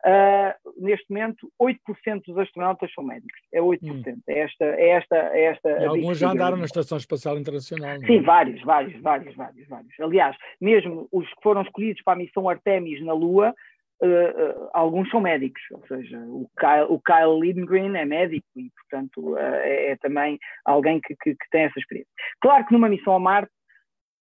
Uh, 0.05 0.85
neste 0.85 1.07
momento, 1.09 1.51
8% 1.61 2.23
dos 2.27 2.39
astronautas 2.39 2.93
são 2.93 3.05
médicos. 3.05 3.39
É 3.53 3.61
8%. 3.61 3.81
Hum. 3.83 4.21
É 4.29 4.41
esta, 4.41 4.65
é 4.65 4.89
esta, 4.91 5.17
é 5.17 5.45
esta. 5.45 5.71
E 5.71 5.87
alguns 5.87 6.19
já 6.19 6.31
andaram 6.31 6.57
na 6.57 6.65
Estação 6.65 6.99
Espacial 6.99 7.39
Internacional. 7.39 7.99
Sim, 8.01 8.19
é? 8.19 8.23
vários, 8.23 8.63
vários, 8.63 9.01
vários, 9.01 9.35
vários, 9.35 9.69
vários. 9.69 10.01
Aliás, 10.01 10.37
mesmo 10.61 11.09
os 11.13 11.27
que 11.27 11.43
foram 11.43 11.63
escolhidos 11.63 12.03
para 12.03 12.15
a 12.15 12.17
missão 12.17 12.49
Artemis 12.49 13.03
na 13.05 13.13
Lua, 13.13 13.55
Uh, 13.99 14.05
uh, 14.07 14.69
alguns 14.75 15.09
são 15.09 15.23
médicos, 15.23 15.63
ou 15.71 15.83
seja, 15.89 16.19
o 16.19 16.47
Kyle, 16.59 16.85
o 16.91 17.01
Kyle 17.01 17.41
Lindgren 17.41 17.97
é 17.97 18.05
médico 18.05 18.47
e, 18.55 18.71
portanto, 18.71 19.33
uh, 19.33 19.39
é, 19.39 19.93
é, 19.93 19.97
também 19.97 20.39
alguém 20.67 21.01
que, 21.01 21.17
que, 21.17 21.31
que, 21.31 21.51
tem 21.51 21.63
essa 21.63 21.79
experiência. 21.79 22.13
Claro 22.43 22.67
que 22.67 22.75
numa 22.75 22.91
missão 22.91 23.15
a 23.15 23.19
Marte 23.19 23.51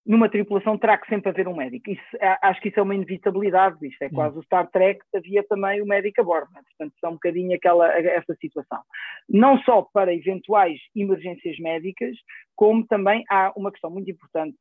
numa 0.06 0.30
tripulação 0.30 0.78
terá 0.78 0.98
que 0.98 1.08
sempre 1.08 1.30
haver 1.30 1.48
um 1.48 1.56
médico. 1.56 1.90
Isso, 1.90 2.02
acho 2.42 2.62
que 2.62 2.70
isso 2.70 2.80
é 2.80 2.84
uma 2.84 2.94
inevitabilidade, 2.94 3.76
isto 3.82 4.02
é 4.04 4.08
hum. 4.08 4.12
quase 4.14 4.38
o 4.38 4.44
Star 4.44 4.70
Trek, 4.70 5.00
havia 5.16 5.44
também 5.44 5.82
o 5.82 5.86
médico 5.86 6.22
a 6.22 6.24
bordo, 6.24 6.50
né? 6.54 6.62
portanto 6.64 6.94
são 7.00 7.12
um 7.12 7.14
bocadinho 7.14 7.56
aquela, 7.56 7.92
essa 7.98 8.36
situação. 8.36 8.80
Não 9.28 9.58
só 9.60 9.82
para 9.82 10.14
eventuais 10.14 10.80
emergências 10.96 11.58
médicas, 11.60 12.16
como 12.56 12.86
também 12.86 13.24
há 13.30 13.52
uma 13.56 13.72
questão 13.72 13.90
muito 13.90 14.10
importante 14.12 14.56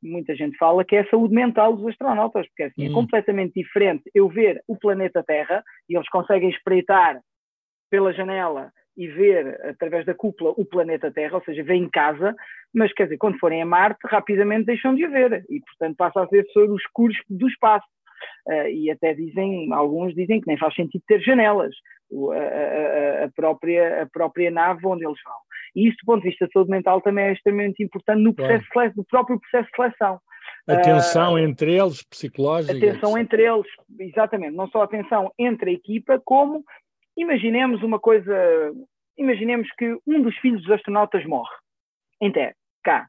que 0.00 0.08
muita 0.08 0.34
gente 0.34 0.56
fala, 0.56 0.84
que 0.84 0.96
é 0.96 1.00
a 1.00 1.10
saúde 1.10 1.34
mental 1.34 1.76
dos 1.76 1.86
astronautas, 1.88 2.46
porque 2.48 2.64
assim, 2.64 2.86
é 2.86 2.88
hum. 2.88 2.92
é 2.92 2.94
completamente 2.94 3.54
diferente 3.54 4.10
eu 4.14 4.28
ver 4.28 4.62
o 4.66 4.76
planeta 4.76 5.22
Terra, 5.22 5.62
e 5.88 5.96
eles 5.96 6.08
conseguem 6.08 6.48
espreitar 6.48 7.20
pela 7.90 8.12
janela 8.12 8.72
e 8.96 9.06
ver 9.08 9.60
através 9.66 10.06
da 10.06 10.14
cúpula 10.14 10.54
o 10.56 10.64
planeta 10.64 11.12
Terra, 11.12 11.34
ou 11.36 11.44
seja, 11.44 11.62
vem 11.62 11.82
em 11.82 11.90
casa, 11.90 12.34
mas 12.74 12.92
quer 12.92 13.04
dizer, 13.04 13.18
quando 13.18 13.38
forem 13.38 13.62
a 13.62 13.66
Marte, 13.66 14.00
rapidamente 14.04 14.66
deixam 14.66 14.94
de 14.94 15.04
a 15.04 15.08
ver 15.08 15.44
e, 15.48 15.60
portanto, 15.60 15.96
passa 15.96 16.22
a 16.22 16.28
ser 16.28 16.44
sobre 16.52 16.70
os 16.70 16.82
escuros 16.82 17.16
do 17.28 17.48
espaço. 17.48 17.86
Uh, 18.46 18.68
e 18.68 18.90
até 18.90 19.12
dizem, 19.12 19.72
alguns 19.72 20.14
dizem 20.14 20.40
que 20.40 20.46
nem 20.46 20.56
faz 20.56 20.74
sentido 20.74 21.02
ter 21.06 21.20
janelas, 21.20 21.74
a, 22.32 23.22
a, 23.22 23.24
a, 23.24 23.30
própria, 23.34 24.02
a 24.02 24.06
própria 24.06 24.50
nave 24.50 24.86
onde 24.86 25.04
eles 25.04 25.18
vão. 25.24 25.34
E 25.74 25.88
isso, 25.88 25.96
do 26.02 26.06
ponto 26.06 26.22
de 26.22 26.30
vista 26.30 26.46
de 26.46 26.52
saúde 26.52 26.70
mental, 26.70 27.00
também 27.00 27.26
é 27.26 27.32
extremamente 27.32 27.82
importante 27.82 28.22
no, 28.22 28.32
processo 28.32 28.64
seleção, 28.72 28.94
no 28.96 29.04
próprio 29.04 29.40
processo 29.40 29.68
de 29.70 29.76
seleção. 29.76 30.20
Atenção 30.66 31.34
uh, 31.34 31.38
entre 31.38 31.74
eles, 31.74 32.02
psicológica. 32.04 32.76
Atenção 32.76 33.18
entre 33.18 33.42
eles, 33.44 33.66
exatamente. 33.98 34.56
Não 34.56 34.68
só 34.68 34.82
atenção 34.82 35.30
entre 35.38 35.70
a 35.70 35.74
equipa, 35.74 36.20
como 36.24 36.64
Imaginemos 37.16 37.82
uma 37.82 37.98
coisa, 37.98 38.34
imaginemos 39.16 39.68
que 39.78 39.96
um 40.06 40.20
dos 40.20 40.36
filhos 40.36 40.62
dos 40.62 40.70
astronautas 40.72 41.24
morre 41.24 41.54
em 42.20 42.32
terra, 42.32 42.54
cá. 42.82 43.06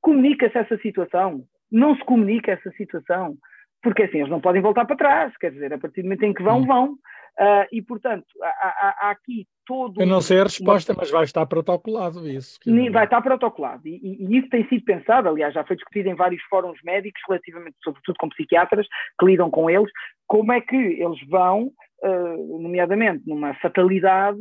Comunica-se 0.00 0.56
essa 0.56 0.76
situação? 0.78 1.44
Não 1.70 1.96
se 1.96 2.04
comunica 2.04 2.52
essa 2.52 2.70
situação? 2.72 3.36
Porque 3.82 4.04
assim, 4.04 4.18
eles 4.18 4.30
não 4.30 4.40
podem 4.40 4.62
voltar 4.62 4.84
para 4.84 4.96
trás, 4.96 5.36
quer 5.36 5.52
dizer, 5.52 5.72
a 5.72 5.78
partir 5.78 6.02
do 6.02 6.04
momento 6.04 6.24
em 6.24 6.34
que 6.34 6.42
vão, 6.42 6.60
hum. 6.60 6.66
vão. 6.66 6.98
Uh, 7.38 7.68
e, 7.70 7.82
portanto, 7.82 8.24
há, 8.42 8.46
há, 8.46 8.96
há, 9.00 9.10
aqui 9.10 9.46
todo. 9.66 10.00
Eu 10.00 10.06
não 10.06 10.22
sei 10.22 10.40
a 10.40 10.44
resposta, 10.44 10.92
uma... 10.92 11.00
mas 11.00 11.10
vai 11.10 11.24
estar 11.24 11.44
protocolado 11.44 12.26
isso. 12.26 12.58
Vai 12.90 13.04
estar 13.04 13.20
protocolado. 13.20 13.86
E, 13.86 13.96
e, 13.96 14.24
e, 14.24 14.38
isso 14.38 14.48
tem 14.48 14.66
sido 14.68 14.82
pensado, 14.84 15.28
aliás, 15.28 15.52
já 15.52 15.62
foi 15.62 15.76
discutido 15.76 16.08
em 16.08 16.14
vários 16.14 16.42
fóruns 16.44 16.78
médicos, 16.82 17.20
relativamente, 17.28 17.76
sobretudo 17.84 18.16
com 18.18 18.30
psiquiatras, 18.30 18.86
que 19.20 19.26
lidam 19.26 19.50
com 19.50 19.68
eles, 19.68 19.90
como 20.26 20.50
é 20.50 20.62
que 20.62 20.76
eles 20.76 21.20
vão 21.28 21.70
uh, 22.02 22.58
nomeadamente 22.58 23.22
numa 23.26 23.52
fatalidade, 23.56 24.38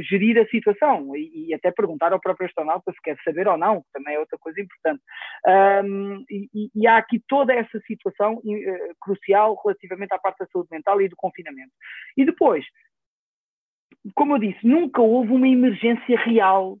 gerir 0.00 0.38
a 0.38 0.46
situação 0.46 1.14
e, 1.16 1.48
e, 1.48 1.54
até 1.54 1.70
perguntar 1.70 2.12
ao 2.12 2.20
próprio 2.20 2.46
astronauta 2.46 2.92
se 2.92 3.00
quer 3.02 3.16
saber 3.24 3.48
ou 3.48 3.56
não, 3.56 3.82
que 3.82 3.92
também 3.92 4.14
é 4.14 4.18
outra 4.18 4.38
coisa 4.38 4.60
importante. 4.60 5.02
Um, 5.84 6.24
e, 6.30 6.70
e, 6.74 6.86
há 6.86 6.96
aqui 6.96 7.22
toda 7.28 7.52
essa 7.52 7.80
situação 7.86 8.34
uh, 8.34 8.94
crucial 9.00 9.58
relativamente 9.64 10.12
à 10.14 10.18
parte 10.18 10.38
da 10.38 10.46
saúde 10.46 10.68
mental 10.70 11.00
e 11.00 11.08
do 11.08 11.16
confinamento. 11.16 11.72
E 12.16 12.24
depois, 12.24 12.64
como 14.14 14.34
eu 14.34 14.38
disse, 14.38 14.66
nunca 14.66 15.00
houve 15.00 15.32
uma 15.32 15.48
emergência 15.48 16.18
real 16.18 16.78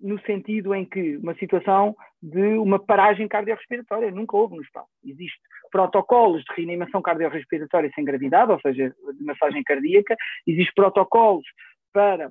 no 0.00 0.20
sentido 0.22 0.74
em 0.74 0.84
que 0.84 1.16
uma 1.16 1.34
situação 1.34 1.96
de 2.22 2.56
uma 2.58 2.78
paragem 2.78 3.26
cardiorrespiratória 3.26 4.10
nunca 4.10 4.36
houve 4.36 4.56
no 4.56 4.62
espaço. 4.62 4.88
Existem 5.04 5.40
protocolos 5.70 6.42
de 6.44 6.54
reanimação 6.56 7.02
cardiorrespiratória 7.02 7.90
sem 7.94 8.04
gravidade, 8.04 8.52
ou 8.52 8.60
seja, 8.60 8.94
de 9.16 9.24
massagem 9.24 9.62
cardíaca, 9.62 10.16
existem 10.46 10.74
protocolos 10.74 11.44
para 11.98 12.30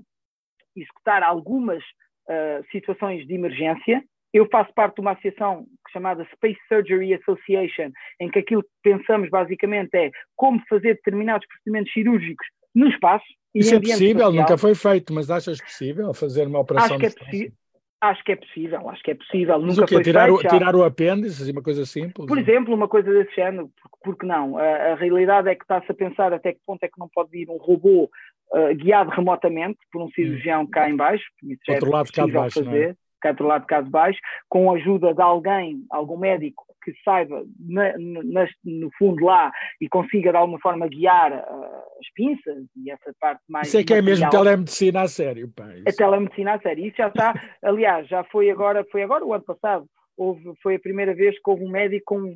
executar 0.74 1.22
algumas 1.24 1.84
uh, 1.84 2.64
situações 2.72 3.28
de 3.28 3.34
emergência. 3.34 4.02
Eu 4.34 4.48
faço 4.50 4.74
parte 4.74 4.96
de 4.96 5.02
uma 5.02 5.12
associação 5.12 5.66
chamada 5.92 6.26
Space 6.36 6.60
Surgery 6.70 7.14
Association, 7.16 7.92
em 8.22 8.32
que 8.32 8.40
aquilo 8.40 8.64
que 8.64 8.70
pensamos 8.82 9.30
basicamente 9.30 9.94
é 9.96 10.10
como 10.38 10.62
fazer 10.70 10.96
determinados 10.96 11.46
procedimentos 11.48 11.92
cirúrgicos 11.92 12.48
no 12.74 12.88
espaço, 12.88 13.26
isso 13.54 13.74
é 13.74 13.80
possível, 13.80 14.32
nunca 14.32 14.58
foi 14.58 14.76
feito, 14.76 15.12
mas 15.12 15.32
achas 15.32 15.60
possível 15.60 16.14
fazer 16.14 16.46
uma 16.46 16.60
operação? 16.60 16.96
Acho 16.96 17.00
que 17.00 17.06
é 17.06 17.26
possível. 17.26 17.52
Acho 18.00 18.24
que 18.24 18.32
é 18.32 18.36
possível, 18.36 18.90
acho 18.90 19.04
que 19.04 19.12
é 19.12 19.16
possível. 19.16 19.60
Mas 19.60 19.76
Nunca 19.76 19.86
o 19.86 19.88
quê? 19.88 19.96
Foi 19.96 20.04
tirar, 20.04 20.28
feito, 20.28 20.46
o, 20.46 20.50
tirar 20.50 20.76
o 20.76 20.84
apêndice, 20.84 21.52
uma 21.52 21.64
coisa 21.64 21.84
simples? 21.84 22.28
Por 22.28 22.38
exemplo, 22.38 22.76
uma 22.76 22.88
coisa 22.88 23.12
desse 23.12 23.34
género, 23.36 23.72
porque 24.04 24.24
não? 24.24 24.56
A, 24.56 24.92
a 24.92 24.96
realidade 24.96 25.50
é 25.50 25.56
que 25.56 25.64
está-se 25.64 25.92
a 25.92 25.96
pensar 25.96 26.32
até 26.32 26.54
que 26.54 26.60
ponto 26.64 26.84
é 26.84 26.88
que 26.88 27.00
não 27.00 27.10
pode 27.10 27.32
vir 27.32 27.50
um 27.50 27.58
robô 27.58 28.08
uh, 28.54 28.76
guiado 28.76 29.10
remotamente 29.12 29.80
por 29.92 30.02
um 30.02 30.10
cirurgião 30.10 30.66
cá 30.68 30.90
em 30.90 30.96
baixo. 30.96 31.26
Isso 31.44 31.62
Outro 31.69 31.90
é 31.90 31.92
lado 31.92 32.12
de 32.12 32.32
baixo, 32.32 32.63
fazer. 32.63 32.86
Não 32.86 32.92
é? 32.92 32.96
cá 33.19 33.32
do 33.32 33.44
lado 33.46 33.65
cá 33.65 33.82
de 33.82 33.90
baixo, 33.90 34.19
com 34.48 34.71
a 34.71 34.76
ajuda 34.76 35.13
de 35.13 35.21
alguém, 35.21 35.84
algum 35.90 36.17
médico 36.17 36.63
que 36.84 36.94
saiba 37.04 37.44
na, 37.60 37.94
na, 37.98 38.48
no 38.63 38.90
fundo 38.98 39.26
lá 39.26 39.52
e 39.82 39.90
consiga 39.90 40.32
de 40.32 40.38
alguma 40.38 40.60
forma 40.60 40.88
guiar 40.88 41.34
uh, 41.34 42.00
as 42.00 42.13
pinças 42.15 42.63
e 42.78 42.90
essa 42.90 43.13
parte 43.19 43.42
mais. 43.50 43.67
Isso 43.67 43.78
é 43.78 43.84
que 43.84 43.94
é 43.94 44.02
mesmo 44.02 44.30
telemedicina 44.30 45.02
a 45.02 45.08
sério, 45.08 45.52
pá. 45.54 45.67
Isso. 45.74 45.90
A 45.90 45.92
telemedicina 45.92 46.54
a 46.54 46.62
sério. 46.62 46.86
Isso 46.86 46.98
já 46.98 47.08
está, 47.08 47.34
aliás, 47.62 48.08
já 48.08 48.24
foi 48.26 48.50
agora, 48.50 48.86
foi 48.90 49.04
agora 49.04 49.26
o 49.26 49.34
ano 49.34 49.44
passado, 49.44 49.86
houve, 50.15 50.54
foi 50.63 50.76
a 50.76 50.80
primeira 50.80 51.13
vez 51.13 51.36
que 51.36 51.50
houve 51.50 51.65
um 51.65 51.71
médico 51.71 52.15
com 52.15 52.34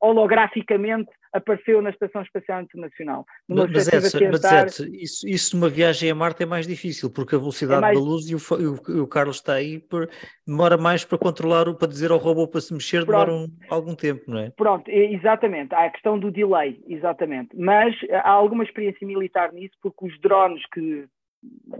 holograficamente 0.00 1.10
apareceu 1.32 1.80
na 1.82 1.90
Estação 1.90 2.22
Espacial 2.22 2.62
Internacional. 2.62 3.24
Mas, 3.48 3.88
Edson, 3.88 4.18
tentar... 4.18 4.30
mas 4.32 4.78
Edson, 4.78 4.84
isso, 4.92 5.28
isso 5.28 5.56
numa 5.56 5.68
viagem 5.68 6.10
a 6.10 6.14
Marte 6.14 6.42
é 6.42 6.46
mais 6.46 6.66
difícil, 6.66 7.10
porque 7.10 7.34
a 7.34 7.38
velocidade 7.38 7.78
é 7.78 7.80
mais... 7.80 7.98
da 7.98 8.04
luz 8.04 8.28
e 8.30 8.34
o, 8.34 8.38
o, 8.38 9.02
o, 9.02 9.06
Carlos 9.06 9.36
está 9.36 9.54
aí, 9.54 9.78
por, 9.78 10.08
demora 10.46 10.76
mais 10.76 11.04
para 11.04 11.18
controlar, 11.18 11.72
para 11.74 11.88
dizer 11.88 12.10
ao 12.10 12.18
robô 12.18 12.46
para 12.46 12.60
se 12.60 12.72
mexer, 12.72 13.04
Pronto. 13.04 13.26
demora 13.26 13.32
um, 13.32 13.48
algum 13.70 13.94
tempo, 13.94 14.22
não 14.26 14.38
é? 14.38 14.50
Pronto, 14.50 14.88
exatamente, 14.88 15.74
há 15.74 15.84
a 15.84 15.90
questão 15.90 16.18
do 16.18 16.30
delay, 16.30 16.82
exatamente. 16.86 17.56
Mas 17.56 17.94
há 18.10 18.30
alguma 18.30 18.64
experiência 18.64 19.06
militar 19.06 19.52
nisso, 19.52 19.74
porque 19.82 20.06
os 20.06 20.20
drones 20.20 20.62
que 20.72 21.06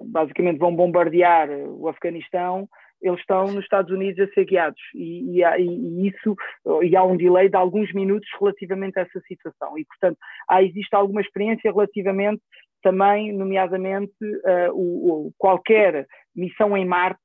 basicamente 0.06 0.58
vão 0.58 0.74
bombardear 0.74 1.50
o 1.50 1.88
Afeganistão 1.88 2.68
eles 3.00 3.20
estão 3.20 3.46
nos 3.46 3.64
Estados 3.64 3.90
Unidos 3.92 4.20
a 4.20 4.32
ser 4.32 4.44
guiados. 4.44 4.80
E, 4.94 5.40
e, 5.40 5.42
e, 5.42 6.08
isso 6.08 6.36
e 6.82 6.96
há 6.96 7.04
um 7.04 7.16
delay 7.16 7.48
de 7.48 7.56
alguns 7.56 7.92
minutos 7.92 8.28
relativamente 8.38 8.98
a 8.98 9.02
essa 9.02 9.20
situação. 9.26 9.78
E 9.78 9.84
portanto 9.84 10.18
há 10.48 10.62
existe 10.62 10.94
alguma 10.94 11.20
experiência 11.20 11.70
relativamente 11.70 12.42
também 12.82 13.32
nomeadamente 13.32 14.12
uh, 14.22 14.72
o, 14.72 15.26
o, 15.26 15.32
qualquer 15.36 16.06
missão 16.34 16.76
em 16.76 16.86
Marte 16.86 17.20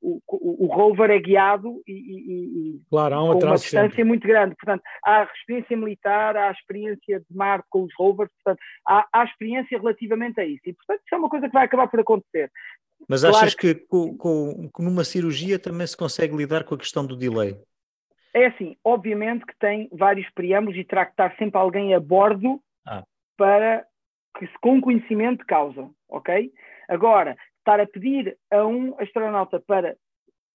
o, 0.00 0.20
o, 0.28 0.64
o, 0.64 0.66
rover 0.66 1.10
é 1.10 1.18
guiado 1.18 1.82
e, 1.86 1.92
e, 1.92 2.76
e 2.76 2.80
claro, 2.88 3.14
há 3.14 3.24
uma 3.24 3.34
com 3.34 3.46
uma 3.46 3.54
distância 3.56 3.90
sempre. 3.90 4.04
muito 4.04 4.26
grande. 4.26 4.54
Portanto, 4.54 4.82
há 5.04 5.22
a 5.22 5.24
experiência 5.24 5.76
militar, 5.76 6.36
há 6.36 6.48
a 6.48 6.52
experiência 6.52 7.20
de 7.20 7.36
Marte 7.36 7.66
com 7.68 7.82
os 7.82 7.92
rovers, 7.98 8.30
portanto, 8.42 8.60
há, 8.86 9.06
há 9.12 9.24
experiência 9.24 9.78
relativamente 9.78 10.40
a 10.40 10.44
isso. 10.44 10.62
E, 10.66 10.72
portanto, 10.72 11.00
isso 11.04 11.14
é 11.14 11.18
uma 11.18 11.28
coisa 11.28 11.46
que 11.46 11.52
vai 11.52 11.64
acabar 11.64 11.88
por 11.88 12.00
acontecer. 12.00 12.50
Mas 13.08 13.20
claro 13.20 13.36
achas 13.36 13.54
que, 13.54 13.74
que 13.74 13.86
com, 13.86 14.16
com, 14.16 14.70
numa 14.78 15.04
cirurgia 15.04 15.58
também 15.58 15.86
se 15.86 15.96
consegue 15.96 16.36
lidar 16.36 16.64
com 16.64 16.74
a 16.74 16.78
questão 16.78 17.06
do 17.06 17.16
delay? 17.16 17.56
É 18.34 18.46
assim, 18.46 18.76
obviamente 18.84 19.46
que 19.46 19.56
tem 19.58 19.88
vários 19.92 20.28
preâmbulos 20.30 20.78
e 20.78 20.84
terá 20.84 21.04
que 21.04 21.12
estar 21.12 21.34
sempre 21.36 21.58
alguém 21.58 21.94
a 21.94 22.00
bordo 22.00 22.60
ah. 22.86 23.02
para 23.36 23.84
que 24.38 24.46
se 24.46 24.52
com 24.60 24.80
conhecimento 24.80 25.40
de 25.40 25.46
causa, 25.46 25.88
ok? 26.08 26.52
Agora, 26.88 27.36
estar 27.68 27.80
a 27.80 27.86
pedir 27.86 28.36
a 28.50 28.66
um 28.66 28.94
astronauta 28.98 29.60
para 29.60 29.94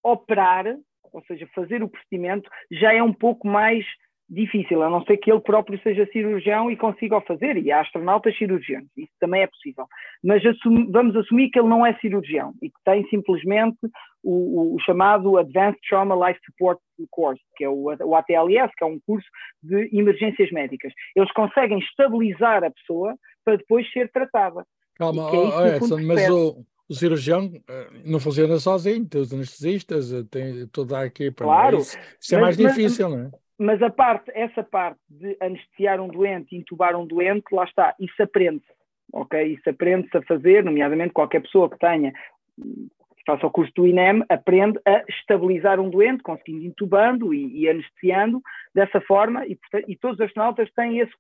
operar, 0.04 0.66
ou 1.12 1.24
seja, 1.26 1.48
fazer 1.54 1.84
o 1.84 1.90
procedimento, 1.90 2.50
já 2.72 2.92
é 2.92 3.04
um 3.04 3.14
pouco 3.14 3.48
mais 3.48 3.86
difícil, 4.28 4.82
a 4.82 4.90
não 4.90 5.04
ser 5.06 5.18
que 5.18 5.32
ele 5.32 5.42
próprio 5.42 5.80
seja 5.84 6.08
cirurgião 6.12 6.72
e 6.72 6.78
consiga 6.78 7.18
o 7.18 7.22
fazer, 7.22 7.58
e 7.58 7.72
há 7.72 7.82
astronautas 7.82 8.36
cirurgiões, 8.36 8.88
isso 8.98 9.12
também 9.20 9.44
é 9.44 9.48
possível. 9.48 9.86
Mas 10.24 10.42
vamos 10.90 11.16
assumir 11.16 11.52
que 11.52 11.60
ele 11.60 11.68
não 11.68 11.86
é 11.86 11.94
cirurgião 12.00 12.54
e 12.62 12.70
que 12.70 12.80
tem 12.84 13.06
simplesmente 13.10 13.78
o, 14.24 14.76
o, 14.76 14.80
chamado 14.80 15.38
Advanced 15.38 15.80
Trauma 15.88 16.28
Life 16.28 16.40
Support 16.46 16.80
Course, 17.12 17.42
que 17.58 17.66
é 17.66 17.70
o, 17.70 17.84
o 17.84 18.16
ATLS, 18.16 18.74
que 18.76 18.84
é 18.84 18.88
um 18.88 19.00
curso 19.06 19.28
de 19.62 19.90
emergências 19.96 20.50
médicas. 20.52 20.92
Eles 21.16 21.32
conseguem 21.34 21.78
estabilizar 21.78 22.64
a 22.64 22.72
pessoa 22.72 23.16
para 23.46 23.58
depois 23.58 23.92
ser 23.92 24.10
tratada. 24.12 24.66
Calma, 24.96 25.24
é 25.24 25.36
oh, 25.36 25.68
Edson, 25.76 26.02
mas 26.02 26.30
o, 26.30 26.64
o 26.90 26.94
cirurgião 26.94 27.52
eh, 27.68 27.88
não 28.06 28.20
funciona 28.20 28.58
sozinho, 28.58 29.08
tem 29.08 29.22
os 29.22 29.34
anestesistas, 29.34 30.14
eh, 30.14 30.24
tem 30.30 30.68
toda 30.68 31.00
aqui 31.00 31.32
para 31.32 31.46
claro, 31.46 31.78
isso, 31.78 31.98
isso 32.20 32.36
é 32.36 32.42
mais 32.42 32.58
difícil, 32.58 33.10
não 33.10 33.20
é? 33.20 33.32
mas 33.58 33.82
a 33.82 33.90
parte, 33.90 34.32
essa 34.34 34.64
parte 34.64 35.00
de 35.10 35.38
anestesiar 35.40 36.02
um 36.02 36.08
doente, 36.08 36.56
intubar 36.56 36.96
um 36.96 37.06
doente, 37.06 37.46
lá 37.52 37.64
está, 37.64 37.96
isso 38.00 38.22
aprende, 38.22 38.64
ok? 39.12 39.42
Isso 39.54 39.70
aprende-se 39.70 40.18
a 40.18 40.22
fazer, 40.24 40.64
nomeadamente 40.64 41.14
qualquer 41.14 41.42
pessoa 41.42 41.70
que 41.70 41.78
tenha, 41.78 42.12
que 42.12 43.24
faça 43.26 43.46
o 43.46 43.52
curso 43.52 43.72
do 43.76 43.88
INEM, 43.88 44.24
aprende 44.28 44.80
a 44.86 45.04
estabilizar 45.08 45.80
um 45.80 45.90
doente, 45.90 46.24
conseguindo 46.24 46.66
intubando 46.66 47.34
e, 47.34 47.62
e 47.62 47.70
anestesiando 47.70 48.42
dessa 48.74 49.00
forma, 49.02 49.46
e, 49.46 49.58
e 49.88 49.96
todos 49.96 50.20
os 50.20 50.26
astronautas 50.26 50.70
têm 50.74 51.00
esse, 51.00 51.14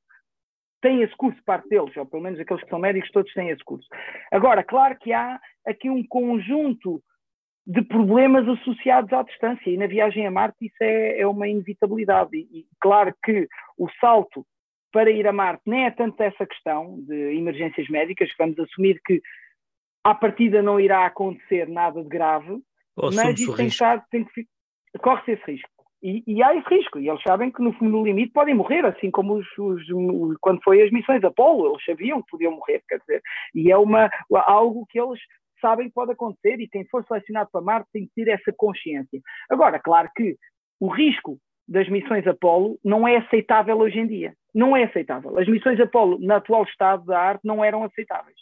têm 0.82 1.02
esse 1.02 1.16
curso, 1.16 1.42
parte 1.46 1.70
deles, 1.70 1.96
ou 1.96 2.06
pelo 2.06 2.24
menos 2.24 2.40
aqueles 2.40 2.64
que 2.64 2.70
são 2.70 2.80
médicos, 2.80 3.12
todos 3.12 3.32
têm 3.34 3.50
esse 3.50 3.64
curso. 3.64 3.88
Agora, 4.32 4.64
claro 4.64 4.98
que 4.98 5.14
há 5.14 5.40
aqui 5.66 5.90
um 5.90 6.06
conjunto 6.06 7.02
de 7.66 7.82
problemas 7.82 8.48
associados 8.48 9.12
à 9.14 9.24
distância. 9.24 9.70
E 9.70 9.78
na 9.78 9.88
viagem 9.88 10.28
a 10.28 10.32
Marte 10.32 10.66
isso 10.66 10.76
é, 10.82 11.20
é 11.20 11.28
uma 11.28 11.48
inevitabilidade. 11.48 12.36
E, 12.36 12.60
e, 12.60 12.68
claro 12.80 13.14
que 13.24 13.48
o 13.78 13.90
salto 14.00 14.46
para 14.92 15.10
ir 15.10 15.26
a 15.28 15.34
Marte 15.34 15.64
nem 15.66 15.86
é 15.86 15.92
tanto 15.92 16.22
essa 16.22 16.46
questão 16.46 17.00
de 17.02 17.36
emergências 17.36 17.90
médicas, 17.90 18.30
vamos 18.38 18.60
assumir 18.60 19.02
que 19.04 19.22
à 20.04 20.14
partida 20.14 20.62
não 20.62 20.80
irá 20.80 21.06
acontecer 21.06 21.68
nada 21.68 22.04
de 22.04 22.10
grave, 22.10 22.62
mas 22.96 23.40
isso 23.40 23.56
tem 23.56 23.68
que, 23.68 23.74
estar, 23.74 24.06
tem 24.12 24.24
que 24.24 24.46
corre-se 25.00 25.32
esse 25.32 25.52
risco. 25.52 25.70
E, 26.04 26.22
e, 26.28 26.44
há 26.44 26.54
esse 26.54 26.68
risco, 26.68 27.00
e 27.00 27.08
eles 27.08 27.24
sabem 27.24 27.50
que 27.50 27.62
no, 27.62 27.74
no 27.80 28.04
limite 28.04 28.34
podem 28.34 28.54
morrer, 28.54 28.86
assim 28.86 29.10
como 29.10 29.36
os, 29.36 29.48
os, 29.58 29.82
quando 30.42 30.62
foi 30.62 30.82
as 30.84 30.92
missões 30.92 31.24
Apolo, 31.24 31.72
eles 31.72 31.86
sabiam 31.86 32.22
que 32.22 32.30
podiam 32.30 32.52
morrer, 32.52 32.84
quer 32.88 33.00
dizer, 33.00 33.22
e 33.56 33.72
é 33.72 33.78
uma, 33.78 34.10
algo 34.46 34.86
que 34.90 35.00
eles 35.00 35.20
sabem 35.64 35.88
que 35.88 35.94
pode 35.94 36.12
acontecer 36.12 36.60
e 36.60 36.68
quem 36.68 36.86
for 36.88 37.06
selecionado 37.06 37.50
para 37.52 37.62
Marte 37.62 37.90
tem 37.94 38.06
que 38.06 38.12
ter 38.14 38.30
essa 38.30 38.52
consciência. 38.56 39.22
Agora, 39.50 39.80
claro 39.80 40.10
que 40.14 40.36
o 40.80 40.90
risco 40.90 41.40
das 41.68 41.88
missões 41.88 42.28
Apolo 42.28 42.78
não 42.84 43.08
é 43.08 43.18
aceitável 43.18 43.78
hoje 43.78 44.00
em 44.00 44.08
dia. 44.08 44.34
Não 44.54 44.76
é 44.76 44.84
aceitável. 44.84 45.40
As 45.40 45.48
missões 45.48 45.80
Apolo, 45.80 46.20
no 46.20 46.34
atual 46.34 46.64
estado 46.64 47.06
da 47.06 47.20
arte, 47.20 47.42
não 47.46 47.64
eram 47.64 47.84
aceitáveis, 47.84 48.36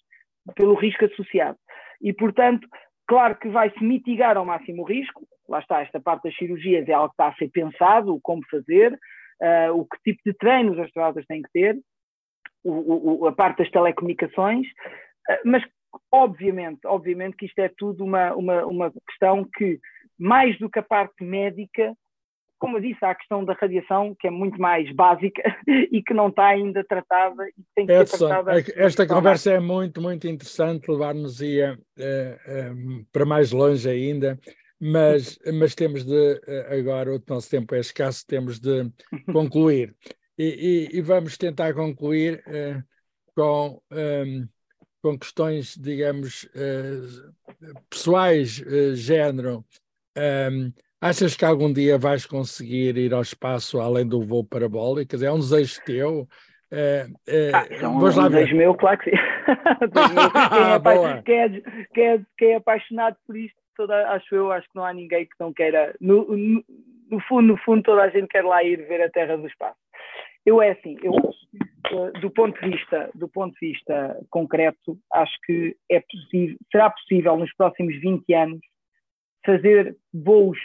pelo 0.55 0.74
risco 0.74 1.05
associado. 1.05 1.57
E, 2.01 2.11
portanto, 2.11 2.67
claro 3.07 3.36
que 3.36 3.47
vai-se 3.49 3.84
mitigar 3.84 4.38
ao 4.38 4.45
máximo 4.45 4.82
o 4.82 4.86
risco. 4.86 5.22
Lá 5.47 5.59
está, 5.59 5.82
esta 5.82 5.99
parte 5.99 6.24
das 6.24 6.36
cirurgias 6.36 6.88
é 6.89 6.93
algo 6.93 7.09
que 7.09 7.13
está 7.13 7.28
a 7.28 7.36
ser 7.36 7.49
pensado, 7.49 8.19
como 8.24 8.41
fazer, 8.49 8.93
uh, 8.93 9.74
o 9.74 9.86
que 9.86 9.97
tipo 10.03 10.22
de 10.26 10.34
treino 10.34 10.72
os 10.72 10.80
astronautas 10.80 11.26
têm 11.28 11.41
que 11.41 11.51
ter, 11.51 11.78
o, 12.63 13.24
o, 13.24 13.28
a 13.28 13.32
parte 13.32 13.59
das 13.59 13.69
telecomunicações, 13.69 14.65
uh, 14.67 15.41
mas 15.45 15.63
obviamente, 16.11 16.79
obviamente 16.85 17.37
que 17.37 17.45
isto 17.45 17.59
é 17.59 17.69
tudo 17.77 18.03
uma, 18.03 18.33
uma, 18.33 18.65
uma 18.65 18.93
questão 19.07 19.45
que, 19.55 19.79
mais 20.17 20.57
do 20.59 20.69
que 20.69 20.79
a 20.79 20.83
parte 20.83 21.23
médica, 21.23 21.95
como 22.59 22.77
eu 22.77 22.81
disse, 22.81 23.03
há 23.03 23.09
a 23.09 23.15
questão 23.15 23.43
da 23.43 23.53
radiação, 23.53 24.15
que 24.19 24.27
é 24.27 24.29
muito 24.29 24.61
mais 24.61 24.89
básica 24.93 25.41
e 25.67 26.01
que 26.03 26.13
não 26.13 26.27
está 26.27 26.47
ainda 26.47 26.83
tratada 26.83 27.47
e 27.49 27.63
tem 27.75 27.87
que 27.87 27.91
Edson, 27.91 28.17
ser 28.17 28.27
tratada. 28.27 28.59
É 28.59 28.63
esta 28.83 29.07
conversa 29.07 29.53
é 29.53 29.59
muito, 29.59 29.99
muito 29.99 30.27
interessante, 30.27 30.89
levar-nos 30.89 31.41
ia 31.41 31.73
uh, 31.73 32.03
uh, 32.03 33.05
para 33.11 33.25
mais 33.25 33.51
longe 33.51 33.89
ainda, 33.89 34.39
mas, 34.79 35.39
mas 35.59 35.73
temos 35.73 36.05
de, 36.05 36.13
uh, 36.13 36.79
agora, 36.79 37.15
o 37.15 37.23
nosso 37.27 37.49
tempo 37.49 37.73
é 37.73 37.79
escasso, 37.79 38.25
temos 38.27 38.59
de 38.59 38.91
concluir. 39.33 39.95
E, 40.37 40.89
e, 40.93 40.97
e 40.97 41.01
vamos 41.01 41.37
tentar 41.37 41.73
concluir 41.73 42.43
com. 43.35 43.81
Um, 43.91 44.47
com 45.02 45.18
questões, 45.18 45.76
digamos, 45.76 46.43
uh, 46.56 47.34
pessoais, 47.89 48.60
uh, 48.60 48.95
género, 48.95 49.66
achas 50.99 51.36
que 51.36 51.45
algum 51.45 51.72
dia 51.72 51.97
vais 51.97 52.26
conseguir 52.26 52.97
ir 52.97 53.14
ao 53.14 53.22
espaço 53.22 53.80
além 53.80 54.08
do 54.08 54.22
voo 54.22 54.43
parabólico? 54.43 55.16
É 55.16 55.32
um 55.32 55.39
desejo 55.39 55.82
teu? 55.86 56.28
Ah, 56.72 57.66
é 57.78 57.88
um, 57.88 57.97
um 57.97 58.30
desejo 58.30 58.56
meu, 58.56 58.76
claro 58.76 58.97
que 58.99 59.10
sim. 59.10 59.16
quem, 59.91 60.95
é, 61.04 61.22
quem, 61.24 61.39
é, 61.39 61.62
quem, 61.93 62.06
é, 62.06 62.22
quem, 62.38 62.52
é, 62.52 62.56
apaixonado 62.56 63.18
por 63.26 63.36
isto, 63.36 63.58
toda, 63.76 64.10
acho 64.12 64.34
eu, 64.36 64.52
acho 64.52 64.68
que 64.68 64.76
não 64.76 64.86
há 64.86 64.93
ninguém 64.93 65.26
que 65.26 65.36
não 65.39 65.54
queira. 65.54 65.95
No, 65.99 66.26
no, 66.36 66.64
no 67.10 67.20
fundo, 67.28 67.47
no 67.47 67.58
fundo, 67.58 67.84
toda 67.84 68.04
a 68.04 68.10
gente 68.10 68.28
quer 68.28 68.43
lá 68.43 68.64
ir 68.64 68.88
ver 68.88 69.02
a 69.02 69.10
Terra 69.10 69.38
do 69.38 69.47
Espaço. 69.47 69.78
Eu 70.45 70.62
é 70.62 70.72
assim, 70.72 70.97
eu 71.04 71.14
eh, 71.14 71.66
do 72.21 72.29
ponto 72.29 72.59
de 72.59 72.69
vista 72.69 73.09
do 73.15 73.27
ponto 73.27 73.53
de 73.59 73.71
vista 73.71 74.19
concreto, 74.29 74.97
acho 75.13 75.36
que 75.45 75.75
é 75.89 75.99
possível, 75.99 76.57
será 76.71 76.89
possível 76.89 77.38
nos 77.38 77.53
próximos 77.55 77.99
20 77.99 78.34
anos 78.34 78.59
fazer 79.45 79.95
voos 80.13 80.57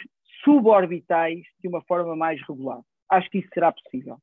suborbitais 0.43 1.41
de 1.61 1.67
uma 1.67 1.81
forma 1.83 2.15
mais 2.15 2.39
regular. 2.47 2.79
Acho 3.09 3.29
que 3.29 3.39
isso 3.39 3.49
será 3.53 3.71
possível. 3.71 4.17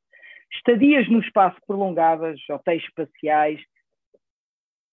Estadias 0.52 1.08
no 1.08 1.20
espaço 1.20 1.58
prolongadas, 1.66 2.38
hotéis 2.48 2.82
espaciais, 2.84 3.60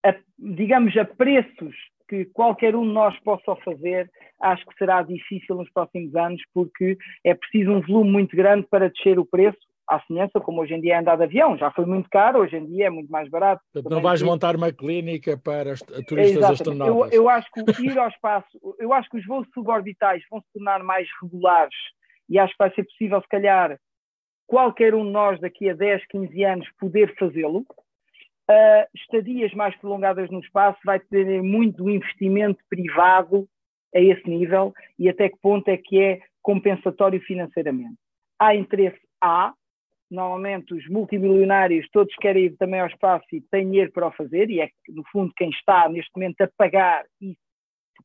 a, 0.03 0.15
digamos 0.39 0.95
a 0.97 1.05
preços 1.05 1.75
que 2.09 2.25
qualquer 2.25 2.75
um 2.75 2.85
de 2.85 2.91
nós 2.91 3.17
possa 3.19 3.55
fazer, 3.57 4.11
acho 4.41 4.65
que 4.65 4.77
será 4.77 5.01
difícil 5.01 5.55
nos 5.55 5.71
próximos 5.71 6.13
anos, 6.15 6.41
porque 6.53 6.97
é 7.23 7.33
preciso 7.33 7.71
um 7.71 7.81
volume 7.81 8.11
muito 8.11 8.35
grande 8.35 8.67
para 8.69 8.89
descer 8.89 9.17
o 9.17 9.25
preço 9.25 9.70
à 9.91 9.99
semelhança 10.07 10.39
como 10.39 10.61
hoje 10.61 10.73
em 10.73 10.79
dia 10.79 10.95
é 10.95 10.97
andar 10.99 11.17
de 11.17 11.23
avião. 11.23 11.57
Já 11.57 11.69
foi 11.69 11.85
muito 11.85 12.09
caro, 12.09 12.39
hoje 12.39 12.55
em 12.55 12.65
dia 12.65 12.87
é 12.87 12.89
muito 12.89 13.11
mais 13.11 13.29
barato. 13.29 13.61
Portanto, 13.73 13.91
não 13.91 14.01
vais 14.01 14.21
montar 14.21 14.55
uma 14.55 14.71
clínica 14.71 15.37
para 15.37 15.75
turistas 16.07 16.43
é, 16.43 16.53
astronautas. 16.53 17.13
Eu, 17.13 17.23
eu 17.23 17.29
acho 17.29 17.51
que 17.51 17.85
ir 17.85 17.99
ao 17.99 18.07
espaço, 18.07 18.47
eu 18.79 18.93
acho 18.93 19.09
que 19.09 19.17
os 19.17 19.25
voos 19.25 19.45
suborbitais 19.53 20.23
vão 20.31 20.39
se 20.39 20.47
tornar 20.53 20.81
mais 20.81 21.09
regulares 21.21 21.75
e 22.29 22.39
acho 22.39 22.53
que 22.53 22.63
vai 22.63 22.73
ser 22.73 22.85
possível, 22.85 23.21
se 23.21 23.27
calhar, 23.27 23.77
qualquer 24.47 24.95
um 24.95 25.05
de 25.05 25.11
nós 25.11 25.39
daqui 25.41 25.69
a 25.69 25.73
10, 25.73 26.07
15 26.07 26.43
anos 26.45 26.69
poder 26.79 27.13
fazê-lo. 27.19 27.65
Uh, 28.49 28.87
estadias 28.95 29.53
mais 29.53 29.75
prolongadas 29.75 30.29
no 30.29 30.39
espaço 30.39 30.79
vai 30.85 30.99
ter 31.01 31.41
muito 31.43 31.83
do 31.83 31.89
investimento 31.89 32.63
privado 32.69 33.45
a 33.93 33.99
esse 33.99 34.27
nível 34.29 34.73
e 34.97 35.09
até 35.09 35.27
que 35.27 35.37
ponto 35.41 35.67
é 35.67 35.75
que 35.75 35.99
é 35.99 36.19
compensatório 36.41 37.19
financeiramente. 37.21 37.97
Há 38.39 38.55
interesse, 38.55 38.99
há, 39.21 39.53
normalmente 40.11 40.73
os 40.73 40.87
multimilionários 40.89 41.87
todos 41.91 42.13
querem 42.15 42.45
ir 42.45 42.57
também 42.57 42.81
ao 42.81 42.87
espaço 42.87 43.25
e 43.31 43.41
têm 43.41 43.65
dinheiro 43.65 43.91
para 43.91 44.07
o 44.07 44.11
fazer, 44.11 44.49
e 44.49 44.59
é 44.59 44.69
no 44.89 45.03
fundo 45.11 45.31
quem 45.35 45.49
está 45.49 45.87
neste 45.87 46.11
momento 46.15 46.41
a 46.41 46.49
pagar 46.57 47.05
isso, 47.19 47.39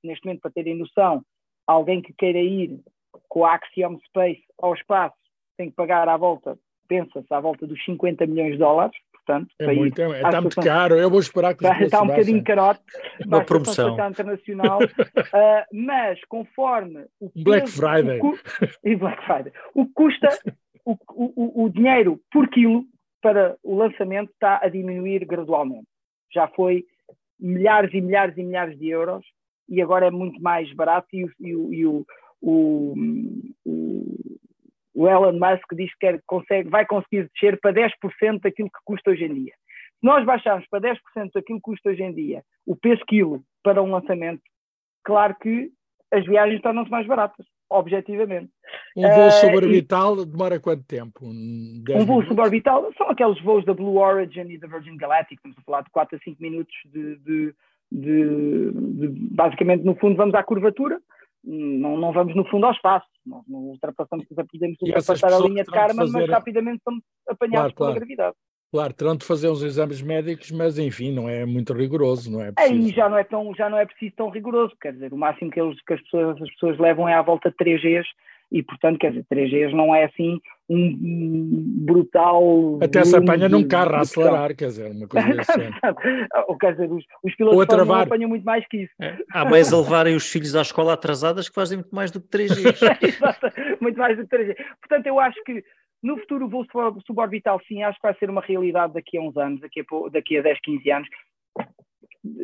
neste 0.05 0.25
momento 0.25 0.43
para 0.43 0.53
terem 0.53 0.77
noção, 0.77 1.23
alguém 1.67 2.01
que 2.01 2.13
queira 2.13 2.39
ir 2.39 2.79
com 3.29 3.45
a 3.45 3.55
Axiom 3.55 3.99
Space 4.07 4.43
ao 4.61 4.75
espaço 4.75 5.17
tem 5.57 5.71
que 5.71 5.77
pagar 5.77 6.09
à 6.09 6.17
volta, 6.17 6.57
pensa-se, 6.87 7.33
à 7.33 7.41
volta 7.41 7.67
dos 7.67 7.83
50 7.85 8.27
milhões 8.27 8.53
de 8.53 8.59
dólares, 8.59 8.97
portanto. 9.13 9.49
É 9.59 9.73
muito, 9.73 10.01
é, 10.01 10.23
está 10.23 10.41
muito 10.41 10.61
caro, 10.61 10.95
eu 10.97 11.11
vou 11.11 11.19
esperar 11.19 11.55
que 11.55 11.65
Está, 11.65 11.83
está 11.83 12.03
um 12.03 12.07
bocadinho 12.07 12.45
carote, 12.45 12.83
uma 13.27 13.45
promoção. 13.45 13.97
internacional, 14.09 14.79
uh, 14.83 14.85
mas 15.73 16.23
conforme 16.29 17.07
o 17.21 17.31
Black 17.43 17.69
Friday. 17.69 18.21
O, 18.21 18.39
e 18.85 18.95
Black 18.95 19.25
Friday, 19.25 19.53
o 19.75 19.87
que 19.87 19.93
custa 19.95 20.29
o, 20.87 20.97
o, 21.11 21.65
o 21.65 21.69
dinheiro 21.69 22.21
por 22.31 22.49
quilo 22.49 22.85
para 23.21 23.57
o 23.63 23.75
lançamento 23.75 24.31
está 24.31 24.61
a 24.63 24.69
diminuir 24.69 25.25
gradualmente. 25.25 25.89
Já 26.33 26.47
foi 26.49 26.85
milhares 27.39 27.93
e 27.93 28.01
milhares 28.01 28.39
e 28.39 28.43
milhares 28.43 28.79
de 28.79 28.89
euros 28.89 29.27
e 29.69 29.83
agora 29.83 30.07
é 30.07 30.11
muito 30.11 30.41
mais 30.41 30.73
barato 30.75 31.09
e 31.13 31.25
o, 31.25 31.75
e 31.75 31.87
o, 31.87 32.07
o, 32.41 32.95
o, 34.95 35.09
Elon 35.09 35.33
Musk 35.33 35.75
diz 35.75 35.91
que 35.95 35.99
quer, 36.07 36.23
consegue, 36.25 36.71
vai 36.71 36.87
conseguir 36.87 37.29
descer 37.35 37.59
para 37.61 37.75
10% 37.75 38.41
daquilo 38.41 38.71
que 38.71 38.85
custa 38.85 39.11
hoje 39.11 39.25
em 39.25 39.35
dia. 39.35 39.53
Se 39.99 40.05
nós 40.07 40.25
baixarmos 40.25 40.67
para 40.69 40.93
10% 40.93 41.31
daquilo 41.35 41.59
que 41.59 41.63
custa 41.63 41.91
hoje 41.91 42.03
em 42.03 42.15
dia, 42.15 42.45
o 42.65 42.77
peso 42.77 43.03
quilo 43.09 43.43
para 43.65 43.83
um 43.83 43.91
lançamento, 43.91 44.43
claro 45.03 45.35
que 45.41 45.71
as 46.13 46.25
viagens 46.25 46.63
tornam-se 46.63 46.91
mais 46.91 47.07
baratas 47.07 47.45
objetivamente. 47.71 48.51
Um 48.97 49.03
voo 49.03 49.27
uh, 49.29 49.31
suborbital 49.33 50.21
e, 50.21 50.27
demora 50.27 50.61
quanto 50.61 50.85
tempo? 50.85 51.25
Um, 51.25 51.83
um 51.91 52.05
voo 52.05 52.25
suborbital 52.25 52.91
são 52.97 53.09
aqueles 53.11 53.41
voos 53.43 53.65
da 53.65 53.75
Blue 53.75 53.99
Origin 53.99 54.51
e 54.51 54.59
da 54.59 54.67
Virgin 54.67 54.97
Galactic, 54.97 55.39
estamos 55.39 55.59
a 55.59 55.63
falar 55.63 55.83
de 55.83 55.91
4 55.91 56.17
a 56.17 56.19
5 56.25 56.43
minutos 56.43 56.75
de, 56.87 57.17
de, 57.17 57.55
de, 57.93 58.71
de 58.73 59.09
basicamente 59.35 59.85
no 59.85 59.95
fundo 59.97 60.17
vamos 60.17 60.35
à 60.35 60.43
curvatura, 60.43 61.01
não, 61.45 61.97
não 61.97 62.13
vamos 62.13 62.35
no 62.35 62.45
fundo 62.47 62.67
ao 62.67 62.73
espaço, 62.73 63.07
não, 63.25 63.45
não 63.47 63.59
ultrapassamos, 63.61 64.27
podemos 64.27 64.77
ultrapassar 64.81 65.33
a 65.33 65.39
linha 65.39 65.63
de 65.63 65.71
karma, 65.71 66.07
mas 66.07 66.29
rapidamente 66.29 66.83
somos 66.83 67.03
apanhados 67.29 67.73
claro, 67.73 67.75
pela 67.75 67.87
claro. 67.87 67.95
gravidade. 67.95 68.37
Claro, 68.77 68.93
terão 68.93 69.17
de 69.17 69.25
fazer 69.25 69.49
uns 69.49 69.63
exames 69.63 70.03
médicos, 70.03 70.51
mas 70.51 70.79
enfim, 70.79 71.11
não 71.11 71.31
é 71.31 71.47
muito 71.47 71.73
rigoroso, 71.73 72.31
não 72.31 72.43
é 72.43 72.53
preciso. 72.53 72.75
Aí 72.75 72.91
já 72.91 73.09
não 73.09 73.17
é, 73.17 73.25
tão, 73.25 73.55
já 73.55 73.71
não 73.71 73.79
é 73.79 73.87
preciso 73.87 74.13
tão 74.15 74.29
rigoroso, 74.29 74.75
quer 74.79 74.93
dizer, 74.93 75.15
o 75.15 75.17
máximo 75.17 75.51
que, 75.51 75.59
eles, 75.59 75.81
que 75.81 75.95
as, 75.95 76.03
pessoas, 76.03 76.43
as 76.43 76.51
pessoas 76.51 76.79
levam 76.79 77.09
é 77.09 77.15
à 77.15 77.23
volta 77.23 77.49
de 77.49 77.57
3 77.57 77.81
Gs 77.81 78.07
e, 78.53 78.63
portanto, 78.63 78.99
quer 78.99 79.13
dizer, 79.13 79.25
3 79.31 79.51
Gs 79.51 79.75
não 79.75 79.95
é 79.95 80.05
assim 80.05 80.39
um 80.69 80.95
brutal... 81.87 82.79
Até 82.83 83.03
se 83.03 83.17
apanha 83.17 83.49
num 83.49 83.67
carro 83.67 83.95
a 83.95 84.01
acelerar, 84.01 84.55
quer 84.55 84.67
dizer, 84.67 84.91
uma 84.91 85.09
coisa 85.09 85.41
assim. 85.41 85.71
Ou 86.47 86.59
quer 86.59 86.73
dizer, 86.73 86.93
os, 86.93 87.03
os 87.25 87.35
pilotos 87.35 87.79
não 87.79 87.95
apanham 87.95 88.29
muito 88.29 88.45
mais 88.45 88.69
que 88.69 88.83
isso. 88.83 88.93
É. 89.01 89.17
Há 89.33 89.43
mães 89.47 89.73
a 89.73 89.79
levarem 89.79 90.15
os 90.15 90.29
filhos 90.29 90.55
à 90.55 90.61
escola 90.61 90.93
atrasadas 90.93 91.49
que 91.49 91.55
fazem 91.55 91.79
muito 91.79 91.95
mais 91.95 92.11
do 92.11 92.21
que 92.21 92.29
3 92.29 92.51
Gs. 92.51 92.81
muito 93.81 93.99
mais 93.99 94.19
do 94.19 94.25
que 94.25 94.29
3 94.29 94.49
Gs. 94.49 94.65
Portanto, 94.83 95.07
eu 95.07 95.19
acho 95.19 95.43
que 95.45 95.65
no 96.07 96.17
futuro, 96.19 96.47
o 96.47 96.49
voo 96.49 96.65
suborbital, 97.05 97.61
sim, 97.67 97.83
acho 97.83 97.99
que 97.99 98.07
vai 98.07 98.15
ser 98.15 98.31
uma 98.31 98.41
realidade 98.41 98.95
daqui 98.95 99.19
a 99.19 99.21
uns 99.21 99.37
anos, 99.37 99.61
daqui 99.61 99.81
a, 99.81 100.09
daqui 100.09 100.39
a 100.39 100.43
10, 100.43 100.61
15 100.61 100.91
anos. 100.93 101.09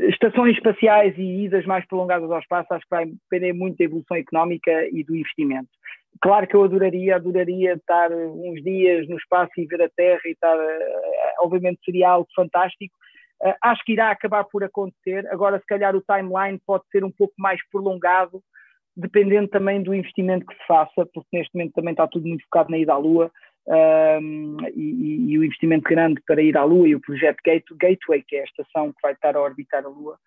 Estações 0.08 0.56
espaciais 0.56 1.16
e 1.16 1.44
idas 1.44 1.64
mais 1.64 1.86
prolongadas 1.86 2.28
ao 2.28 2.40
espaço, 2.40 2.74
acho 2.74 2.82
que 2.82 2.90
vai 2.90 3.06
depender 3.06 3.52
muito 3.52 3.78
da 3.78 3.84
evolução 3.84 4.16
económica 4.16 4.72
e 4.90 5.04
do 5.04 5.14
investimento. 5.14 5.68
Claro 6.20 6.48
que 6.48 6.56
eu 6.56 6.64
adoraria, 6.64 7.14
adoraria 7.14 7.74
estar 7.74 8.10
uns 8.10 8.60
dias 8.64 9.08
no 9.08 9.16
espaço 9.16 9.52
e 9.56 9.66
ver 9.66 9.82
a 9.82 9.88
Terra 9.96 10.20
e 10.24 10.32
estar, 10.32 10.56
eh, 10.56 11.34
obviamente 11.38 11.80
seria 11.84 12.10
algo 12.10 12.28
fantástico. 12.34 12.94
Eh, 13.44 13.56
acho 13.62 13.84
que 13.84 13.92
irá 13.92 14.10
acabar 14.10 14.44
por 14.44 14.64
acontecer. 14.64 15.26
Agora, 15.28 15.58
se 15.60 15.66
calhar, 15.66 15.94
o 15.94 16.02
timeline 16.02 16.60
pode 16.66 16.84
ser 16.90 17.04
um 17.04 17.10
pouco 17.10 17.34
mais 17.38 17.60
prolongado, 17.70 18.42
dependendo 18.96 19.48
também 19.48 19.82
do 19.82 19.94
investimento 19.94 20.46
que 20.46 20.54
se 20.54 20.66
faça, 20.66 21.06
porque 21.14 21.28
neste 21.32 21.54
momento 21.54 21.74
também 21.74 21.92
está 21.92 22.08
tudo 22.08 22.26
muito 22.26 22.44
focado 22.44 22.70
na 22.70 22.78
ida 22.78 22.92
à 22.92 22.98
Lua 22.98 23.30
um, 23.68 24.56
e, 24.74 25.32
e, 25.32 25.38
o 25.38 25.44
investimento 25.44 25.88
grande 25.88 26.20
para 26.26 26.42
ir 26.42 26.56
à 26.56 26.64
Lua 26.64 26.88
e 26.88 26.94
o 26.94 27.00
projeto 27.00 27.38
Gateway, 27.44 28.22
que 28.26 28.36
é 28.36 28.40
a 28.40 28.44
estação 28.44 28.92
que 28.92 29.00
vai 29.02 29.12
estar 29.12 29.36
a 29.36 29.40
orbitar 29.40 29.84
a 29.84 29.88
Lua. 29.88 30.18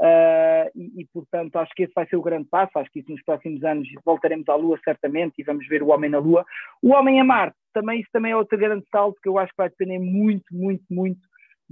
Uh, 0.00 0.70
e, 0.74 1.02
e, 1.02 1.06
portanto, 1.12 1.56
acho 1.56 1.72
que 1.74 1.84
esse 1.84 1.92
vai 1.94 2.06
ser 2.06 2.16
o 2.16 2.22
grande 2.22 2.48
passo. 2.48 2.78
Acho 2.78 2.90
que 2.90 3.00
isso 3.00 3.10
nos 3.10 3.22
próximos 3.22 3.62
anos 3.64 3.88
voltaremos 4.04 4.48
à 4.48 4.54
Lua, 4.54 4.78
certamente, 4.84 5.34
e 5.38 5.44
vamos 5.44 5.66
ver 5.68 5.82
o 5.82 5.88
homem 5.88 6.10
na 6.10 6.18
Lua. 6.18 6.44
O 6.82 6.90
homem 6.90 7.20
a 7.20 7.24
Marte, 7.24 7.56
também, 7.72 8.00
isso 8.00 8.10
também 8.12 8.32
é 8.32 8.36
outro 8.36 8.58
grande 8.58 8.84
salto 8.90 9.20
que 9.22 9.28
eu 9.28 9.38
acho 9.38 9.50
que 9.50 9.58
vai 9.58 9.68
depender 9.68 9.98
muito, 9.98 10.44
muito, 10.52 10.84
muito 10.90 11.20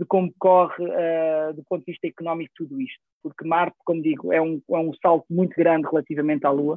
de 0.02 0.06
como 0.06 0.32
corre, 0.38 0.84
uh, 0.84 1.54
do 1.54 1.62
ponto 1.64 1.84
de 1.84 1.92
vista 1.92 2.06
económico, 2.06 2.52
tudo 2.56 2.80
isto. 2.80 2.98
Porque 3.22 3.46
Marte, 3.46 3.76
como 3.84 4.02
digo, 4.02 4.32
é 4.32 4.40
um, 4.40 4.60
é 4.70 4.78
um 4.78 4.92
salto 5.00 5.24
muito 5.30 5.54
grande 5.56 5.86
relativamente 5.88 6.44
à 6.44 6.50
Lua 6.50 6.74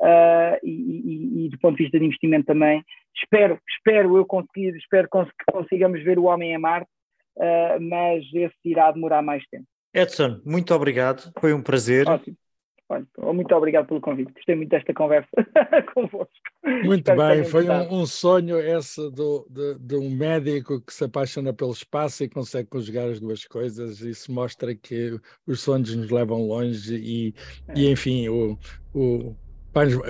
uh, 0.00 0.58
e, 0.62 0.70
e, 0.70 1.46
e, 1.46 1.48
do 1.48 1.58
ponto 1.58 1.76
de 1.76 1.84
vista 1.84 1.98
de 1.98 2.04
investimento 2.04 2.46
também. 2.46 2.84
Espero, 3.16 3.58
espero 3.68 4.16
eu 4.16 4.26
conseguir, 4.26 4.76
espero 4.76 5.08
que 5.08 5.52
consigamos 5.52 6.02
ver 6.02 6.18
o 6.18 6.24
homem 6.24 6.52
em 6.52 6.58
Marte, 6.58 6.90
uh, 7.36 7.80
mas 7.80 8.24
esse 8.34 8.56
irá 8.64 8.90
demorar 8.90 9.22
mais 9.22 9.44
tempo. 9.46 9.66
Edson, 9.94 10.40
muito 10.44 10.74
obrigado, 10.74 11.32
foi 11.38 11.54
um 11.54 11.62
prazer. 11.62 12.08
Ótimo. 12.08 12.36
Muito 13.32 13.54
obrigado 13.54 13.86
pelo 13.86 14.00
convite. 14.00 14.32
Gostei 14.32 14.54
muito 14.54 14.68
desta 14.68 14.92
conversa 14.92 15.28
convosco. 15.94 16.32
Muito 16.84 17.10
Espero 17.10 17.34
bem, 17.34 17.44
foi 17.44 17.68
um, 17.68 18.00
um, 18.00 18.06
sonho 18.06 18.58
esse 18.58 19.10
do, 19.10 19.46
de, 19.50 19.78
de, 19.78 19.96
um 19.96 20.10
médico 20.10 20.80
que 20.80 20.92
se 20.92 21.04
apaixona 21.04 21.52
pelo 21.52 21.72
espaço 21.72 22.24
e 22.24 22.28
consegue 22.28 22.68
conjugar 22.68 23.08
as 23.08 23.20
duas 23.20 23.44
coisas. 23.46 24.00
Isso 24.00 24.30
mostra 24.32 24.74
que 24.74 25.18
os 25.46 25.60
sonhos 25.60 25.94
nos 25.94 26.10
levam 26.10 26.46
longe 26.46 26.96
e, 26.96 27.34
é. 27.68 27.78
e 27.78 27.90
enfim, 27.90 28.28
o, 28.28 28.58
o, 28.94 29.34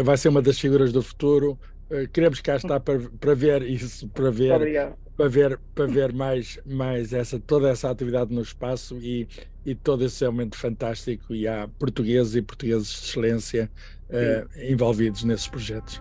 vai 0.04 0.16
ser 0.16 0.28
uma 0.28 0.42
das 0.42 0.58
figuras 0.58 0.92
do 0.92 1.02
futuro. 1.02 1.58
Uh, 1.90 2.08
queremos 2.12 2.40
cá 2.40 2.56
estar 2.56 2.80
para, 2.80 2.98
para 3.20 3.34
ver 3.34 3.62
isso, 3.62 4.08
para 4.08 4.30
ver, 4.30 4.94
para 5.16 5.28
ver, 5.28 5.60
para 5.74 5.86
ver 5.86 6.12
mais, 6.12 6.58
mais 6.64 7.12
essa, 7.12 7.38
toda 7.38 7.68
essa 7.68 7.90
atividade 7.90 8.32
no 8.34 8.40
espaço 8.40 8.98
e, 9.00 9.28
e 9.64 9.74
todo 9.74 10.04
esse 10.04 10.24
aumento 10.24 10.56
fantástico. 10.56 11.34
E 11.34 11.46
há 11.46 11.68
portugueses 11.78 12.34
e 12.34 12.42
portugueses 12.42 12.88
de 12.88 13.08
excelência 13.08 13.70
uh, 14.08 14.70
envolvidos 14.70 15.24
nesses 15.24 15.48
projetos. 15.48 16.00